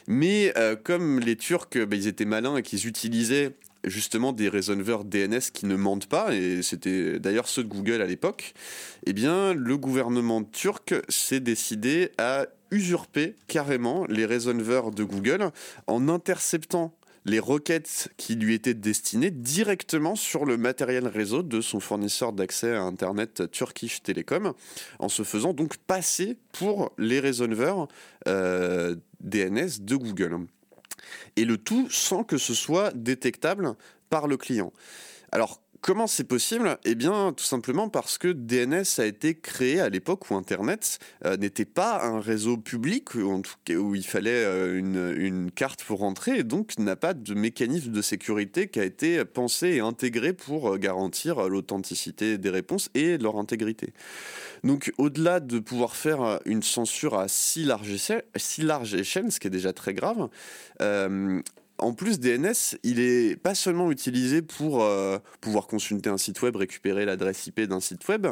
Mais 0.07 0.53
comme 0.83 1.19
les 1.19 1.35
Turcs, 1.35 1.77
bah, 1.77 1.95
ils 1.95 2.07
étaient 2.07 2.25
malins 2.25 2.57
et 2.57 2.63
qu'ils 2.63 2.87
utilisaient 2.87 3.55
justement 3.83 4.31
des 4.31 4.49
raisonneurs 4.49 5.03
DNS 5.03 5.51
qui 5.53 5.65
ne 5.65 5.75
mentent 5.75 6.07
pas, 6.07 6.33
et 6.33 6.61
c'était 6.61 7.19
d'ailleurs 7.19 7.47
ceux 7.47 7.63
de 7.63 7.67
Google 7.67 8.01
à 8.01 8.05
l'époque, 8.05 8.53
eh 9.05 9.13
bien 9.13 9.53
le 9.53 9.77
gouvernement 9.77 10.43
turc 10.43 10.95
s'est 11.09 11.41
décidé 11.41 12.11
à 12.17 12.45
usurper 12.71 13.35
carrément 13.47 14.05
les 14.07 14.25
raisonneurs 14.25 14.91
de 14.91 15.03
Google 15.03 15.51
en 15.87 16.07
interceptant 16.09 16.93
les 17.25 17.39
requêtes 17.39 18.09
qui 18.17 18.35
lui 18.35 18.53
étaient 18.53 18.73
destinées 18.73 19.31
directement 19.31 20.15
sur 20.15 20.45
le 20.45 20.57
matériel 20.57 21.07
réseau 21.07 21.43
de 21.43 21.61
son 21.61 21.79
fournisseur 21.79 22.33
d'accès 22.33 22.73
à 22.73 22.81
Internet 22.81 23.49
Turkish 23.51 24.03
Telecom, 24.03 24.53
en 24.99 25.09
se 25.09 25.23
faisant 25.23 25.53
donc 25.53 25.77
passer 25.77 26.37
pour 26.51 26.91
les 26.97 27.19
raisonneurs 27.19 27.87
euh, 28.27 28.95
DNS 29.21 29.79
de 29.79 29.95
Google 29.95 30.39
et 31.35 31.45
le 31.45 31.57
tout 31.57 31.87
sans 31.89 32.23
que 32.23 32.37
ce 32.37 32.53
soit 32.53 32.91
détectable 32.93 33.75
par 34.09 34.27
le 34.27 34.37
client. 34.37 34.71
Alors, 35.31 35.61
Comment 35.83 36.07
c'est 36.07 36.23
possible? 36.23 36.77
Eh 36.85 36.95
bien, 36.95 37.33
tout 37.33 37.43
simplement 37.43 37.89
parce 37.89 38.17
que 38.17 38.29
DNS 38.29 38.85
a 38.99 39.05
été 39.05 39.35
créé 39.35 39.81
à 39.81 39.89
l'époque 39.89 40.31
où 40.31 40.35
Internet 40.35 40.97
euh, 41.25 41.35
n'était 41.35 41.65
pas 41.65 42.05
un 42.05 42.21
réseau 42.21 42.55
public, 42.55 43.15
où, 43.15 43.29
en 43.29 43.41
tout 43.41 43.55
cas, 43.65 43.73
où 43.73 43.93
il 43.93 44.05
fallait 44.05 44.31
euh, 44.31 44.79
une, 44.79 45.51
carte 45.51 45.83
pour 45.83 45.99
rentrer, 45.99 46.37
et 46.37 46.43
donc 46.45 46.79
n'a 46.79 46.95
pas 46.95 47.13
de 47.13 47.33
mécanisme 47.33 47.91
de 47.91 48.01
sécurité 48.01 48.69
qui 48.69 48.79
a 48.79 48.85
été 48.85 49.25
pensé 49.25 49.71
et 49.71 49.79
intégré 49.81 50.31
pour 50.31 50.71
euh, 50.71 50.77
garantir 50.77 51.49
l'authenticité 51.49 52.37
des 52.37 52.49
réponses 52.49 52.89
et 52.93 53.17
leur 53.17 53.37
intégrité. 53.37 53.91
Donc, 54.63 54.93
au-delà 54.97 55.41
de 55.41 55.59
pouvoir 55.59 55.97
faire 55.97 56.39
une 56.45 56.63
censure 56.63 57.19
à 57.19 57.27
si 57.27 57.65
large 57.65 57.91
échelle, 57.91 58.23
si 58.37 58.61
large 58.61 58.95
échelle 58.95 59.29
ce 59.33 59.39
qui 59.41 59.47
est 59.47 59.49
déjà 59.49 59.73
très 59.73 59.93
grave, 59.93 60.29
en 61.79 61.93
plus, 61.93 62.19
DNS, 62.19 62.77
il 62.83 62.99
est 62.99 63.35
pas 63.35 63.55
seulement 63.55 63.91
utilisé 63.91 64.41
pour 64.41 64.83
euh, 64.83 65.17
pouvoir 65.41 65.67
consulter 65.67 66.09
un 66.09 66.17
site 66.17 66.41
web, 66.41 66.55
récupérer 66.55 67.05
l'adresse 67.05 67.47
IP 67.47 67.61
d'un 67.61 67.79
site 67.79 68.07
web, 68.07 68.27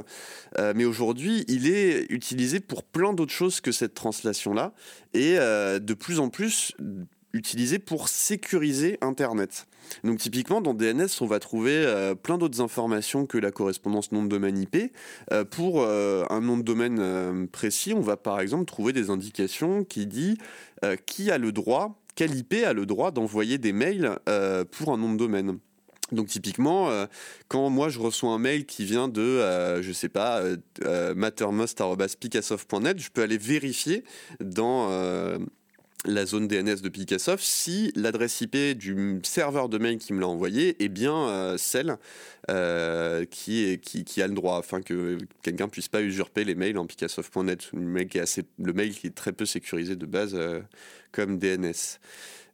euh, 0.58 0.74
mais 0.76 0.86
aujourd'hui, 0.86 1.44
il 1.48 1.68
est 1.68 2.06
utilisé 2.10 2.60
pour 2.60 2.84
plein 2.84 3.14
d'autres 3.14 3.34
choses 3.34 3.60
que 3.60 3.72
cette 3.72 3.94
translation-là, 3.94 4.74
et 5.14 5.38
euh, 5.38 5.80
de 5.80 5.94
plus 5.94 6.20
en 6.20 6.30
plus 6.30 6.74
utilisé 7.34 7.80
pour 7.80 8.10
sécuriser 8.10 8.98
Internet. 9.02 9.66
Donc 10.04 10.20
typiquement 10.20 10.62
dans 10.62 10.74
DNS, 10.74 11.08
on 11.22 11.26
va 11.26 11.40
trouver 11.40 12.14
plein 12.22 12.38
d'autres 12.38 12.60
informations 12.60 13.26
que 13.26 13.38
la 13.38 13.52
correspondance 13.52 14.12
nom 14.12 14.22
de 14.22 14.28
domaine 14.28 14.58
IP. 14.58 14.94
pour 15.50 15.86
un 15.86 16.42
nom 16.42 16.58
de 16.58 16.62
domaine 16.62 17.48
précis, 17.48 17.94
on 17.94 18.02
va 18.02 18.18
par 18.18 18.42
exemple 18.42 18.66
trouver 18.66 18.92
des 18.92 19.10
indications 19.10 19.86
qui 19.86 20.08
dit 20.08 20.38
qui 21.06 21.32
a 21.32 21.38
le 21.38 21.54
droit 21.54 22.01
quel 22.16 22.36
IP 22.36 22.54
a 22.66 22.74
le 22.74 22.86
droit 22.86 23.12
d'envoyer 23.12 23.58
des 23.58 23.74
mails 23.74 24.20
euh, 24.28 24.64
pour 24.66 24.94
un 24.94 24.98
nom 24.98 25.12
de 25.14 25.18
domaine. 25.18 25.60
Donc 26.12 26.28
typiquement, 26.28 26.90
euh, 26.90 27.06
quand 27.48 27.70
moi 27.70 27.88
je 27.90 28.00
reçois 28.00 28.32
un 28.32 28.38
mail 28.38 28.66
qui 28.66 28.84
vient 28.84 29.08
de, 29.08 29.22
euh, 29.22 29.82
je 29.82 29.94
sais 29.94 30.10
pas, 30.10 30.44
mattermost.picassoft.net, 31.16 33.00
je 33.00 33.10
peux 33.10 33.22
aller 33.22 33.38
vérifier 33.38 34.04
dans 34.42 34.90
la 36.06 36.26
zone 36.26 36.48
DNS 36.48 36.82
de 36.82 36.90
Picassoft 36.90 37.44
si 37.44 37.92
l'adresse 37.96 38.42
IP 38.42 38.56
du 38.78 39.20
serveur 39.24 39.70
de 39.70 39.78
mail 39.78 40.00
qui 40.00 40.14
me 40.14 40.20
l'a 40.20 40.28
envoyé 40.28 40.84
est 40.84 40.90
bien 40.90 41.16
euh, 41.16 41.58
celle 41.58 41.98
euh, 42.50 43.26
qui, 43.26 43.80
a 44.18 44.28
le 44.28 44.34
droit, 44.34 44.58
afin 44.58 44.82
que 44.82 45.18
quelqu'un 45.44 45.68
puisse 45.68 45.90
pas 45.90 46.02
usurper 46.02 46.44
les 46.44 46.56
mails 46.56 46.78
en 46.78 46.88
Picassoft.net, 46.88 47.70
le 47.74 47.80
mail 47.82 48.08
qui 48.08 48.18
est 48.18 48.48
le 48.58 48.74
mail 48.74 48.94
qui 48.94 49.08
est 49.08 49.16
très 49.16 49.32
peu 49.32 49.46
sécurisé 49.46 49.96
de 49.96 50.06
base 50.06 50.34
euh, 50.34 50.62
comme 51.12 51.38
DNS. 51.38 52.00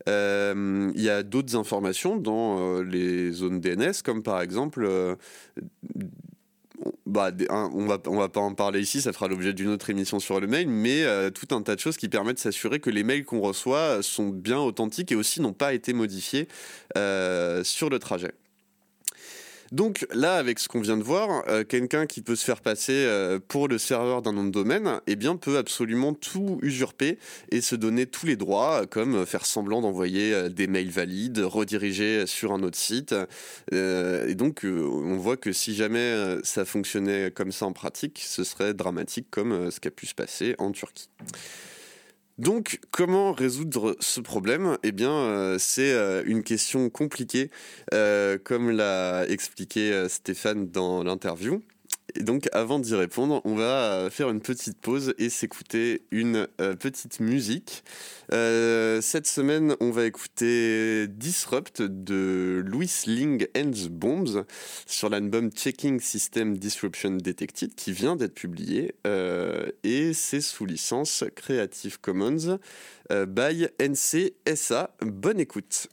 Il 0.07 1.01
y 1.01 1.09
a 1.09 1.23
d'autres 1.23 1.55
informations 1.57 2.15
dans 2.15 2.81
les 2.81 3.31
zones 3.31 3.59
DNS, 3.59 4.01
comme 4.05 4.23
par 4.23 4.41
exemple 4.41 5.17
bah, 7.05 7.31
on 7.49 7.85
va 7.85 7.97
va 8.05 8.29
pas 8.29 8.39
en 8.39 8.53
parler 8.53 8.79
ici, 8.81 9.01
ça 9.01 9.13
fera 9.13 9.27
l'objet 9.27 9.53
d'une 9.53 9.69
autre 9.69 9.89
émission 9.89 10.19
sur 10.19 10.39
le 10.39 10.47
mail, 10.47 10.67
mais 10.67 11.03
euh, 11.03 11.29
tout 11.29 11.53
un 11.55 11.61
tas 11.61 11.75
de 11.75 11.79
choses 11.79 11.97
qui 11.97 12.09
permettent 12.09 12.37
de 12.37 12.41
s'assurer 12.41 12.79
que 12.79 12.89
les 12.89 13.03
mails 13.03 13.25
qu'on 13.25 13.41
reçoit 13.41 14.01
sont 14.01 14.29
bien 14.29 14.59
authentiques 14.59 15.11
et 15.11 15.15
aussi 15.15 15.41
n'ont 15.41 15.53
pas 15.53 15.73
été 15.73 15.93
modifiés 15.93 16.47
euh, 16.97 17.63
sur 17.63 17.89
le 17.89 17.99
trajet. 17.99 18.31
Donc 19.71 20.07
là, 20.13 20.35
avec 20.35 20.59
ce 20.59 20.67
qu'on 20.67 20.81
vient 20.81 20.97
de 20.97 21.03
voir, 21.03 21.43
euh, 21.47 21.63
quelqu'un 21.63 22.05
qui 22.05 22.21
peut 22.21 22.35
se 22.35 22.45
faire 22.45 22.61
passer 22.61 22.93
euh, 22.93 23.39
pour 23.45 23.67
le 23.67 23.77
serveur 23.77 24.21
d'un 24.21 24.33
nom 24.33 24.43
de 24.43 24.51
domaine, 24.51 25.01
eh 25.07 25.15
bien, 25.15 25.35
peut 25.35 25.57
absolument 25.57 26.13
tout 26.13 26.59
usurper 26.61 27.17
et 27.51 27.61
se 27.61 27.75
donner 27.75 28.05
tous 28.05 28.25
les 28.25 28.35
droits, 28.35 28.85
comme 28.85 29.25
faire 29.25 29.45
semblant 29.45 29.81
d'envoyer 29.81 30.49
des 30.49 30.67
mails 30.67 30.89
valides, 30.89 31.39
rediriger 31.39 32.25
sur 32.27 32.53
un 32.53 32.63
autre 32.63 32.77
site. 32.77 33.15
et 33.71 34.35
donc, 34.35 34.61
on 34.63 35.17
voit 35.17 35.37
que 35.37 35.51
si 35.51 35.75
jamais 35.75 36.37
ça 36.43 36.65
fonctionnait 36.65 37.31
comme 37.31 37.51
ça 37.51 37.65
en 37.65 37.73
pratique, 37.73 38.23
ce 38.25 38.43
serait 38.43 38.73
dramatique 38.73 39.27
comme 39.29 39.71
ce 39.71 39.79
qui 39.79 39.87
a 39.87 39.91
pu 39.91 40.05
se 40.05 40.15
passer 40.15 40.55
en 40.57 40.71
Turquie. 40.71 41.09
Donc, 42.37 42.79
comment 42.91 43.31
résoudre 43.33 43.95
ce 43.99 44.21
problème? 44.21 44.77
Eh 44.83 44.91
bien, 44.91 45.11
euh, 45.11 45.57
c'est 45.59 45.91
euh, 45.91 46.21
une 46.25 46.43
question 46.43 46.89
compliquée, 46.89 47.49
euh, 47.93 48.37
comme 48.37 48.69
l'a 48.69 49.25
expliqué 49.27 50.07
Stéphane 50.07 50.69
dans 50.69 51.03
l'interview. 51.03 51.63
Et 52.15 52.23
donc, 52.23 52.47
avant 52.53 52.79
d'y 52.79 52.95
répondre, 52.95 53.41
on 53.43 53.55
va 53.55 53.93
euh, 53.93 54.09
faire 54.09 54.29
une 54.29 54.39
petite 54.39 54.79
pause 54.79 55.13
et 55.17 55.29
s'écouter 55.29 56.03
une 56.11 56.47
euh, 56.61 56.73
petite 56.75 57.19
musique. 57.19 57.83
Euh, 58.31 59.01
cette 59.01 59.27
semaine, 59.27 59.75
on 59.81 59.91
va 59.91 60.05
écouter 60.05 61.07
Disrupt 61.07 61.81
de 61.81 62.63
Louis 62.65 62.91
Ling 63.07 63.47
and 63.57 63.71
Bombs 63.91 64.45
sur 64.85 65.09
l'album 65.09 65.51
Checking 65.51 65.99
System 65.99 66.57
Disruption 66.57 67.11
Detected 67.11 67.75
qui 67.75 67.91
vient 67.91 68.15
d'être 68.15 68.33
publié 68.33 68.95
et 69.83 70.13
c'est 70.13 70.41
sous 70.41 70.65
licence 70.65 71.23
Creative 71.35 71.99
Commons 71.99 72.59
by 73.09 73.67
NCSA. 73.79 74.95
Bonne 75.01 75.39
écoute. 75.39 75.87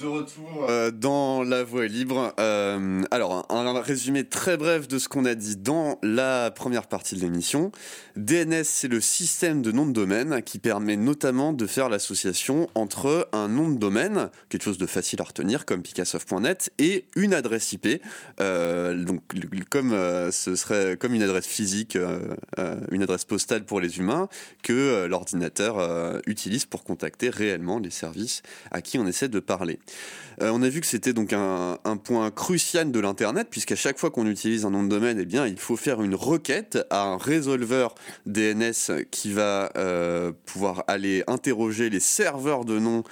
De 0.00 0.06
retour 0.06 0.66
euh, 0.68 0.92
dans 0.92 1.42
la 1.42 1.64
voie 1.64 1.86
libre. 1.86 2.32
Euh, 2.38 3.02
alors, 3.10 3.46
un, 3.50 3.80
résumé 3.80 4.22
très 4.22 4.56
bref 4.56 4.86
de 4.86 4.96
ce 4.96 5.08
qu'on 5.08 5.24
a 5.24 5.34
dit 5.34 5.56
dans 5.56 5.98
la 6.04 6.52
première 6.52 6.86
partie 6.86 7.16
de 7.16 7.20
l'émission. 7.20 7.72
DNS, 8.14 8.62
c'est 8.62 8.86
le 8.86 9.00
système 9.00 9.60
de 9.60 9.72
nom 9.72 9.86
de 9.86 9.92
domaine 9.92 10.42
qui 10.42 10.60
permet 10.60 10.96
notamment 10.96 11.52
de 11.52 11.66
faire 11.66 11.88
l'association 11.88 12.68
entre 12.76 13.28
un 13.32 13.48
nom 13.48 13.70
de 13.70 13.76
domaine, 13.76 14.30
quelque 14.50 14.62
chose 14.62 14.78
de 14.78 14.86
facile 14.86 15.20
à 15.20 15.24
retenir 15.24 15.64
comme 15.64 15.82
picassoft.net, 15.82 16.70
et 16.78 17.06
une 17.16 17.34
adresse 17.34 17.72
IP. 17.72 18.00
Euh, 18.40 18.94
donc, 19.02 19.22
comme 19.68 19.90
ce 20.30 20.54
serait 20.54 20.96
comme 20.96 21.14
une 21.14 21.22
adresse 21.22 21.46
physique, 21.46 21.98
une 22.92 23.02
adresse 23.02 23.24
postale 23.24 23.64
pour 23.64 23.80
les 23.80 23.98
humains, 23.98 24.28
que 24.62 25.06
l'ordinateur 25.06 26.20
utilise 26.26 26.66
pour 26.66 26.84
contacter 26.84 27.30
réellement 27.30 27.80
les 27.80 27.90
services 27.90 28.42
à 28.70 28.80
qui 28.80 28.98
on 28.98 29.06
essaie 29.06 29.28
de 29.28 29.40
parler. 29.40 29.80
Euh, 30.40 30.50
on 30.52 30.62
a 30.62 30.68
vu 30.68 30.80
que 30.80 30.86
c'était 30.86 31.12
donc 31.12 31.32
un, 31.32 31.78
point 32.04 32.30
crucial 32.30 32.92
de 32.92 33.00
l'Internet, 33.00 33.48
puisqu'à 33.50 33.74
chaque 33.74 33.98
fois 33.98 34.10
qu'on 34.10 34.26
utilise 34.26 34.64
un 34.64 34.70
nom 34.70 34.84
de 34.84 34.88
domaine, 34.88 35.18
eh 35.20 35.24
bien, 35.24 35.46
il 35.46 35.58
faut 35.58 35.76
faire 35.76 36.00
une 36.02 36.14
requête 36.14 36.78
à 36.90 37.02
un 37.02 37.16
résolveur 37.16 37.94
DNS 38.26 39.04
qui 39.10 39.32
va 39.32 39.72
euh, 39.76 40.32
pouvoir 40.46 40.84
aller 40.86 41.24
interroger 41.26 41.90
les 41.90 42.00
serveurs 42.00 42.64
de 42.64 42.78
noms 42.78 43.02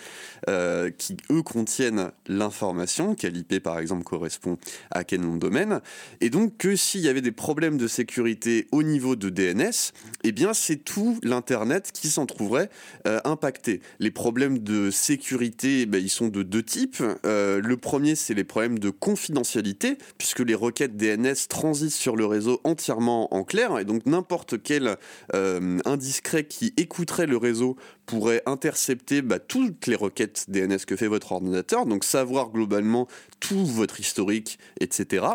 euh, 0.49 0.91
qui, 0.91 1.17
eux, 1.31 1.43
contiennent 1.43 2.11
l'information, 2.27 3.15
quel 3.15 3.37
IP, 3.37 3.61
par 3.61 3.79
exemple, 3.79 4.05
correspond 4.05 4.59
à 4.91 5.05
quel 5.05 5.21
nom 5.21 5.35
de 5.35 5.41
domaine. 5.41 5.81
Et 6.21 6.31
donc, 6.31 6.57
que 6.57 6.77
s'il 6.77 7.01
y 7.01 7.09
avait 7.09 7.21
des 7.21 7.33
problèmes 7.33 7.77
de 7.77 7.89
sécurité 7.89 8.67
au 8.73 8.83
niveau 8.83 9.17
de 9.17 9.29
DNS, 9.29 9.93
eh 10.25 10.33
bien, 10.33 10.55
c'est 10.55 10.77
tout 10.77 11.19
l'Internet 11.23 11.91
qui 11.93 12.09
s'en 12.09 12.27
trouverait 12.27 12.71
impacté. 13.25 13.81
Les 13.99 14.11
problèmes 14.11 14.59
de 14.59 14.91
sécurité, 14.91 15.83
eh 15.83 15.87
ben, 15.87 16.03
ils 16.03 16.11
sont 16.11 16.29
de 16.29 16.43
deux 16.43 16.63
types. 16.63 17.03
Euh, 17.25 17.61
le 17.63 17.77
premier, 17.77 18.15
c'est 18.15 18.35
les 18.35 18.45
problèmes 18.45 18.79
de 18.79 18.91
confidentialité, 18.91 19.99
puisque 20.19 20.41
les 20.41 20.55
requêtes 20.55 20.97
DNS 20.97 21.35
transitent 21.49 21.91
sur 21.91 22.17
le 22.17 22.27
réseau 22.27 22.61
entièrement 22.65 23.33
en 23.35 23.45
clair, 23.45 23.79
et 23.79 23.85
donc 23.85 24.07
n'importe 24.07 24.63
quel 24.63 24.97
euh, 25.35 25.79
indiscret 25.85 26.45
qui 26.45 26.73
écouterait 26.77 27.27
le 27.27 27.37
réseau 27.37 27.77
pourrait 28.07 28.43
intercepter 28.47 29.21
bah, 29.21 29.39
toutes 29.39 29.87
les 29.87 29.97
requêtes 29.97 30.47
DNS 30.49 30.79
que 30.87 30.97
fait 30.97 31.09
votre 31.09 31.33
ordinateur, 31.33 31.87
donc 31.87 32.05
savoir 32.05 32.51
globalement 32.51 33.09
tout 33.41 33.67
votre 33.67 34.01
historique, 34.01 34.59
etc. 34.81 35.27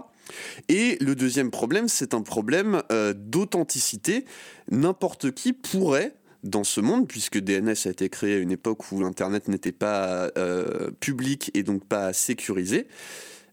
Et 0.70 0.98
le 1.02 1.16
deuxième 1.16 1.52
problème, 1.52 1.88
c'est 1.88 2.14
un 2.14 2.22
problème 2.22 2.82
euh, 2.92 3.14
d'authenticité. 3.14 4.26
N'importe 4.70 5.32
qui 5.32 5.54
pourrait 5.54 6.14
dans 6.44 6.64
ce 6.64 6.82
monde, 6.82 7.08
puisque 7.08 7.38
DNS 7.38 7.76
a 7.86 7.90
été 7.90 8.10
créé 8.10 8.36
à 8.36 8.40
une 8.40 8.52
époque 8.52 8.92
où 8.92 9.00
l'Internet 9.02 9.48
n'était 9.48 9.72
pas 9.72 10.32
euh, 10.38 10.90
public 11.00 11.52
et 11.54 11.64
donc 11.64 11.86
pas 11.86 12.14
sécurisé, 12.14 12.88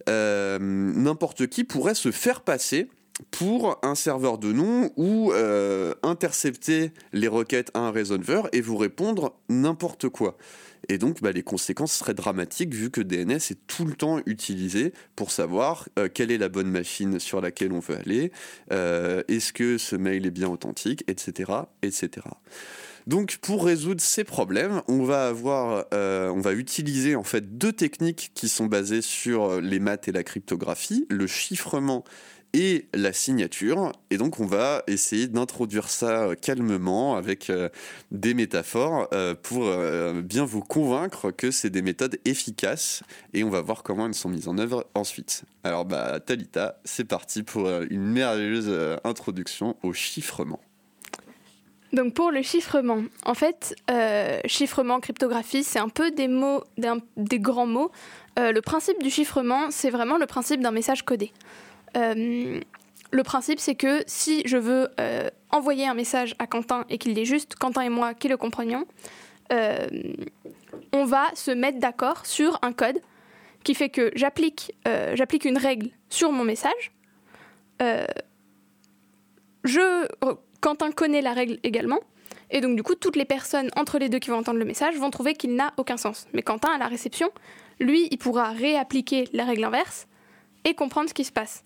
euh, 0.08 0.58
n'importe 0.58 1.48
qui 1.48 1.64
pourrait 1.64 1.94
se 1.94 2.10
faire 2.10 2.40
passer 2.40 2.88
pour 3.30 3.78
un 3.82 3.94
serveur 3.94 4.38
de 4.38 4.52
nom 4.52 4.90
ou 4.96 5.32
euh, 5.32 5.94
intercepter 6.02 6.92
les 7.12 7.28
requêtes 7.28 7.70
à 7.74 7.80
un 7.80 7.90
résolveur 7.90 8.48
et 8.52 8.60
vous 8.60 8.76
répondre 8.76 9.34
n'importe 9.48 10.08
quoi. 10.08 10.36
Et 10.88 10.96
donc, 10.96 11.20
bah, 11.20 11.32
les 11.32 11.42
conséquences 11.42 11.92
seraient 11.92 12.14
dramatiques 12.14 12.72
vu 12.72 12.90
que 12.90 13.00
DNS 13.00 13.32
est 13.32 13.66
tout 13.66 13.84
le 13.84 13.94
temps 13.94 14.20
utilisé 14.26 14.92
pour 15.16 15.32
savoir 15.32 15.88
quelle 16.14 16.30
est 16.30 16.38
la 16.38 16.48
bonne 16.48 16.70
machine 16.70 17.18
sur 17.18 17.40
laquelle 17.40 17.72
on 17.72 17.80
veut 17.80 17.96
aller, 17.96 18.30
est-ce 18.70 19.52
que 19.52 19.76
ce 19.76 19.96
mail 19.96 20.24
est 20.24 20.30
bien 20.30 20.48
authentique, 20.48 21.02
etc., 21.08 21.52
etc. 21.82 22.22
Donc 23.08 23.38
pour 23.38 23.64
résoudre 23.64 24.02
ces 24.02 24.22
problèmes, 24.22 24.82
on 24.86 25.02
va 25.02 25.32
euh, 25.94 26.28
on 26.28 26.40
va 26.40 26.52
utiliser 26.52 27.16
en 27.16 27.22
fait 27.22 27.56
deux 27.56 27.72
techniques 27.72 28.32
qui 28.34 28.50
sont 28.50 28.66
basées 28.66 29.00
sur 29.00 29.44
euh, 29.44 29.60
les 29.62 29.80
maths 29.80 30.08
et 30.08 30.12
la 30.12 30.22
cryptographie, 30.22 31.06
le 31.08 31.26
chiffrement 31.26 32.04
et 32.52 32.86
la 32.94 33.12
signature. 33.12 33.92
Et 34.10 34.16
donc 34.16 34.40
on 34.40 34.46
va 34.46 34.82
essayer 34.86 35.26
d'introduire 35.26 35.88
ça 35.88 36.24
euh, 36.24 36.34
calmement 36.34 37.16
avec 37.16 37.50
des 38.10 38.34
métaphores 38.34 39.08
pour 39.42 39.70
bien 40.22 40.44
vous 40.44 40.60
convaincre 40.60 41.30
que 41.30 41.50
c'est 41.50 41.70
des 41.70 41.82
méthodes 41.82 42.18
efficaces 42.24 43.02
et 43.34 43.44
on 43.44 43.50
va 43.50 43.60
voir 43.60 43.82
comment 43.82 44.06
elles 44.06 44.14
sont 44.14 44.28
mises 44.28 44.48
en 44.48 44.58
œuvre 44.58 44.86
ensuite. 44.94 45.44
Alors 45.64 45.84
bah 45.84 46.20
Talita, 46.20 46.80
c'est 46.84 47.04
parti 47.04 47.42
pour 47.42 47.68
une 47.68 48.06
merveilleuse 48.06 48.98
introduction 49.04 49.76
au 49.82 49.92
chiffrement. 49.92 50.60
Donc 51.92 52.12
pour 52.12 52.30
le 52.30 52.42
chiffrement, 52.42 53.02
en 53.24 53.34
fait, 53.34 53.74
euh, 53.90 54.40
chiffrement, 54.44 55.00
cryptographie, 55.00 55.64
c'est 55.64 55.78
un 55.78 55.88
peu 55.88 56.10
des 56.10 56.28
mots, 56.28 56.62
des, 56.76 57.40
grands 57.40 57.66
mots. 57.66 57.90
Euh, 58.38 58.52
le 58.52 58.60
principe 58.60 59.02
du 59.02 59.10
chiffrement, 59.10 59.70
c'est 59.70 59.90
vraiment 59.90 60.18
le 60.18 60.26
principe 60.26 60.60
d'un 60.60 60.70
message 60.70 61.04
codé. 61.04 61.32
Euh, 61.96 62.60
le 63.10 63.22
principe, 63.22 63.58
c'est 63.58 63.74
que 63.74 64.02
si 64.06 64.42
je 64.44 64.56
veux 64.56 64.88
envoyer 65.50 65.86
un 65.86 65.94
message 65.94 66.34
à 66.38 66.46
Quentin 66.46 66.84
et 66.90 66.98
qu'il 66.98 67.18
est 67.18 67.24
juste 67.24 67.54
Quentin 67.54 67.82
et 67.82 67.88
moi 67.88 68.12
qui 68.12 68.28
le 68.28 68.36
comprenions, 68.36 68.84
on 69.50 71.04
va 71.06 71.24
se 71.34 71.50
mettre 71.50 71.78
d'accord 71.78 72.26
sur 72.26 72.58
un 72.60 72.72
code 72.72 73.00
qui 73.64 73.74
fait 73.74 73.88
que 73.88 74.10
j'applique 74.14 74.74
j'applique 75.14 75.46
une 75.46 75.56
règle 75.56 75.88
sur 76.10 76.32
mon 76.32 76.44
message. 76.44 76.92
Quentin 80.60 80.90
connaît 80.92 81.22
la 81.22 81.32
règle 81.32 81.58
également. 81.62 82.00
Et 82.50 82.60
donc, 82.60 82.76
du 82.76 82.82
coup, 82.82 82.94
toutes 82.94 83.16
les 83.16 83.24
personnes 83.24 83.70
entre 83.76 83.98
les 83.98 84.08
deux 84.08 84.18
qui 84.18 84.30
vont 84.30 84.38
entendre 84.38 84.58
le 84.58 84.64
message 84.64 84.96
vont 84.96 85.10
trouver 85.10 85.34
qu'il 85.34 85.54
n'a 85.54 85.72
aucun 85.76 85.96
sens. 85.96 86.26
Mais 86.32 86.42
Quentin, 86.42 86.70
à 86.70 86.78
la 86.78 86.86
réception, 86.86 87.30
lui, 87.78 88.08
il 88.10 88.18
pourra 88.18 88.50
réappliquer 88.50 89.28
la 89.32 89.44
règle 89.44 89.64
inverse 89.64 90.06
et 90.64 90.74
comprendre 90.74 91.08
ce 91.08 91.14
qui 91.14 91.24
se 91.24 91.32
passe. 91.32 91.62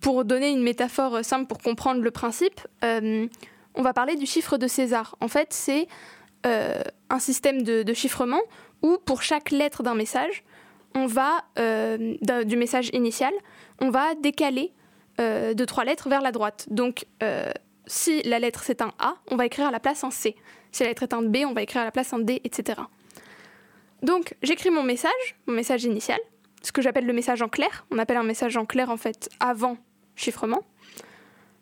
Pour 0.00 0.24
donner 0.24 0.50
une 0.50 0.62
métaphore 0.62 1.24
simple 1.24 1.46
pour 1.46 1.58
comprendre 1.58 2.02
le 2.02 2.10
principe, 2.10 2.60
euh, 2.84 3.26
on 3.74 3.82
va 3.82 3.92
parler 3.92 4.16
du 4.16 4.26
chiffre 4.26 4.56
de 4.56 4.66
César. 4.66 5.16
En 5.20 5.28
fait, 5.28 5.52
c'est 5.52 5.88
euh, 6.46 6.82
un 7.10 7.18
système 7.18 7.62
de, 7.62 7.94
chiffrement 7.94 8.40
où, 8.82 8.98
pour 9.04 9.22
chaque 9.22 9.50
lettre 9.50 9.82
d'un 9.82 9.94
message, 9.94 10.44
on 10.94 11.06
va, 11.06 11.44
euh, 11.58 12.16
du 12.44 12.56
message 12.56 12.90
initial, 12.92 13.32
on 13.80 13.90
va 13.90 14.14
décaler 14.14 14.72
de 15.18 15.64
trois 15.64 15.84
lettres 15.84 16.08
vers 16.08 16.20
la 16.20 16.30
droite. 16.30 16.68
Donc, 16.70 17.04
si 17.86 18.22
la 18.22 18.38
lettre 18.38 18.62
c'est 18.64 18.82
un 18.82 18.92
A, 19.00 19.16
on 19.32 19.36
va 19.36 19.46
écrire 19.46 19.66
à 19.66 19.72
la 19.72 19.80
place 19.80 20.04
un 20.04 20.12
C. 20.12 20.36
Si 20.70 20.84
la 20.84 20.90
lettre 20.90 21.02
est 21.02 21.12
un 21.12 21.22
B, 21.22 21.38
on 21.44 21.54
va 21.54 21.62
écrire 21.62 21.82
à 21.82 21.84
la 21.84 21.90
place 21.90 22.12
un 22.12 22.20
D, 22.20 22.40
etc. 22.44 22.80
Donc, 24.02 24.34
j'écris 24.42 24.70
mon 24.70 24.84
message, 24.84 25.36
mon 25.46 25.54
message 25.54 25.84
initial, 25.84 26.20
ce 26.62 26.72
que 26.72 26.82
j'appelle 26.82 27.06
le 27.06 27.12
message 27.12 27.42
en 27.42 27.48
clair. 27.48 27.86
On 27.90 27.98
appelle 27.98 28.16
un 28.16 28.22
message 28.22 28.56
en 28.56 28.66
clair 28.66 28.90
en 28.90 28.96
fait 28.96 29.28
avant 29.40 29.76
chiffrement. 30.16 30.62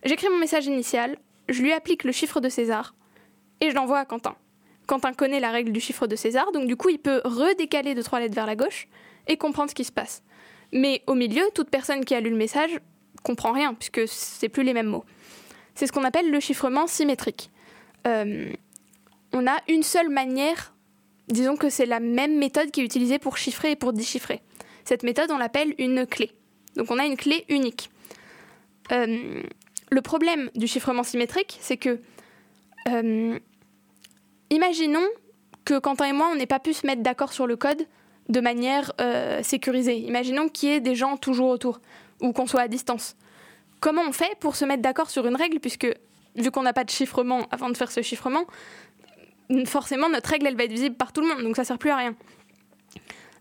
J'écris 0.04 0.28
mon 0.28 0.38
message 0.38 0.66
initial, 0.66 1.18
je 1.48 1.62
lui 1.62 1.72
applique 1.72 2.04
le 2.04 2.12
chiffre 2.12 2.40
de 2.40 2.48
César 2.48 2.94
et 3.60 3.70
je 3.70 3.74
l'envoie 3.74 3.98
à 3.98 4.04
Quentin. 4.04 4.36
Quentin 4.86 5.12
connaît 5.12 5.40
la 5.40 5.50
règle 5.50 5.72
du 5.72 5.80
chiffre 5.80 6.06
de 6.06 6.16
César, 6.16 6.52
donc 6.52 6.66
du 6.66 6.76
coup 6.76 6.88
il 6.88 6.98
peut 6.98 7.20
redécaler 7.24 7.94
de 7.94 8.02
trois 8.02 8.20
lettres 8.20 8.34
vers 8.34 8.46
la 8.46 8.56
gauche 8.56 8.88
et 9.26 9.36
comprendre 9.36 9.70
ce 9.70 9.74
qui 9.74 9.84
se 9.84 9.92
passe. 9.92 10.22
Mais 10.72 11.02
au 11.06 11.14
milieu, 11.14 11.42
toute 11.54 11.70
personne 11.70 12.04
qui 12.04 12.14
a 12.14 12.20
lu 12.20 12.30
le 12.30 12.36
message 12.36 12.78
comprend 13.22 13.52
rien, 13.52 13.74
puisque 13.74 14.06
c'est 14.06 14.48
plus 14.48 14.62
les 14.62 14.72
mêmes 14.72 14.86
mots. 14.86 15.04
C'est 15.74 15.86
ce 15.86 15.92
qu'on 15.92 16.04
appelle 16.04 16.30
le 16.30 16.40
chiffrement 16.40 16.86
symétrique. 16.86 17.50
Euh, 18.06 18.52
on 19.32 19.46
a 19.46 19.56
une 19.68 19.82
seule 19.82 20.08
manière, 20.08 20.74
disons 21.28 21.56
que 21.56 21.68
c'est 21.68 21.86
la 21.86 22.00
même 22.00 22.38
méthode 22.38 22.70
qui 22.70 22.80
est 22.80 22.84
utilisée 22.84 23.18
pour 23.18 23.36
chiffrer 23.36 23.72
et 23.72 23.76
pour 23.76 23.92
déchiffrer. 23.92 24.42
Cette 24.86 25.02
méthode, 25.02 25.30
on 25.30 25.36
l'appelle 25.36 25.74
une 25.78 26.06
clé. 26.06 26.30
Donc 26.76 26.90
on 26.90 26.98
a 26.98 27.04
une 27.04 27.16
clé 27.16 27.44
unique. 27.48 27.90
Euh, 28.92 29.42
le 29.90 30.00
problème 30.00 30.50
du 30.54 30.66
chiffrement 30.66 31.02
symétrique, 31.02 31.58
c'est 31.60 31.76
que, 31.76 32.00
euh, 32.88 33.38
imaginons 34.50 35.06
que 35.64 35.78
Quentin 35.78 36.06
et 36.06 36.12
moi, 36.12 36.28
on 36.32 36.36
n'ait 36.36 36.46
pas 36.46 36.60
pu 36.60 36.72
se 36.72 36.86
mettre 36.86 37.02
d'accord 37.02 37.32
sur 37.32 37.46
le 37.48 37.56
code 37.56 37.86
de 38.28 38.40
manière 38.40 38.92
sécurisée. 39.42 39.98
Imaginons 39.98 40.48
qu'il 40.48 40.68
y 40.68 40.72
ait 40.72 40.80
des 40.80 40.96
gens 40.96 41.16
toujours 41.16 41.48
autour 41.48 41.80
ou 42.20 42.32
qu'on 42.32 42.46
soit 42.46 42.62
à 42.62 42.68
distance. 42.68 43.16
Comment 43.80 44.02
on 44.02 44.12
fait 44.12 44.36
pour 44.40 44.56
se 44.56 44.64
mettre 44.64 44.82
d'accord 44.82 45.10
sur 45.10 45.26
une 45.26 45.36
règle, 45.36 45.60
puisque 45.60 45.86
vu 46.36 46.50
qu'on 46.50 46.62
n'a 46.62 46.72
pas 46.72 46.84
de 46.84 46.90
chiffrement 46.90 47.46
avant 47.50 47.70
de 47.70 47.76
faire 47.76 47.90
ce 47.90 48.02
chiffrement, 48.02 48.44
forcément 49.66 50.08
notre 50.08 50.30
règle 50.30 50.46
elle 50.46 50.56
va 50.56 50.64
être 50.64 50.72
visible 50.72 50.96
par 50.96 51.12
tout 51.12 51.20
le 51.20 51.28
monde, 51.28 51.42
donc 51.42 51.56
ça 51.56 51.64
sert 51.64 51.78
plus 51.78 51.90
à 51.90 51.96
rien. 51.96 52.14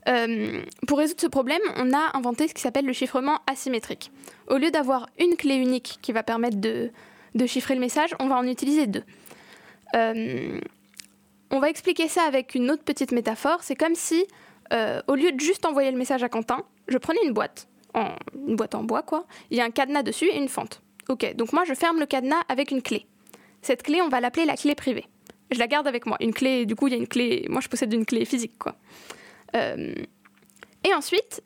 Euh, 0.08 0.62
pour 0.88 1.00
résoudre 1.00 1.22
ce 1.22 1.28
problème, 1.28 1.62
on 1.78 1.94
a 1.94 2.16
inventé 2.16 2.48
ce 2.48 2.54
qui 2.54 2.62
s'appelle 2.62 2.86
le 2.86 2.94
chiffrement 2.94 3.40
asymétrique. 3.48 4.12
Au 4.48 4.58
lieu 4.58 4.72
d'avoir 4.72 5.10
une 5.20 5.36
clé 5.36 5.56
unique 5.56 5.98
qui 6.02 6.12
va 6.12 6.24
permettre 6.24 6.58
de, 6.58 6.92
chiffrer 7.48 7.76
le 7.76 7.82
message, 7.82 8.16
on 8.20 8.28
va 8.28 8.36
en 8.36 8.48
utiliser 8.48 8.88
deux. 8.88 9.04
Euh, 9.96 10.60
on 11.52 11.60
va 11.60 11.70
expliquer 11.70 12.08
ça 12.08 12.24
avec 12.24 12.56
une 12.56 12.70
autre 12.70 12.84
petite 12.84 13.12
métaphore. 13.12 13.64
C'est 13.64 13.76
comme 13.76 13.96
si, 13.96 14.26
euh, 14.74 15.02
au 15.08 15.16
lieu 15.16 15.32
de 15.32 15.40
juste 15.40 15.66
envoyer 15.66 15.92
le 15.92 15.98
message 15.98 16.24
à 16.24 16.30
Quentin, 16.30 16.64
je 16.88 16.98
prenais 16.98 17.24
une 17.26 17.34
boîte 17.34 17.68
une 18.48 18.56
boîte 18.56 18.76
en 18.76 18.84
bois, 18.84 19.04
quoi. 19.04 19.26
Il 19.52 19.58
y 19.58 19.62
a 19.62 19.64
un 19.64 19.72
cadenas 19.72 20.04
dessus 20.04 20.26
et 20.26 20.38
une 20.38 20.50
fente. 20.50 20.82
Ok, 21.08 21.36
donc 21.36 21.54
moi 21.54 21.64
je 21.66 21.74
ferme 21.74 22.00
le 22.00 22.06
cadenas 22.06 22.42
avec 22.50 22.72
une 22.72 22.82
clé. 22.82 23.06
Cette 23.62 23.84
clé, 23.84 24.02
on 24.02 24.10
va 24.10 24.20
l'appeler 24.20 24.46
la 24.46 24.56
clé 24.56 24.76
privée. 24.76 25.06
Je 25.52 25.60
la 25.60 25.68
garde 25.68 25.88
avec 25.88 26.06
moi. 26.06 26.18
Une 26.20 26.34
clé, 26.34 26.66
du 26.66 26.76
coup, 26.76 26.88
il 26.88 26.92
y 26.92 26.94
a 26.96 26.98
une 26.98 27.08
clé. 27.08 27.46
Moi, 27.50 27.62
je 27.62 27.68
possède 27.68 27.94
une 27.94 28.06
clé 28.06 28.26
physique, 28.26 28.58
quoi. 28.60 28.76
Et 29.56 30.94
ensuite, 30.94 31.42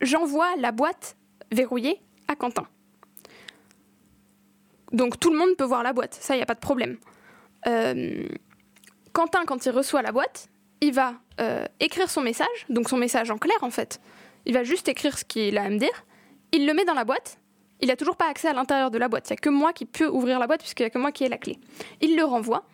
j'envoie 0.00 0.56
la 0.56 0.72
boîte 0.72 1.16
verrouillée 1.50 2.00
à 2.28 2.36
Quentin. 2.36 2.66
Donc 4.92 5.18
tout 5.18 5.30
le 5.30 5.38
monde 5.38 5.56
peut 5.56 5.64
voir 5.64 5.82
la 5.82 5.92
boîte, 5.92 6.14
ça, 6.14 6.34
il 6.34 6.38
n'y 6.38 6.42
a 6.42 6.46
pas 6.46 6.54
de 6.54 6.60
problème. 6.60 6.98
Quentin, 9.12 9.44
quand 9.46 9.64
il 9.66 9.70
reçoit 9.70 10.02
la 10.02 10.12
boîte, 10.12 10.48
il 10.80 10.92
va 10.92 11.14
écrire 11.80 12.10
son 12.10 12.20
message, 12.20 12.66
donc 12.68 12.88
son 12.88 12.96
message 12.96 13.30
en 13.30 13.38
clair 13.38 13.56
en 13.62 13.70
fait. 13.70 14.00
Il 14.44 14.54
va 14.54 14.64
juste 14.64 14.88
écrire 14.88 15.16
ce 15.18 15.24
qu'il 15.24 15.56
a 15.56 15.62
à 15.62 15.70
me 15.70 15.78
dire. 15.78 16.04
Il 16.52 16.66
le 16.66 16.74
met 16.74 16.84
dans 16.84 16.94
la 16.94 17.04
boîte 17.04 17.38
il 17.82 17.88
n'a 17.88 17.96
toujours 17.96 18.16
pas 18.16 18.28
accès 18.28 18.48
à 18.48 18.52
l'intérieur 18.52 18.90
de 18.90 18.96
la 18.96 19.08
boîte. 19.08 19.28
Il 19.28 19.32
n'y 19.32 19.38
a 19.38 19.40
que 19.40 19.48
moi 19.50 19.72
qui 19.72 19.84
peux 19.84 20.06
ouvrir 20.06 20.38
la 20.38 20.46
boîte 20.46 20.60
puisqu'il 20.60 20.84
n'y 20.84 20.86
a 20.86 20.90
que 20.90 20.98
moi 20.98 21.10
qui 21.10 21.24
ai 21.24 21.28
la 21.28 21.36
clé. 21.36 21.58
Il 22.00 22.16
le 22.16 22.24
renvoie. 22.24 22.64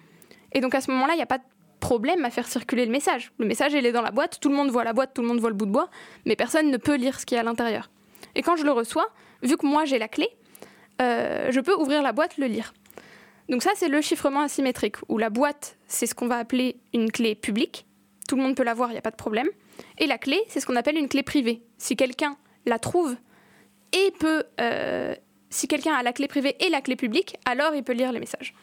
Et 0.53 0.61
donc 0.61 0.75
à 0.75 0.83
ce 0.83 0.91
moment-là, 0.91 1.15
il 1.15 1.17
n'y 1.17 1.23
a 1.23 1.27
pas 1.27 1.39
de 1.39 1.45
problème 1.79 2.25
à 2.25 2.31
faire 2.31 2.47
circuler 2.47 2.85
le 2.85 2.93
message. 2.93 3.33
Le 3.39 3.47
message, 3.47 3.73
il 3.73 3.85
est 3.87 3.93
dans 3.93 4.03
la 4.03 4.11
boîte, 4.11 4.39
tout 4.41 4.49
le 4.49 4.57
monde 4.57 4.71
voit 4.71 4.85
la 4.85 4.93
boîte, 4.93 5.15
tout 5.15 5.23
le 5.23 5.29
monde 5.29 5.41
voit 5.41 5.51
le 5.51 5.57
bout 5.57 5.67
de 5.67 5.71
bois, 5.71 5.89
mais 6.27 6.37
personne 6.37 6.71
ne 6.71 6.77
peut 6.77 6.97
lire 6.97 7.19
ce 7.19 7.27
qui 7.27 7.35
est 7.35 7.39
à 7.39 7.43
l'intérieur. 7.43 7.91
Et 8.35 8.43
quand 8.43 8.57
je 8.57 8.65
le 8.65 8.73
reçois, 8.73 9.07
vu 9.43 9.57
que 9.57 9.67
moi 9.67 9.85
j'ai 9.85 9.99
la 9.99 10.09
clé, 10.09 10.29
euh, 11.01 11.51
je 11.51 11.61
peux 11.61 11.75
ouvrir 11.75 12.03
la 12.03 12.13
boîte, 12.13 12.37
le 12.39 12.47
lire. 12.47 12.73
Donc 13.49 13.63
ça, 13.63 13.71
c'est 13.77 13.89
le 13.89 14.01
chiffrement 14.01 14.43
asymétrique, 14.43 14.97
où 15.09 15.17
la 15.17 15.31
boîte, 15.31 15.79
c'est 15.87 16.07
ce 16.07 16.15
qu'on 16.15 16.27
va 16.27 16.37
appeler 16.37 16.77
une 16.93 17.11
clé 17.11 17.35
publique. 17.35 17.87
Tout 18.29 18.37
le 18.37 18.43
monde 18.43 18.55
peut 18.55 18.65
la 18.65 18.75
voir, 18.75 18.91
il 18.91 18.93
n'y 18.93 18.99
a 18.99 19.03
pas 19.03 19.11
de 19.11 19.17
problème. 19.17 19.49
Et 19.99 20.07
la 20.07 20.19
clé, 20.19 20.39
c'est 20.49 20.61
ce 20.61 20.67
qu'on 20.67 20.77
appelle 20.77 20.99
une 20.99 21.09
clé 21.09 21.23
privée. 21.23 21.63
Si 21.79 21.97
quelqu'un 21.97 22.37
la 22.67 22.79
trouve 22.79 23.17
et 23.93 24.13
peut, 24.19 24.45
euh, 24.61 25.15
si 25.49 25.67
quelqu'un 25.67 25.95
a 25.95 26.03
la 26.03 26.13
clé 26.13 26.29
privée 26.29 26.57
et 26.61 26.69
la 26.69 26.83
clé 26.83 26.95
publique, 26.95 27.37
alors 27.47 27.75
il 27.75 27.83
peut 27.83 27.95
lire 27.95 28.13
les 28.13 28.21
messages. 28.21 28.55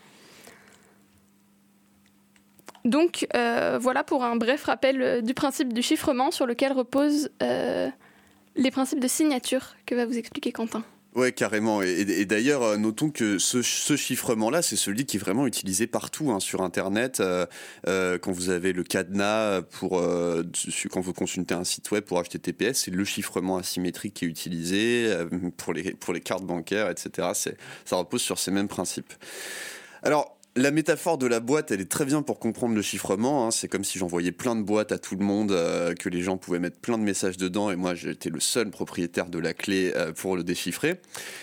Donc 2.86 3.28
euh, 3.36 3.78
voilà 3.82 4.04
pour 4.04 4.24
un 4.24 4.36
bref 4.36 4.64
rappel 4.64 5.02
euh, 5.02 5.22
du 5.22 5.34
principe 5.34 5.74
du 5.74 5.82
chiffrement 5.82 6.32
sur 6.32 6.46
lequel 6.46 6.72
reposent 6.72 7.30
les 7.42 8.72
principes 8.72 9.02
de 9.02 9.08
signature 9.08 9.76
que 9.86 9.96
va 9.96 10.06
vous 10.06 10.18
expliquer 10.18 10.54
Quentin. 10.54 10.84
Ouais, 11.16 11.32
carrément. 11.32 11.82
Et, 11.82 12.26
d'ailleurs, 12.26 12.62
euh, 12.62 12.78
notons 12.78 13.10
que 13.10 13.40
ce, 13.40 13.62
chiffrement-là, 13.62 14.62
c'est 14.62 14.76
celui 14.76 15.06
qui 15.06 15.16
est 15.16 15.20
vraiment 15.20 15.48
utilisé 15.48 15.88
partout 15.88 16.30
hein, 16.32 16.42
sur 16.42 16.62
Internet. 16.62 17.22
Euh, 17.22 17.46
euh, 17.88 18.18
quand 18.18 18.34
vous 18.34 18.50
avez 18.50 18.74
le 18.74 18.84
cadenas 18.84 19.62
pour 19.62 20.02
quand 20.92 21.00
vous 21.00 21.14
consultez 21.14 21.54
un 21.54 21.64
site 21.64 21.90
web 21.92 22.04
pour 22.04 22.22
HTTPS, 22.22 22.74
c'est 22.74 22.92
le 22.92 23.06
chiffrement 23.06 23.58
asymétrique 23.58 24.16
qui 24.16 24.26
est 24.26 24.28
utilisé 24.28 25.10
pour 25.56 25.72
les 25.72 25.94
pour 25.94 26.14
les 26.14 26.20
cartes 26.20 26.44
bancaires, 26.44 26.90
etc. 26.90 27.30
ça 27.86 27.96
repose 27.96 28.22
sur 28.22 28.38
ces 28.38 28.52
mêmes 28.52 28.68
principes. 28.68 29.14
Alors, 30.04 30.35
la 30.58 30.72
métaphore 30.72 31.18
de 31.18 31.28
la 31.28 31.42
boîte, 31.42 31.72
elle 31.72 31.82
est 31.82 31.92
très 31.92 32.06
bien 32.06 32.22
pour 32.22 32.40
comprendre 32.40 32.76
le 32.76 32.82
chiffrement. 32.82 33.46
Hein. 33.46 33.52
C'est 33.52 33.68
comme 33.68 33.84
si 33.84 34.00
j'envoyais 34.00 34.32
plein 34.32 34.56
de 34.56 34.62
boîtes 34.62 34.94
à 34.94 34.98
tout 34.98 35.16
le 35.18 35.26
monde, 35.26 35.52
euh, 35.52 35.94
que 35.94 36.08
les 36.08 36.22
gens 36.22 36.38
pouvaient 36.38 36.60
mettre 36.60 36.80
plein 36.80 36.98
de 36.98 37.04
messages 37.04 37.36
dedans, 37.36 37.72
et 37.72 37.76
moi 37.76 37.94
j'étais 37.94 38.30
le 38.30 38.40
seul 38.40 38.70
propriétaire 38.70 39.28
de 39.28 39.40
la 39.40 39.54
clé 39.54 39.92
euh, 39.96 40.14
pour 40.14 40.38
le 40.38 40.44
déchiffrer. 40.44 41.02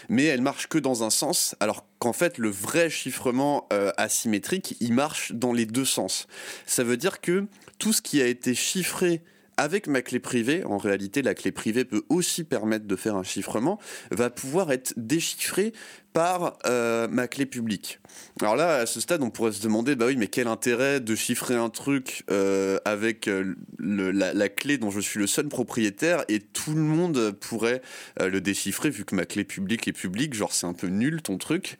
Mais 0.08 0.24
elle 0.24 0.40
marche 0.40 0.66
que 0.66 0.78
dans 0.78 1.04
un 1.04 1.10
sens, 1.10 1.54
alors 1.60 1.86
qu'en 1.98 2.14
fait 2.14 2.38
le 2.38 2.48
vrai 2.48 2.88
chiffrement 2.88 3.66
euh, 3.72 3.92
asymétrique, 3.98 4.76
il 4.80 4.94
marche 4.94 5.32
dans 5.32 5.52
les 5.52 5.66
deux 5.66 5.84
sens. 5.84 6.26
Ça 6.64 6.82
veut 6.82 6.96
dire 6.96 7.20
que 7.20 7.46
tout 7.78 7.92
ce 7.92 8.00
qui 8.00 8.22
a 8.22 8.26
été 8.26 8.54
chiffré 8.54 9.20
avec 9.58 9.86
ma 9.86 10.02
clé 10.02 10.18
privée, 10.18 10.64
en 10.64 10.78
réalité 10.78 11.22
la 11.22 11.34
clé 11.34 11.52
privée 11.52 11.84
peut 11.84 12.02
aussi 12.08 12.44
permettre 12.44 12.86
de 12.86 12.96
faire 12.96 13.16
un 13.16 13.22
chiffrement, 13.22 13.78
va 14.10 14.30
pouvoir 14.30 14.72
être 14.72 14.94
déchiffré 14.96 15.72
par 16.12 16.58
euh, 16.66 17.08
ma 17.08 17.28
clé 17.28 17.46
publique. 17.46 17.98
Alors 18.40 18.56
là, 18.56 18.76
à 18.76 18.86
ce 18.86 19.00
stade, 19.00 19.22
on 19.22 19.30
pourrait 19.30 19.52
se 19.52 19.62
demander, 19.62 19.96
bah 19.96 20.06
oui, 20.06 20.16
mais 20.16 20.26
quel 20.26 20.46
intérêt 20.46 21.00
de 21.00 21.14
chiffrer 21.14 21.54
un 21.54 21.70
truc 21.70 22.24
euh, 22.30 22.78
avec 22.84 23.28
euh, 23.28 23.54
la, 23.78 24.48
clé 24.48 24.78
dont 24.78 24.90
je 24.90 25.00
suis 25.00 25.18
le 25.18 25.26
seul 25.26 25.48
propriétaire 25.48 26.24
et 26.28 26.40
tout 26.40 26.74
le 26.74 26.82
monde 26.82 27.32
pourrait 27.32 27.80
le 28.20 28.40
déchiffrer 28.40 28.90
vu 28.90 29.04
que 29.04 29.14
ma 29.14 29.24
clé 29.24 29.44
publique 29.44 29.88
est 29.88 29.92
publique, 29.92 30.34
genre 30.34 30.52
c'est 30.52 30.66
un 30.66 30.74
peu 30.74 30.88
nul 30.88 31.22
ton 31.22 31.38
truc. 31.38 31.78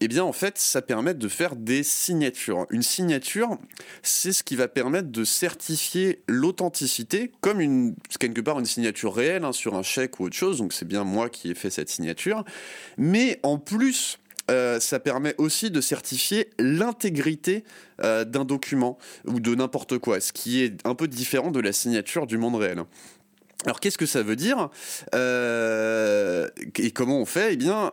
Eh 0.00 0.08
bien, 0.08 0.24
en 0.24 0.32
fait, 0.32 0.58
ça 0.58 0.82
permet 0.82 1.14
de 1.14 1.28
faire 1.28 1.56
des 1.56 1.82
signatures. 1.82 2.66
Une 2.70 2.82
signature, 2.82 3.58
c'est 4.02 4.32
ce 4.32 4.42
qui 4.42 4.56
va 4.56 4.68
permettre 4.68 5.08
de 5.08 5.24
certifier 5.24 6.22
l'authenticité, 6.28 7.32
comme 7.40 7.60
une, 7.60 7.94
quelque 8.20 8.40
part 8.40 8.58
une 8.58 8.66
signature 8.66 9.14
réelle 9.14 9.44
hein, 9.44 9.52
sur 9.52 9.74
un 9.74 9.82
chèque 9.82 10.20
ou 10.20 10.24
autre 10.24 10.36
chose. 10.36 10.58
Donc 10.58 10.72
c'est 10.72 10.86
bien 10.86 11.04
moi 11.04 11.28
qui 11.28 11.50
ai 11.50 11.54
fait 11.54 11.70
cette 11.70 11.88
signature. 11.88 12.44
Mais 12.98 13.40
en 13.42 13.58
plus, 13.66 14.18
euh, 14.50 14.78
ça 14.80 15.00
permet 15.00 15.34
aussi 15.38 15.70
de 15.70 15.80
certifier 15.80 16.50
l'intégrité 16.58 17.64
euh, 18.02 18.24
d'un 18.24 18.44
document 18.44 18.96
ou 19.26 19.40
de 19.40 19.54
n'importe 19.54 19.98
quoi, 19.98 20.20
ce 20.20 20.32
qui 20.32 20.62
est 20.62 20.86
un 20.86 20.94
peu 20.94 21.08
différent 21.08 21.50
de 21.50 21.60
la 21.60 21.72
signature 21.72 22.26
du 22.26 22.38
monde 22.38 22.54
réel. 22.54 22.82
Alors 23.64 23.80
qu'est-ce 23.80 23.98
que 23.98 24.06
ça 24.06 24.22
veut 24.22 24.36
dire 24.36 24.70
euh, 25.14 26.48
et 26.78 26.92
comment 26.92 27.18
on 27.18 27.24
fait? 27.24 27.54
Eh 27.54 27.56
bien, 27.56 27.92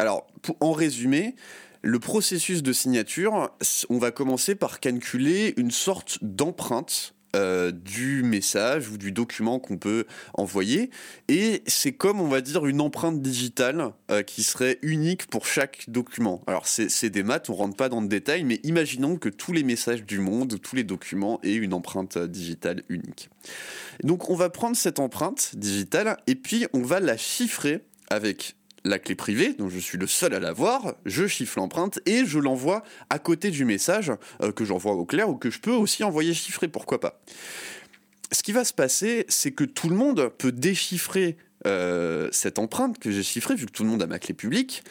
alors 0.00 0.26
en 0.58 0.72
résumé, 0.72 1.36
le 1.82 2.00
processus 2.00 2.64
de 2.64 2.72
signature, 2.72 3.50
on 3.88 3.98
va 3.98 4.10
commencer 4.10 4.56
par 4.56 4.80
calculer 4.80 5.54
une 5.56 5.70
sorte 5.70 6.18
d'empreinte 6.22 7.14
euh, 7.38 7.70
du 7.70 8.22
message 8.24 8.88
ou 8.88 8.98
du 8.98 9.12
document 9.12 9.60
qu'on 9.60 9.78
peut 9.78 10.06
envoyer. 10.34 10.90
Et 11.28 11.62
c'est 11.66 11.92
comme, 11.92 12.20
on 12.20 12.26
va 12.26 12.40
dire, 12.40 12.66
une 12.66 12.80
empreinte 12.80 13.22
digitale 13.22 13.92
euh, 14.10 14.22
qui 14.22 14.42
serait 14.42 14.78
unique 14.82 15.26
pour 15.26 15.46
chaque 15.46 15.84
document. 15.88 16.42
Alors, 16.48 16.66
c'est 16.66 17.10
des 17.10 17.22
maths, 17.22 17.48
on 17.48 17.54
rentre 17.54 17.76
pas 17.76 17.88
dans 17.88 18.00
le 18.00 18.08
détail, 18.08 18.42
mais 18.42 18.60
imaginons 18.64 19.16
que 19.16 19.28
tous 19.28 19.52
les 19.52 19.62
messages 19.62 20.04
du 20.04 20.18
monde, 20.18 20.60
tous 20.60 20.74
les 20.74 20.84
documents 20.84 21.38
aient 21.44 21.54
une 21.54 21.74
empreinte 21.74 22.16
euh, 22.16 22.26
digitale 22.26 22.82
unique. 22.88 23.30
Donc, 24.02 24.30
on 24.30 24.34
va 24.34 24.50
prendre 24.50 24.76
cette 24.76 24.98
empreinte 24.98 25.52
digitale 25.54 26.16
et 26.26 26.34
puis 26.34 26.66
on 26.72 26.82
va 26.82 26.98
la 26.98 27.16
chiffrer 27.16 27.84
avec 28.10 28.56
la 28.88 28.98
clé 28.98 29.14
privée, 29.14 29.54
dont 29.54 29.68
je 29.68 29.78
suis 29.78 29.98
le 29.98 30.06
seul 30.06 30.34
à 30.34 30.40
l'avoir, 30.40 30.94
je 31.06 31.26
chiffre 31.26 31.58
l'empreinte 31.58 32.00
et 32.06 32.24
je 32.24 32.38
l'envoie 32.38 32.82
à 33.10 33.18
côté 33.18 33.50
du 33.50 33.64
message 33.64 34.12
euh, 34.42 34.52
que 34.52 34.64
j'envoie 34.64 34.92
au 34.92 35.04
clair 35.04 35.28
ou 35.28 35.36
que 35.36 35.50
je 35.50 35.60
peux 35.60 35.72
aussi 35.72 36.04
envoyer 36.04 36.34
chiffré, 36.34 36.68
pourquoi 36.68 37.00
pas. 37.00 37.20
Ce 38.32 38.42
qui 38.42 38.52
va 38.52 38.64
se 38.64 38.74
passer, 38.74 39.24
c'est 39.28 39.52
que 39.52 39.64
tout 39.64 39.88
le 39.88 39.96
monde 39.96 40.32
peut 40.38 40.52
déchiffrer 40.52 41.36
euh, 41.66 42.28
cette 42.32 42.58
empreinte 42.58 42.98
que 42.98 43.10
j'ai 43.10 43.22
chiffrée, 43.22 43.54
vu 43.54 43.66
que 43.66 43.72
tout 43.72 43.84
le 43.84 43.90
monde 43.90 44.02
a 44.02 44.06
ma 44.06 44.18
clé 44.18 44.34
publique, 44.34 44.82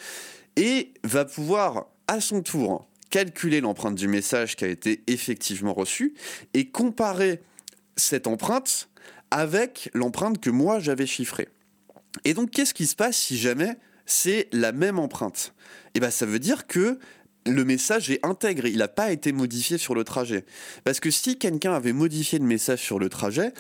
et 0.56 0.94
va 1.04 1.26
pouvoir 1.26 1.88
à 2.08 2.20
son 2.20 2.42
tour 2.42 2.88
calculer 3.10 3.62
l'empreinte 3.62 3.96
du 3.96 4.08
message 4.08 4.56
qui 4.56 4.66
a 4.66 4.68
été 4.68 5.04
effectivement 5.08 5.74
reçu 5.74 6.16
et 6.54 6.70
comparer 6.70 7.42
cette 7.96 8.28
empreinte 8.28 8.90
avec 9.32 9.90
l'empreinte 9.94 10.40
que 10.40 10.50
moi 10.50 10.80
j'avais 10.80 11.06
chiffrée. 11.06 11.50
Et 12.24 12.34
donc, 12.34 12.52
qu'est-ce 12.52 12.74
qui 12.74 12.88
se 12.88 12.96
passe 12.96 13.18
si 13.18 13.38
jamais 13.38 13.78
c'est 14.06 14.48
la 14.52 14.72
même 14.72 15.00
empreinte? 15.00 15.54
Eh 15.94 16.00
bien, 16.00 16.10
ça 16.10 16.26
veut 16.26 16.40
dire 16.40 16.68
que 16.68 17.00
le 17.46 17.64
message 17.64 18.12
est 18.12 18.26
intègre, 18.26 18.66
il 18.66 18.78
n'a 18.78 18.88
pas 18.88 19.12
été 19.12 19.32
modifié 19.32 19.78
sur 19.78 19.96
le 19.96 20.04
trajet. 20.04 20.46
Parce 20.84 21.00
que 21.00 21.12
si 21.12 21.38
quelqu'un 21.38 21.74
avait 21.74 21.94
modifié 21.94 22.40
le 22.40 22.46
message 22.46 22.82
sur 22.82 23.00
le 23.00 23.10
trajet, 23.10 23.54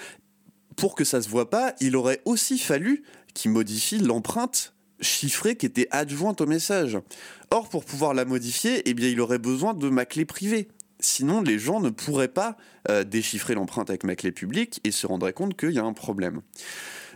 pour 0.75 0.95
que 0.95 1.03
ça 1.03 1.21
se 1.21 1.29
voit 1.29 1.49
pas, 1.49 1.73
il 1.79 1.95
aurait 1.95 2.21
aussi 2.25 2.59
fallu 2.59 3.03
qu'il 3.33 3.51
modifie 3.51 3.99
l'empreinte 3.99 4.73
chiffrée 4.99 5.55
qui 5.55 5.65
était 5.65 5.87
adjointe 5.91 6.41
au 6.41 6.45
message. 6.45 6.97
Or, 7.51 7.69
pour 7.69 7.85
pouvoir 7.85 8.13
la 8.13 8.25
modifier, 8.25 8.87
eh 8.89 8.93
bien, 8.93 9.09
il 9.09 9.21
aurait 9.21 9.39
besoin 9.39 9.73
de 9.73 9.89
ma 9.89 10.05
clé 10.05 10.25
privée. 10.25 10.67
Sinon, 10.99 11.41
les 11.41 11.59
gens 11.59 11.79
ne 11.79 11.89
pourraient 11.89 12.27
pas 12.27 12.57
euh, 12.89 13.03
déchiffrer 13.03 13.53
l'empreinte 13.53 13.89
avec 13.89 14.03
ma 14.03 14.15
clé 14.15 14.31
publique 14.31 14.79
et 14.83 14.91
se 14.91 15.05
rendraient 15.05 15.33
compte 15.33 15.55
qu'il 15.55 15.71
y 15.71 15.79
a 15.79 15.83
un 15.83 15.93
problème. 15.93 16.41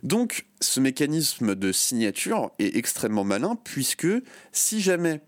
Donc, 0.04 0.45
ce 0.62 0.80
mécanisme 0.80 1.56
de 1.56 1.72
signature 1.72 2.52
est 2.60 2.76
extrêmement 2.76 3.24
malin 3.24 3.56
puisque 3.64 4.08
si 4.52 4.82
jamais 4.82 5.22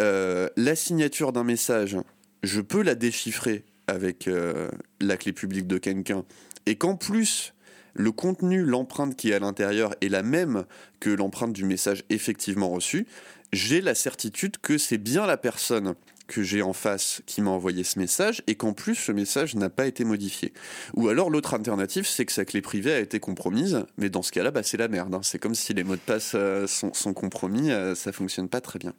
euh, 0.00 0.48
la 0.56 0.76
signature 0.76 1.32
d'un 1.32 1.44
message, 1.44 1.96
je 2.42 2.60
peux 2.60 2.82
la 2.82 2.94
déchiffrer 2.94 3.64
avec 3.88 4.28
euh, 4.28 4.68
la 5.00 5.16
clé 5.16 5.32
publique 5.32 5.66
de 5.66 5.78
quelqu'un 5.78 6.24
et 6.66 6.76
qu'en 6.76 6.96
plus 6.96 7.52
le 7.94 8.10
contenu, 8.10 8.64
l'empreinte 8.64 9.16
qui 9.16 9.30
est 9.30 9.34
à 9.34 9.38
l'intérieur 9.38 9.94
est 10.00 10.08
la 10.08 10.22
même 10.22 10.64
que 11.00 11.10
l'empreinte 11.10 11.52
du 11.52 11.64
message 11.64 12.04
effectivement 12.08 12.70
reçu, 12.70 13.06
j'ai 13.52 13.80
la 13.82 13.94
certitude 13.94 14.56
que 14.62 14.78
c'est 14.78 14.98
bien 14.98 15.26
la 15.26 15.36
personne 15.36 15.94
que 16.32 16.42
j'ai 16.42 16.62
en 16.62 16.72
face 16.72 17.20
qui 17.26 17.42
m'a 17.42 17.50
envoyé 17.50 17.84
ce 17.84 17.98
message 17.98 18.42
et 18.46 18.54
qu'en 18.54 18.72
plus 18.72 18.94
ce 18.94 19.12
message 19.12 19.54
n'a 19.54 19.68
pas 19.68 19.86
été 19.86 20.02
modifié. 20.04 20.54
Ou 20.94 21.08
alors 21.08 21.28
l'autre 21.28 21.52
alternative, 21.52 22.06
c'est 22.06 22.24
que 22.24 22.32
sa 22.32 22.46
clé 22.46 22.62
privée 22.62 22.94
a 22.94 23.00
été 23.00 23.20
compromise, 23.20 23.84
mais 23.98 24.08
dans 24.08 24.22
ce 24.22 24.32
cas-là, 24.32 24.50
bah, 24.50 24.62
c'est 24.62 24.78
la 24.78 24.88
merde. 24.88 25.14
Hein. 25.14 25.20
C'est 25.22 25.38
comme 25.38 25.54
si 25.54 25.74
les 25.74 25.84
mots 25.84 25.96
de 25.96 26.00
passe 26.00 26.32
euh, 26.34 26.66
sont, 26.66 27.12
compromis, 27.12 27.70
euh, 27.70 27.94
ça 27.94 28.12
fonctionne 28.12 28.48
pas 28.48 28.60
très 28.60 28.78
bien. 28.78 28.94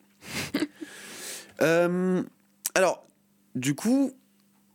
Euh, 1.61 2.23
alors, 2.73 3.05
du 3.53 3.75
coup, 3.75 4.11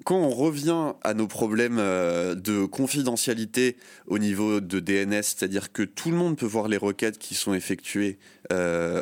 quand 0.05 0.17
on 0.17 0.31
revient 0.31 0.95
à 1.03 1.13
nos 1.13 1.27
problèmes 1.27 1.79
de 1.79 2.67
confidentialité 2.67 3.77
au 4.07 4.19
niveau 4.19 4.61
de 4.61 4.79
DNS, 4.79 5.23
c'est-à-dire 5.23 5.73
que 5.73 5.83
tout 5.83 6.11
le 6.11 6.17
monde 6.17 6.39
peut 6.39 6.47
voir 6.47 6.69
les 6.69 6.77
requêtes 6.77 7.19
qui 7.19 7.35
sont 7.35 7.53
effectuées 7.53 8.19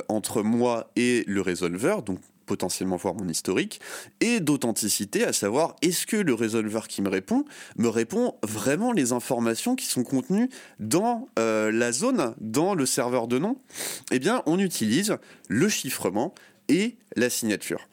entre 0.08 0.42
moi 0.42 0.90
et 0.96 1.22
le 1.28 1.42
résolveur, 1.42 2.02
donc 2.02 2.18
potentiellement 2.46 2.96
voir 2.96 3.14
mon 3.14 3.28
historique, 3.28 3.80
et 4.20 4.40
d'authenticité, 4.40 5.24
à 5.24 5.32
savoir 5.32 5.76
est-ce 5.82 6.06
que 6.06 6.16
le 6.16 6.34
résolveur 6.34 6.88
qui 6.88 7.02
me 7.02 7.08
répond 7.08 7.44
me 7.76 7.88
répond 7.88 8.34
vraiment 8.42 8.92
les 8.92 9.12
informations 9.12 9.76
qui 9.76 9.86
sont 9.86 10.04
contenues 10.04 10.48
dans 10.80 11.28
euh, 11.38 11.70
la 11.70 11.92
zone, 11.92 12.34
dans 12.40 12.74
le 12.74 12.86
serveur 12.86 13.28
de 13.28 13.38
nom? 13.38 13.58
Eh 14.10 14.18
bien, 14.18 14.42
on 14.46 14.58
utilise 14.58 15.16
le 15.48 15.68
chiffrement 15.68 16.34
et 16.68 16.96
la 17.16 17.30
signature. 17.30 17.88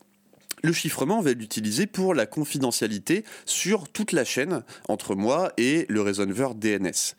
Le 0.64 0.72
chiffrement, 0.72 1.20
on 1.20 1.22
va 1.22 1.34
l'utiliser 1.34 1.88
pour 1.88 2.14
la 2.14 2.26
confidentialité 2.26 3.26
sur 3.46 3.90
toute 3.90 4.14
la 4.14 4.24
chaîne 4.24 4.64
entre 4.88 5.14
moi 5.14 5.52
et 5.58 5.86
le 5.90 6.02
résolveur 6.02 6.56
DNS. 6.56 7.16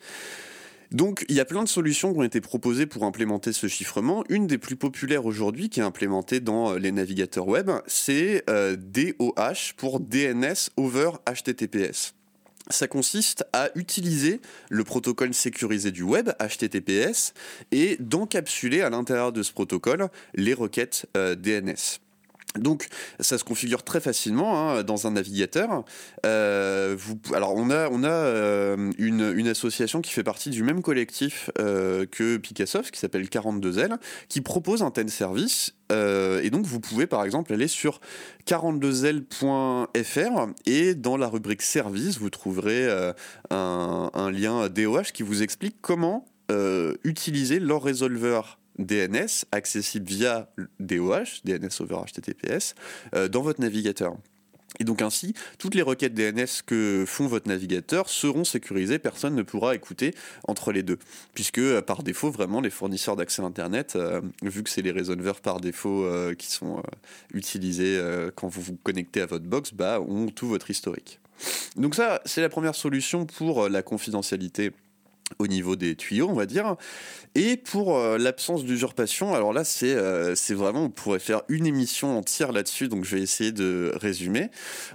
Donc 0.91 1.25
il 1.29 1.35
y 1.35 1.39
a 1.39 1.45
plein 1.45 1.63
de 1.63 1.69
solutions 1.69 2.13
qui 2.13 2.19
ont 2.19 2.23
été 2.23 2.41
proposées 2.41 2.85
pour 2.85 3.03
implémenter 3.03 3.53
ce 3.53 3.67
chiffrement. 3.67 4.23
Une 4.29 4.47
des 4.47 4.57
plus 4.57 4.75
populaires 4.75 5.25
aujourd'hui 5.25 5.69
qui 5.69 5.79
est 5.79 5.83
implémentée 5.83 6.39
dans 6.39 6.73
euh, 6.73 6.79
les 6.79 6.91
navigateurs 6.91 7.47
web, 7.47 7.71
c'est 7.87 8.43
euh, 8.49 8.75
DOH 8.75 9.73
pour 9.77 9.99
DNS 9.99 10.69
over 10.77 11.11
HTTPS. 11.27 12.13
Ça 12.69 12.87
consiste 12.87 13.45
à 13.53 13.69
utiliser 13.75 14.41
le 14.69 14.83
protocole 14.83 15.33
sécurisé 15.33 15.91
du 15.91 16.01
web, 16.01 16.31
HTTPS, 16.39 17.33
et 17.71 17.95
d'encapsuler 17.99 18.81
à 18.81 18.89
l'intérieur 18.89 19.31
de 19.31 19.43
ce 19.43 19.51
protocole 19.51 20.09
les 20.33 20.55
requêtes 20.55 21.05
euh, 21.15 21.35
DNS. 21.35 21.99
Donc, 22.59 22.87
ça 23.19 23.37
se 23.37 23.43
configure 23.43 23.83
très 23.83 23.99
facilement 23.99 24.69
hein, 24.69 24.83
dans 24.83 25.07
un 25.07 25.11
navigateur. 25.11 25.83
Euh, 26.25 26.97
alors, 27.33 27.55
on 27.55 27.69
a, 27.69 28.07
euh, 28.07 28.91
une, 28.97 29.47
association 29.47 30.01
qui 30.01 30.11
fait 30.11 30.23
partie 30.23 30.49
du 30.49 30.63
même 30.63 30.81
collectif 30.81 31.49
euh, 31.59 32.05
que 32.09 32.37
Picassoft, 32.37 32.91
qui 32.91 32.99
s'appelle 32.99 33.25
42L, 33.25 33.97
qui 34.27 34.41
propose 34.41 34.81
un 34.81 34.91
tel 34.91 35.09
service. 35.09 35.75
et 35.91 36.49
donc, 36.49 36.65
vous 36.65 36.79
pouvez 36.79 37.07
par 37.07 37.23
exemple 37.23 37.53
aller 37.53 37.67
sur 37.67 37.99
42l.fr 38.47 40.47
et 40.65 40.95
dans 40.95 41.17
la 41.17 41.27
rubrique 41.27 41.61
service, 41.61 42.17
vous 42.17 42.29
trouverez 42.29 42.89
un, 43.51 44.31
lien 44.31 44.69
DOH 44.69 45.11
qui 45.13 45.23
vous 45.23 45.43
explique 45.43 45.77
comment 45.81 46.25
utiliser 47.03 47.59
leur 47.59 47.83
résolveur 47.83 48.59
DNS 48.79 49.45
accessible 49.51 50.07
via 50.07 50.49
DOH, 50.79 51.41
DNS 51.43 51.69
over 51.79 51.97
HTTPS, 52.05 52.75
euh, 53.13 53.27
dans 53.27 53.41
votre 53.41 53.61
navigateur. 53.61 54.15
Et 54.77 54.83
donc 54.83 55.01
ainsi, 55.01 55.33
toutes 55.57 55.73
les 55.73 55.81
requêtes 55.81 56.13
DNS 56.13 56.61
que 56.65 57.05
font 57.07 57.27
votre 57.27 57.47
navigateur 57.47 58.09
seront 58.09 58.43
sécurisées, 58.43 58.99
personne 58.99 59.33
ne 59.33 59.41
pourra 59.41 59.73
écouter 59.73 60.13
entre 60.49 60.73
les 60.73 60.83
deux. 60.83 60.99
Puisque 61.33 61.59
euh, 61.59 61.81
par 61.81 62.03
défaut, 62.03 62.29
vraiment, 62.29 62.59
les 62.59 62.69
fournisseurs 62.69 63.15
d'accès 63.15 63.41
Internet, 63.41 63.95
euh, 63.95 64.19
vu 64.43 64.63
que 64.63 64.69
c'est 64.69 64.81
les 64.81 64.91
résolveurs 64.91 65.39
par 65.39 65.61
défaut 65.61 66.05
qui 66.37 66.51
sont 66.51 66.83
utilisés 67.33 68.01
quand 68.35 68.47
vous 68.47 68.61
vous 68.61 68.77
connectez 68.83 69.21
à 69.21 69.25
votre 69.25 69.45
box, 69.45 69.73
bah, 69.73 70.01
ont 70.01 70.27
tout 70.27 70.47
votre 70.47 70.69
historique. 70.69 71.19
Donc 71.75 71.95
ça, 71.95 72.21
c'est 72.25 72.41
la 72.41 72.49
première 72.49 72.75
solution 72.75 73.25
pour 73.25 73.69
la 73.69 73.81
confidentialité 73.81 74.71
au 75.39 75.47
niveau 75.47 75.75
des 75.75 75.95
tuyaux, 75.95 76.29
on 76.29 76.33
va 76.33 76.45
dire. 76.45 76.75
Et 77.33 77.57
pour 77.57 77.97
euh, 77.97 78.17
l'absence 78.17 78.63
d'usurpation, 78.63 79.33
alors 79.33 79.53
là, 79.53 79.63
euh, 79.83 80.33
c'est 80.35 80.53
vraiment, 80.53 80.85
on 80.85 80.89
pourrait 80.89 81.19
faire 81.19 81.41
une 81.49 81.65
émission 81.65 82.17
entière 82.17 82.51
là-dessus, 82.51 82.87
donc 82.87 83.05
je 83.05 83.15
vais 83.15 83.21
essayer 83.21 83.51
de 83.51 83.91
résumer. 83.95 84.49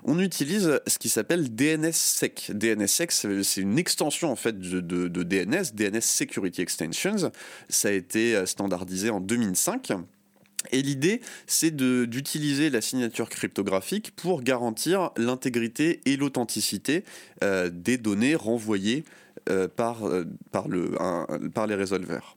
On 0.04 0.18
utilise 0.18 0.80
ce 0.86 0.98
qui 0.98 1.08
s'appelle 1.08 1.54
DNSSEC. 1.54 2.52
DNSSEC, 2.54 3.12
c'est 3.12 3.60
une 3.60 3.78
extension 3.78 4.30
en 4.30 4.36
fait 4.36 4.58
de, 4.58 5.08
DNS, 5.08 5.74
DNS 5.74 6.00
Security 6.00 6.62
Extensions. 6.62 7.32
Ça 7.68 7.88
a 7.88 7.92
été 7.92 8.36
euh, 8.36 8.46
standardisé 8.46 9.10
en 9.10 9.20
2005. 9.20 9.92
Et 10.72 10.82
l'idée, 10.82 11.22
c'est 11.46 11.74
d'utiliser 11.74 12.68
la 12.68 12.82
signature 12.82 13.30
cryptographique 13.30 14.12
pour 14.14 14.42
garantir 14.42 15.10
l'intégrité 15.16 16.02
et 16.04 16.18
l'authenticité 16.18 17.02
des 17.40 17.96
données 17.96 18.34
renvoyées 18.34 19.06
par, 19.76 20.06
euh, 20.06 20.24
par, 20.50 20.68
le, 20.68 20.90
par 21.50 21.66
les 21.66 21.74
résolveurs. 21.74 22.36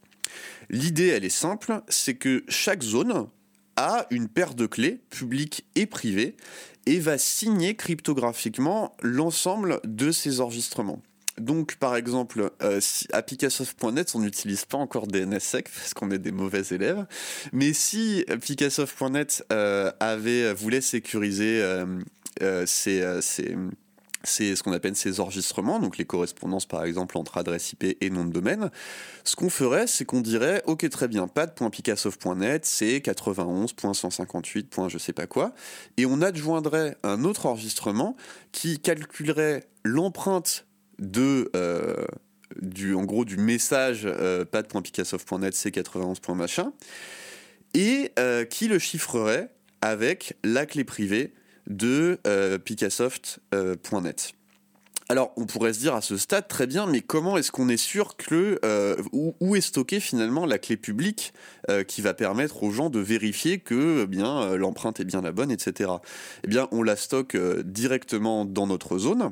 L'idée, 0.69 1.07
elle 1.07 1.25
est 1.25 1.29
simple, 1.29 1.81
c'est 1.89 2.15
que 2.15 2.43
chaque 2.47 2.83
zone 2.83 3.27
a 3.75 4.05
une 4.11 4.27
paire 4.27 4.53
de 4.53 4.65
clés, 4.65 5.01
publiques 5.09 5.65
et 5.75 5.85
privées, 5.85 6.35
et 6.85 6.99
va 6.99 7.17
signer 7.17 7.75
cryptographiquement 7.75 8.95
l'ensemble 9.01 9.79
de 9.83 10.11
ces 10.11 10.41
enregistrements. 10.41 11.01
Donc, 11.39 11.77
par 11.77 11.95
exemple, 11.95 12.51
euh, 12.61 12.79
à 13.11 13.23
Picassoft.net, 13.23 14.11
on 14.13 14.19
n'utilise 14.19 14.65
pas 14.65 14.77
encore 14.77 15.07
DNSSEC 15.07 15.69
parce 15.69 15.93
qu'on 15.95 16.11
est 16.11 16.19
des 16.19 16.31
mauvais 16.31 16.61
élèves. 16.69 17.07
Mais 17.51 17.73
si 17.73 18.23
Picassoft.net 18.41 19.43
avait 19.49 20.53
voulait 20.53 20.81
sécuriser 20.81 21.63
ces, 22.65 23.55
c'est 24.23 24.55
ce 24.55 24.63
qu'on 24.63 24.71
appelle 24.71 24.95
ces 24.95 25.19
enregistrements, 25.19 25.79
donc 25.79 25.97
les 25.97 26.05
correspondances 26.05 26.65
par 26.65 26.83
exemple 26.83 27.17
entre 27.17 27.37
adresse 27.37 27.71
IP 27.73 27.97
et 27.99 28.09
nom 28.09 28.25
de 28.25 28.31
domaine. 28.31 28.71
Ce 29.23 29.35
qu'on 29.35 29.49
ferait, 29.49 29.87
c'est 29.87 30.05
qu'on 30.05 30.21
dirait, 30.21 30.63
ok 30.65 30.89
très 30.89 31.07
bien, 31.07 31.27
pad.picassoft.net, 31.27 32.65
c'est 32.65 32.99
91.158. 32.99 34.89
je 34.89 34.97
sais 34.97 35.13
pas 35.13 35.27
quoi, 35.27 35.53
et 35.97 36.05
on 36.05 36.21
adjoindrait 36.21 36.97
un 37.03 37.23
autre 37.23 37.45
enregistrement 37.45 38.15
qui 38.51 38.79
calculerait 38.79 39.65
l'empreinte 39.83 40.65
de 40.99 41.51
euh, 41.55 42.05
du 42.61 42.93
en 42.95 43.03
gros 43.03 43.25
du 43.25 43.37
message 43.37 44.03
euh, 44.05 44.45
pad.picassoft.net 44.45 45.53
c'est 45.53 45.71
91. 45.71 46.19
machin 46.35 46.71
et 47.73 48.11
euh, 48.19 48.45
qui 48.45 48.67
le 48.67 48.79
chiffrerait 48.79 49.49
avec 49.81 50.37
la 50.43 50.65
clé 50.65 50.83
privée 50.83 51.33
de 51.67 52.19
euh, 52.27 52.57
Picassoft.net. 52.57 53.43
Euh, 53.53 53.75
Alors, 55.09 55.33
on 55.37 55.45
pourrait 55.45 55.73
se 55.73 55.79
dire 55.79 55.95
à 55.95 56.01
ce 56.01 56.17
stade, 56.17 56.47
très 56.47 56.67
bien, 56.67 56.85
mais 56.85 57.01
comment 57.01 57.37
est-ce 57.37 57.51
qu'on 57.51 57.69
est 57.69 57.77
sûr 57.77 58.15
que 58.17 58.59
euh, 58.63 58.95
où, 59.11 59.55
est 59.55 59.61
stockée 59.61 59.99
finalement 59.99 60.45
la 60.45 60.57
clé 60.57 60.77
publique 60.77 61.33
qui 61.87 62.01
va 62.01 62.13
permettre 62.13 62.63
aux 62.63 62.71
gens 62.71 62.89
de 62.89 62.99
vérifier 62.99 63.59
que 63.59 64.05
bien 64.05 64.55
l'empreinte 64.57 64.99
est 64.99 65.05
bien 65.05 65.21
la 65.21 65.31
bonne, 65.31 65.51
etc. 65.51 65.91
Eh 66.43 66.47
bien, 66.47 66.67
on 66.71 66.83
la 66.83 66.95
stocke 66.95 67.37
directement 67.63 68.43
dans 68.43 68.67
notre 68.67 68.97
zone. 68.97 69.31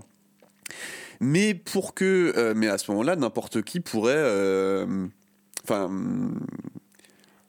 Mais 1.19 1.53
pour 1.53 1.93
que, 1.93 2.53
mais 2.55 2.67
à 2.67 2.77
ce 2.77 2.89
moment-là, 2.91 3.15
n'importe 3.15 3.63
qui 3.63 3.81
pourrait, 3.81 4.85
enfin, 5.63 5.89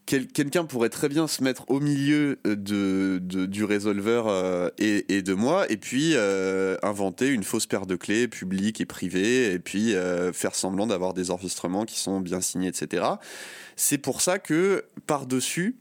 quelqu'un 0.06 0.64
pourrait 0.64 0.88
très 0.88 1.08
bien 1.08 1.26
se 1.26 1.42
mettre 1.42 1.64
au 1.70 1.80
milieu 1.80 2.38
euh, 2.46 2.56
de, 2.56 3.18
du 3.46 3.64
résolveur 3.64 4.26
euh, 4.28 4.68
et, 4.78 5.22
de 5.22 5.34
moi, 5.34 5.70
et 5.70 5.76
puis 5.76 6.12
euh, 6.14 6.76
inventer 6.82 7.28
une 7.28 7.44
fausse 7.44 7.66
paire 7.66 7.86
de 7.86 7.96
clés 7.96 8.28
publique 8.28 8.80
et 8.80 8.86
privée, 8.86 9.52
et 9.52 9.58
puis 9.58 9.94
faire 10.32 10.54
semblant 10.54 10.86
d'avoir 10.86 11.14
des 11.14 11.30
enregistrements 11.30 11.84
qui 11.84 11.98
sont 11.98 12.20
bien 12.20 12.40
signés, 12.40 12.68
etc. 12.68 13.04
C'est 13.76 13.98
pour 13.98 14.20
ça 14.20 14.38
que 14.38 14.84
par-dessus, 15.06 15.76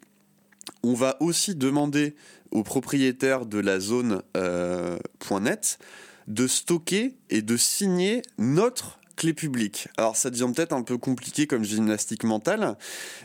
on 0.83 0.93
va 0.93 1.17
aussi 1.19 1.55
demander 1.55 2.15
aux 2.51 2.63
propriétaires 2.63 3.45
de 3.45 3.59
la 3.59 3.79
zone 3.79 4.21
.net 4.35 5.79
de 6.27 6.47
stocker 6.47 7.15
et 7.29 7.41
de 7.41 7.57
signer 7.57 8.21
notre 8.37 9.00
clé 9.21 9.33
publique. 9.33 9.87
Alors 9.97 10.15
ça 10.15 10.31
devient 10.31 10.49
peut-être 10.55 10.73
un 10.73 10.81
peu 10.81 10.97
compliqué 10.97 11.45
comme 11.45 11.63
gymnastique 11.63 12.23
mentale, 12.23 12.75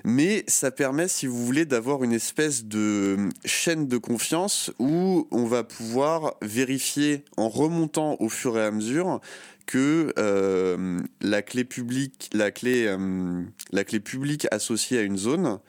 mais 0.05 0.45
ça 0.47 0.71
permet, 0.71 1.09
si 1.09 1.27
vous 1.27 1.43
voulez, 1.43 1.65
d'avoir 1.65 2.05
une 2.05 2.13
espèce 2.13 2.67
de 2.67 3.31
chaîne 3.47 3.89
de 3.89 3.97
confiance 3.97 4.71
où 4.79 5.27
on 5.31 5.47
va 5.47 5.65
pouvoir 5.65 6.35
vérifier 6.43 7.25
en 7.39 7.49
remontant 7.49 8.19
au 8.21 8.29
fur 8.29 8.59
et 8.59 8.63
à 8.63 8.71
mesure 8.71 9.23
que 9.65 10.13
euh, 10.19 11.01
la 11.23 11.41
clé 11.41 11.65
publique, 11.65 12.29
la 12.35 12.51
clé, 12.51 12.85
euh, 12.87 13.43
la 13.73 13.85
clé 13.85 13.99
publique 13.99 14.47
associée 14.51 14.99
à 14.99 15.03
une 15.03 15.17
zone 15.17 15.61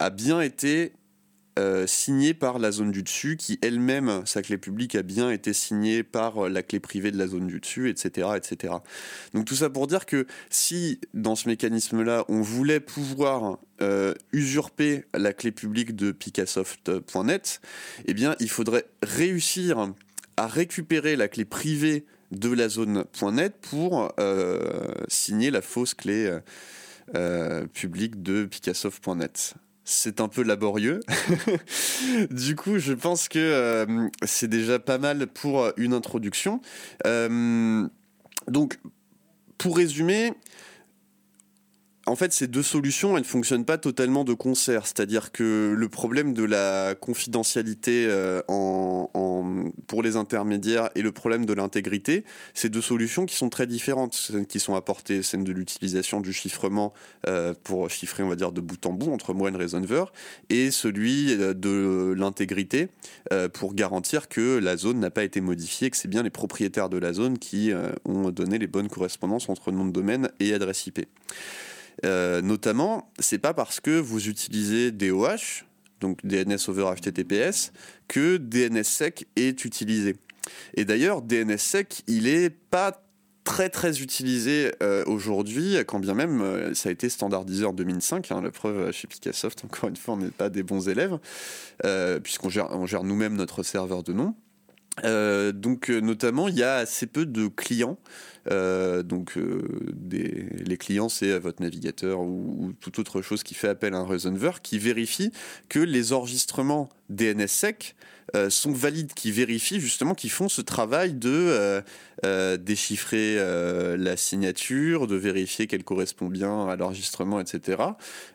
a 0.00 0.10
bien 0.10 0.40
été 0.40 0.94
euh, 1.58 1.86
signée 1.86 2.34
par 2.34 2.58
la 2.58 2.70
zone 2.70 2.90
du 2.90 3.02
dessus, 3.02 3.38
qui 3.38 3.58
elle-même, 3.62 4.22
sa 4.26 4.42
clé 4.42 4.58
publique 4.58 4.94
a 4.94 5.02
bien 5.02 5.30
été 5.30 5.54
signée 5.54 6.02
par 6.02 6.44
euh, 6.44 6.48
la 6.50 6.62
clé 6.62 6.80
privée 6.80 7.10
de 7.10 7.16
la 7.16 7.26
zone 7.26 7.46
du 7.46 7.60
dessus, 7.60 7.88
etc., 7.88 8.28
etc. 8.36 8.74
Donc 9.32 9.46
tout 9.46 9.54
ça 9.54 9.70
pour 9.70 9.86
dire 9.86 10.04
que 10.04 10.26
si 10.50 11.00
dans 11.14 11.34
ce 11.34 11.48
mécanisme-là, 11.48 12.26
on 12.28 12.42
voulait 12.42 12.80
pouvoir 12.80 13.58
euh, 13.80 14.12
usurper 14.32 15.06
la 15.14 15.32
clé 15.32 15.50
publique 15.50 15.96
de 15.96 16.12
Picassoft.net, 16.12 17.62
eh 18.04 18.12
bien, 18.12 18.36
il 18.38 18.50
faudrait 18.50 18.84
réussir 19.02 19.94
à 20.36 20.46
récupérer 20.48 21.16
la 21.16 21.28
clé 21.28 21.46
privée 21.46 22.04
de 22.32 22.52
la 22.52 22.68
zone.net 22.68 23.54
pour 23.62 24.12
signer 25.08 25.50
la 25.50 25.62
fausse 25.62 25.94
clé 25.94 26.38
publique 27.72 28.22
de 28.22 28.44
Picassoft.net 28.44 29.54
c'est 29.88 30.20
un 30.20 30.28
peu 30.28 30.42
laborieux. 30.42 31.00
du 32.30 32.56
coup, 32.56 32.78
je 32.78 32.92
pense 32.92 33.28
que 33.28 33.38
euh, 33.38 34.08
c'est 34.24 34.48
déjà 34.48 34.80
pas 34.80 34.98
mal 34.98 35.28
pour 35.28 35.62
euh, 35.62 35.70
une 35.76 35.94
introduction. 35.94 36.60
Euh, 37.06 37.86
donc, 38.48 38.78
pour 39.58 39.76
résumer, 39.76 40.32
en 42.08 42.14
fait, 42.14 42.32
ces 42.32 42.46
deux 42.46 42.62
solutions, 42.62 43.16
elles 43.16 43.24
ne 43.24 43.28
fonctionnent 43.28 43.64
pas 43.64 43.78
totalement 43.78 44.22
de 44.22 44.32
concert. 44.32 44.86
C'est-à-dire 44.86 45.32
que 45.32 45.74
le 45.76 45.88
problème 45.88 46.34
de 46.34 46.44
la 46.44 46.94
confidentialité 46.94 48.06
euh, 48.08 48.42
pour 49.88 50.02
les 50.04 50.14
intermédiaires 50.14 50.88
et 50.94 51.02
le 51.02 51.10
problème 51.10 51.46
de 51.46 51.52
l'intégrité, 51.52 52.24
c'est 52.54 52.68
deux 52.68 52.80
solutions 52.80 53.26
qui 53.26 53.34
sont 53.34 53.48
très 53.48 53.66
différentes. 53.66 54.14
Celles 54.14 54.46
qui 54.46 54.60
sont 54.60 54.76
apportées, 54.76 55.24
celle 55.24 55.42
de 55.42 55.52
l'utilisation 55.52 56.20
du 56.20 56.32
chiffrement 56.32 56.92
euh, 57.26 57.54
pour 57.64 57.90
chiffrer, 57.90 58.22
on 58.22 58.28
va 58.28 58.36
dire, 58.36 58.52
de 58.52 58.60
bout 58.60 58.86
en 58.86 58.92
bout 58.92 59.12
entre 59.12 59.34
moi 59.34 59.50
et 59.50 59.56
Resolver, 59.56 60.04
et 60.48 60.70
celui 60.70 61.32
euh, 61.32 61.54
de 61.54 62.14
l'intégrité 62.16 62.88
pour 63.52 63.74
garantir 63.74 64.28
que 64.28 64.58
la 64.58 64.76
zone 64.76 65.00
n'a 65.00 65.10
pas 65.10 65.24
été 65.24 65.40
modifiée, 65.40 65.90
que 65.90 65.96
c'est 65.96 66.08
bien 66.08 66.22
les 66.22 66.30
propriétaires 66.30 66.88
de 66.88 66.98
la 66.98 67.12
zone 67.12 67.38
qui 67.38 67.72
ont 68.04 68.30
donné 68.30 68.58
les 68.58 68.66
bonnes 68.66 68.88
correspondances 68.88 69.48
entre 69.48 69.72
nom 69.72 69.84
de 69.84 69.90
domaine 69.90 70.28
et 70.38 70.54
adresse 70.54 70.86
IP. 70.86 71.06
Euh, 72.04 72.42
notamment, 72.42 73.10
c'est 73.18 73.38
pas 73.38 73.54
parce 73.54 73.80
que 73.80 73.98
vous 73.98 74.28
utilisez 74.28 74.90
DOH, 74.90 75.64
donc 76.00 76.24
DNS 76.24 76.58
over 76.68 76.92
HTTPS, 76.96 77.72
que 78.08 78.36
DNSSEC 78.36 79.26
est 79.36 79.64
utilisé. 79.64 80.16
Et 80.74 80.84
d'ailleurs, 80.84 81.22
DNSSEC, 81.22 82.02
il 82.06 82.28
est 82.28 82.50
pas 82.50 83.02
très 83.44 83.68
très 83.68 84.00
utilisé 84.02 84.72
euh, 84.82 85.04
aujourd'hui, 85.06 85.76
quand 85.86 86.00
bien 86.00 86.14
même 86.14 86.40
euh, 86.40 86.74
ça 86.74 86.88
a 86.88 86.92
été 86.92 87.08
standardisé 87.08 87.64
en 87.64 87.72
2005. 87.72 88.30
Hein, 88.32 88.42
la 88.42 88.50
preuve 88.50 88.90
chez 88.92 89.06
Picassoft, 89.06 89.64
encore 89.64 89.88
une 89.88 89.96
fois, 89.96 90.14
on 90.14 90.18
n'est 90.18 90.30
pas 90.30 90.50
des 90.50 90.62
bons 90.62 90.88
élèves, 90.88 91.18
puisqu'on 92.22 92.50
gère, 92.50 92.70
on 92.72 92.86
gère 92.86 93.04
nous-mêmes 93.04 93.36
notre 93.36 93.62
serveur 93.62 94.02
de 94.02 94.12
nom. 94.12 94.34
Donc 95.02 95.88
notamment, 95.88 96.48
il 96.48 96.56
y 96.56 96.62
a 96.62 96.76
assez 96.76 97.06
peu 97.06 97.26
de 97.26 97.48
clients 97.48 97.98
euh, 98.50 99.02
donc, 99.02 99.36
euh, 99.36 99.62
les 100.64 100.76
clients, 100.76 101.08
c'est 101.08 101.38
votre 101.38 101.62
navigateur 101.62 102.20
ou, 102.20 102.72
toute 102.80 102.98
autre 102.98 103.22
chose 103.22 103.42
qui 103.42 103.54
fait 103.54 103.68
appel 103.68 103.94
à 103.94 103.98
un 103.98 104.04
Resolver 104.04 104.52
qui 104.62 104.78
vérifie 104.78 105.32
que 105.68 105.78
les 105.78 106.12
enregistrements 106.12 106.88
DNSSEC 107.10 107.96
euh, 108.34 108.50
sont 108.50 108.72
valides, 108.72 109.14
qui 109.14 109.30
vérifient 109.30 109.80
justement, 109.80 110.14
qui 110.14 110.28
font 110.28 110.48
ce 110.48 110.60
travail 110.60 111.14
de 111.14 111.82
déchiffrer 112.56 113.36
la 113.96 114.16
signature, 114.16 115.06
de 115.06 115.16
vérifier 115.16 115.66
qu'elle 115.66 115.84
correspond 115.84 116.28
bien 116.28 116.68
à 116.68 116.76
l'enregistrement, 116.76 117.40
etc. 117.40 117.82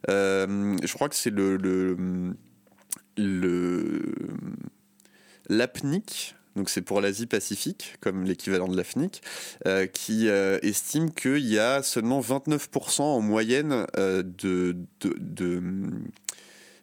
je 0.07 0.93
crois 0.93 1.09
que 1.09 1.16
c'est 1.16 1.32
le 1.32 2.36
l'APNIC, 5.49 6.36
donc 6.56 6.70
c'est 6.70 6.82
pour 6.82 7.02
l'Asie-Pacifique, 7.02 7.95
comme 8.02 8.24
l'équivalent 8.24 8.68
de 8.68 8.76
l'AFNIC, 8.76 9.22
euh, 9.66 9.88
qui 9.88 10.28
euh, 10.28 10.60
estime 10.62 11.12
qu'il 11.12 11.45
y 11.45 11.58
a 11.58 11.82
seulement 11.82 12.20
29% 12.20 13.02
en 13.02 13.22
moyenne 13.22 13.86
euh, 13.97 14.22
de, 14.24 14.76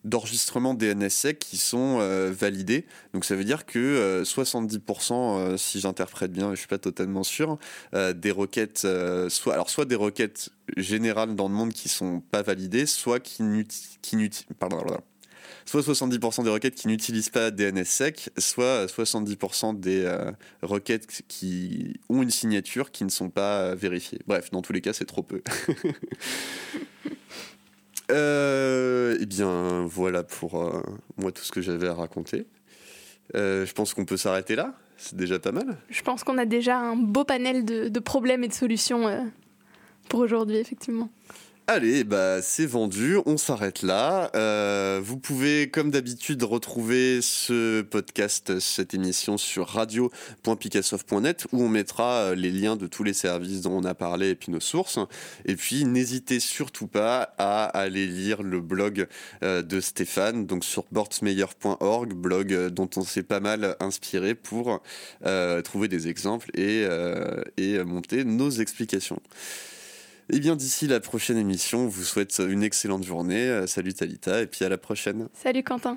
d'enregistrements 0.05 0.73
DNSSEC 0.75 1.39
qui 1.39 1.59
sont 1.59 1.99
validés. 2.31 2.87
Donc 3.13 3.25
ça 3.25 3.35
veut 3.35 3.45
dire 3.45 3.67
que 3.67 4.23
70%, 4.23 5.59
si 5.59 5.81
j'interprète 5.81 6.33
bien, 6.33 6.47
je 6.47 6.51
ne 6.53 6.57
suis 6.57 6.67
pas 6.67 6.79
totalement 6.79 7.25
sûr, 7.25 7.59
des 7.93 8.31
requêtes, 8.31 8.87
soit, 9.29 9.53
alors 9.53 9.69
soit 9.69 9.85
des 9.85 9.97
requêtes 9.97 10.51
générales 10.77 11.35
dans 11.35 11.49
le 11.49 11.55
monde 11.55 11.73
qui 11.73 11.89
sont 11.89 12.21
pas 12.21 12.43
validées, 12.43 12.87
soit 12.87 13.21
qui, 13.21 13.67
qui, 14.01 14.31
pardon, 14.59 14.83
soit 15.65 15.83
70% 15.83 16.45
des 16.45 16.51
requêtes 16.51 16.75
qui 16.75 16.89
n'utilisent 16.89 17.31
pas 17.31 17.51
DNSSEC, 17.51 18.31
soit 18.39 18.87
70% 18.87 19.79
des 19.79 20.05
euh, 20.05 20.31
requêtes 20.63 21.23
qui 21.29 22.01
ont 22.09 22.23
une 22.23 22.31
signature 22.31 22.91
qui 22.91 23.05
ne 23.05 23.11
sont 23.11 23.31
pas 23.31 23.61
euh, 23.61 23.75
vérifiées. 23.75 24.21
Bref, 24.27 24.51
dans 24.51 24.63
tous 24.63 24.73
les 24.73 24.81
cas, 24.81 24.93
c'est 24.93 25.05
trop 25.05 25.23
peu. 25.23 25.43
euh, 28.11 29.17
eh 29.21 29.27
bien, 29.27 29.85
voilà 29.87 30.23
pour 30.23 30.83
moi 31.17 31.33
tout 31.33 31.43
ce 31.43 31.53
que 31.53 31.61
j'avais 31.61 31.89
à 31.89 31.95
raconter. 31.95 32.47
je 33.35 33.73
pense 33.73 33.95
qu'on 33.95 34.05
peut 34.05 34.17
s'arrêter 34.17 34.57
là. 34.57 34.75
C'est 34.97 35.17
déjà 35.17 35.39
pas 35.39 35.53
mal. 35.53 35.77
Je 35.91 36.03
pense 36.03 36.25
qu'on 36.25 36.39
a 36.39 36.45
déjà 36.45 36.77
un 36.77 36.97
beau 36.97 37.25
panel 37.25 37.65
de 37.65 38.01
problèmes 38.01 38.43
et 38.43 38.49
de 38.49 38.53
solutions 38.53 39.31
pour 40.09 40.21
aujourd'hui, 40.21 40.57
effectivement. 40.57 41.09
Allez, 41.71 42.03
bah 42.03 42.41
c'est 42.41 42.65
vendu, 42.65 43.19
on 43.27 43.37
s'arrête 43.37 43.83
là. 43.83 44.31
Euh, 44.35 45.03
vous 45.05 45.19
pouvez, 45.19 45.69
comme 45.69 45.91
d'habitude, 45.91 46.43
retrouver 46.43 47.21
ce 47.21 47.83
podcast, 47.83 48.59
cette 48.59 48.95
émission 48.95 49.37
sur 49.37 49.69
radio.picassoft.net 49.69 51.47
où 51.53 51.63
on 51.63 51.69
mettra 51.69 52.31
euh, 52.31 52.35
les 52.35 52.51
liens 52.51 52.77
de 52.77 52.87
tous 52.87 53.05
les 53.05 53.13
services 53.13 53.61
dont 53.61 53.73
on 53.73 53.85
a 53.85 53.93
parlé 53.93 54.31
et 54.31 54.35
puis 54.35 54.51
nos 54.51 54.61
sources. 54.61 54.99
Et 55.45 55.57
puis 55.57 55.85
n'hésitez 55.85 56.41
surtout 56.41 56.87
pas 56.87 57.35
à 57.37 57.65
aller 57.65 58.07
lire 58.07 58.43
le 58.43 58.63
blog 58.63 59.07
euh, 59.43 59.61
de 59.61 59.83
Stéphane, 59.83 60.47
donc 60.47 60.65
sur 60.65 60.87
bordsmeyer.org, 60.91 62.15
blog 62.15 62.69
dont 62.71 62.89
on 62.97 63.03
s'est 63.03 63.23
pas 63.23 63.41
mal 63.41 63.77
inspiré 63.79 64.35
pour 64.35 64.81
trouver 65.65 65.89
des 65.89 66.09
exemples 66.09 66.49
et, 66.59 66.87
et 67.59 67.85
monter 67.85 68.25
nos 68.25 68.49
explications. 68.49 69.21
Et 70.31 70.37
eh 70.37 70.41
bien, 70.41 70.57
d'ici 70.57 70.87
la 70.87 71.01
prochaine 71.01 71.39
émission, 71.39 71.85
on 71.85 71.89
vous 71.89 72.05
souhaite 72.05 72.39
une 72.47 72.63
excellente 72.63 73.03
journée. 73.03 73.49
Euh, 73.49 73.67
salut 73.67 73.95
Talita, 73.95 74.43
et 74.43 74.47
puis 74.47 74.63
à 74.63 74.69
la 74.69 74.77
prochaine. 74.77 75.29
Salut 75.33 75.63
Quentin. 75.63 75.97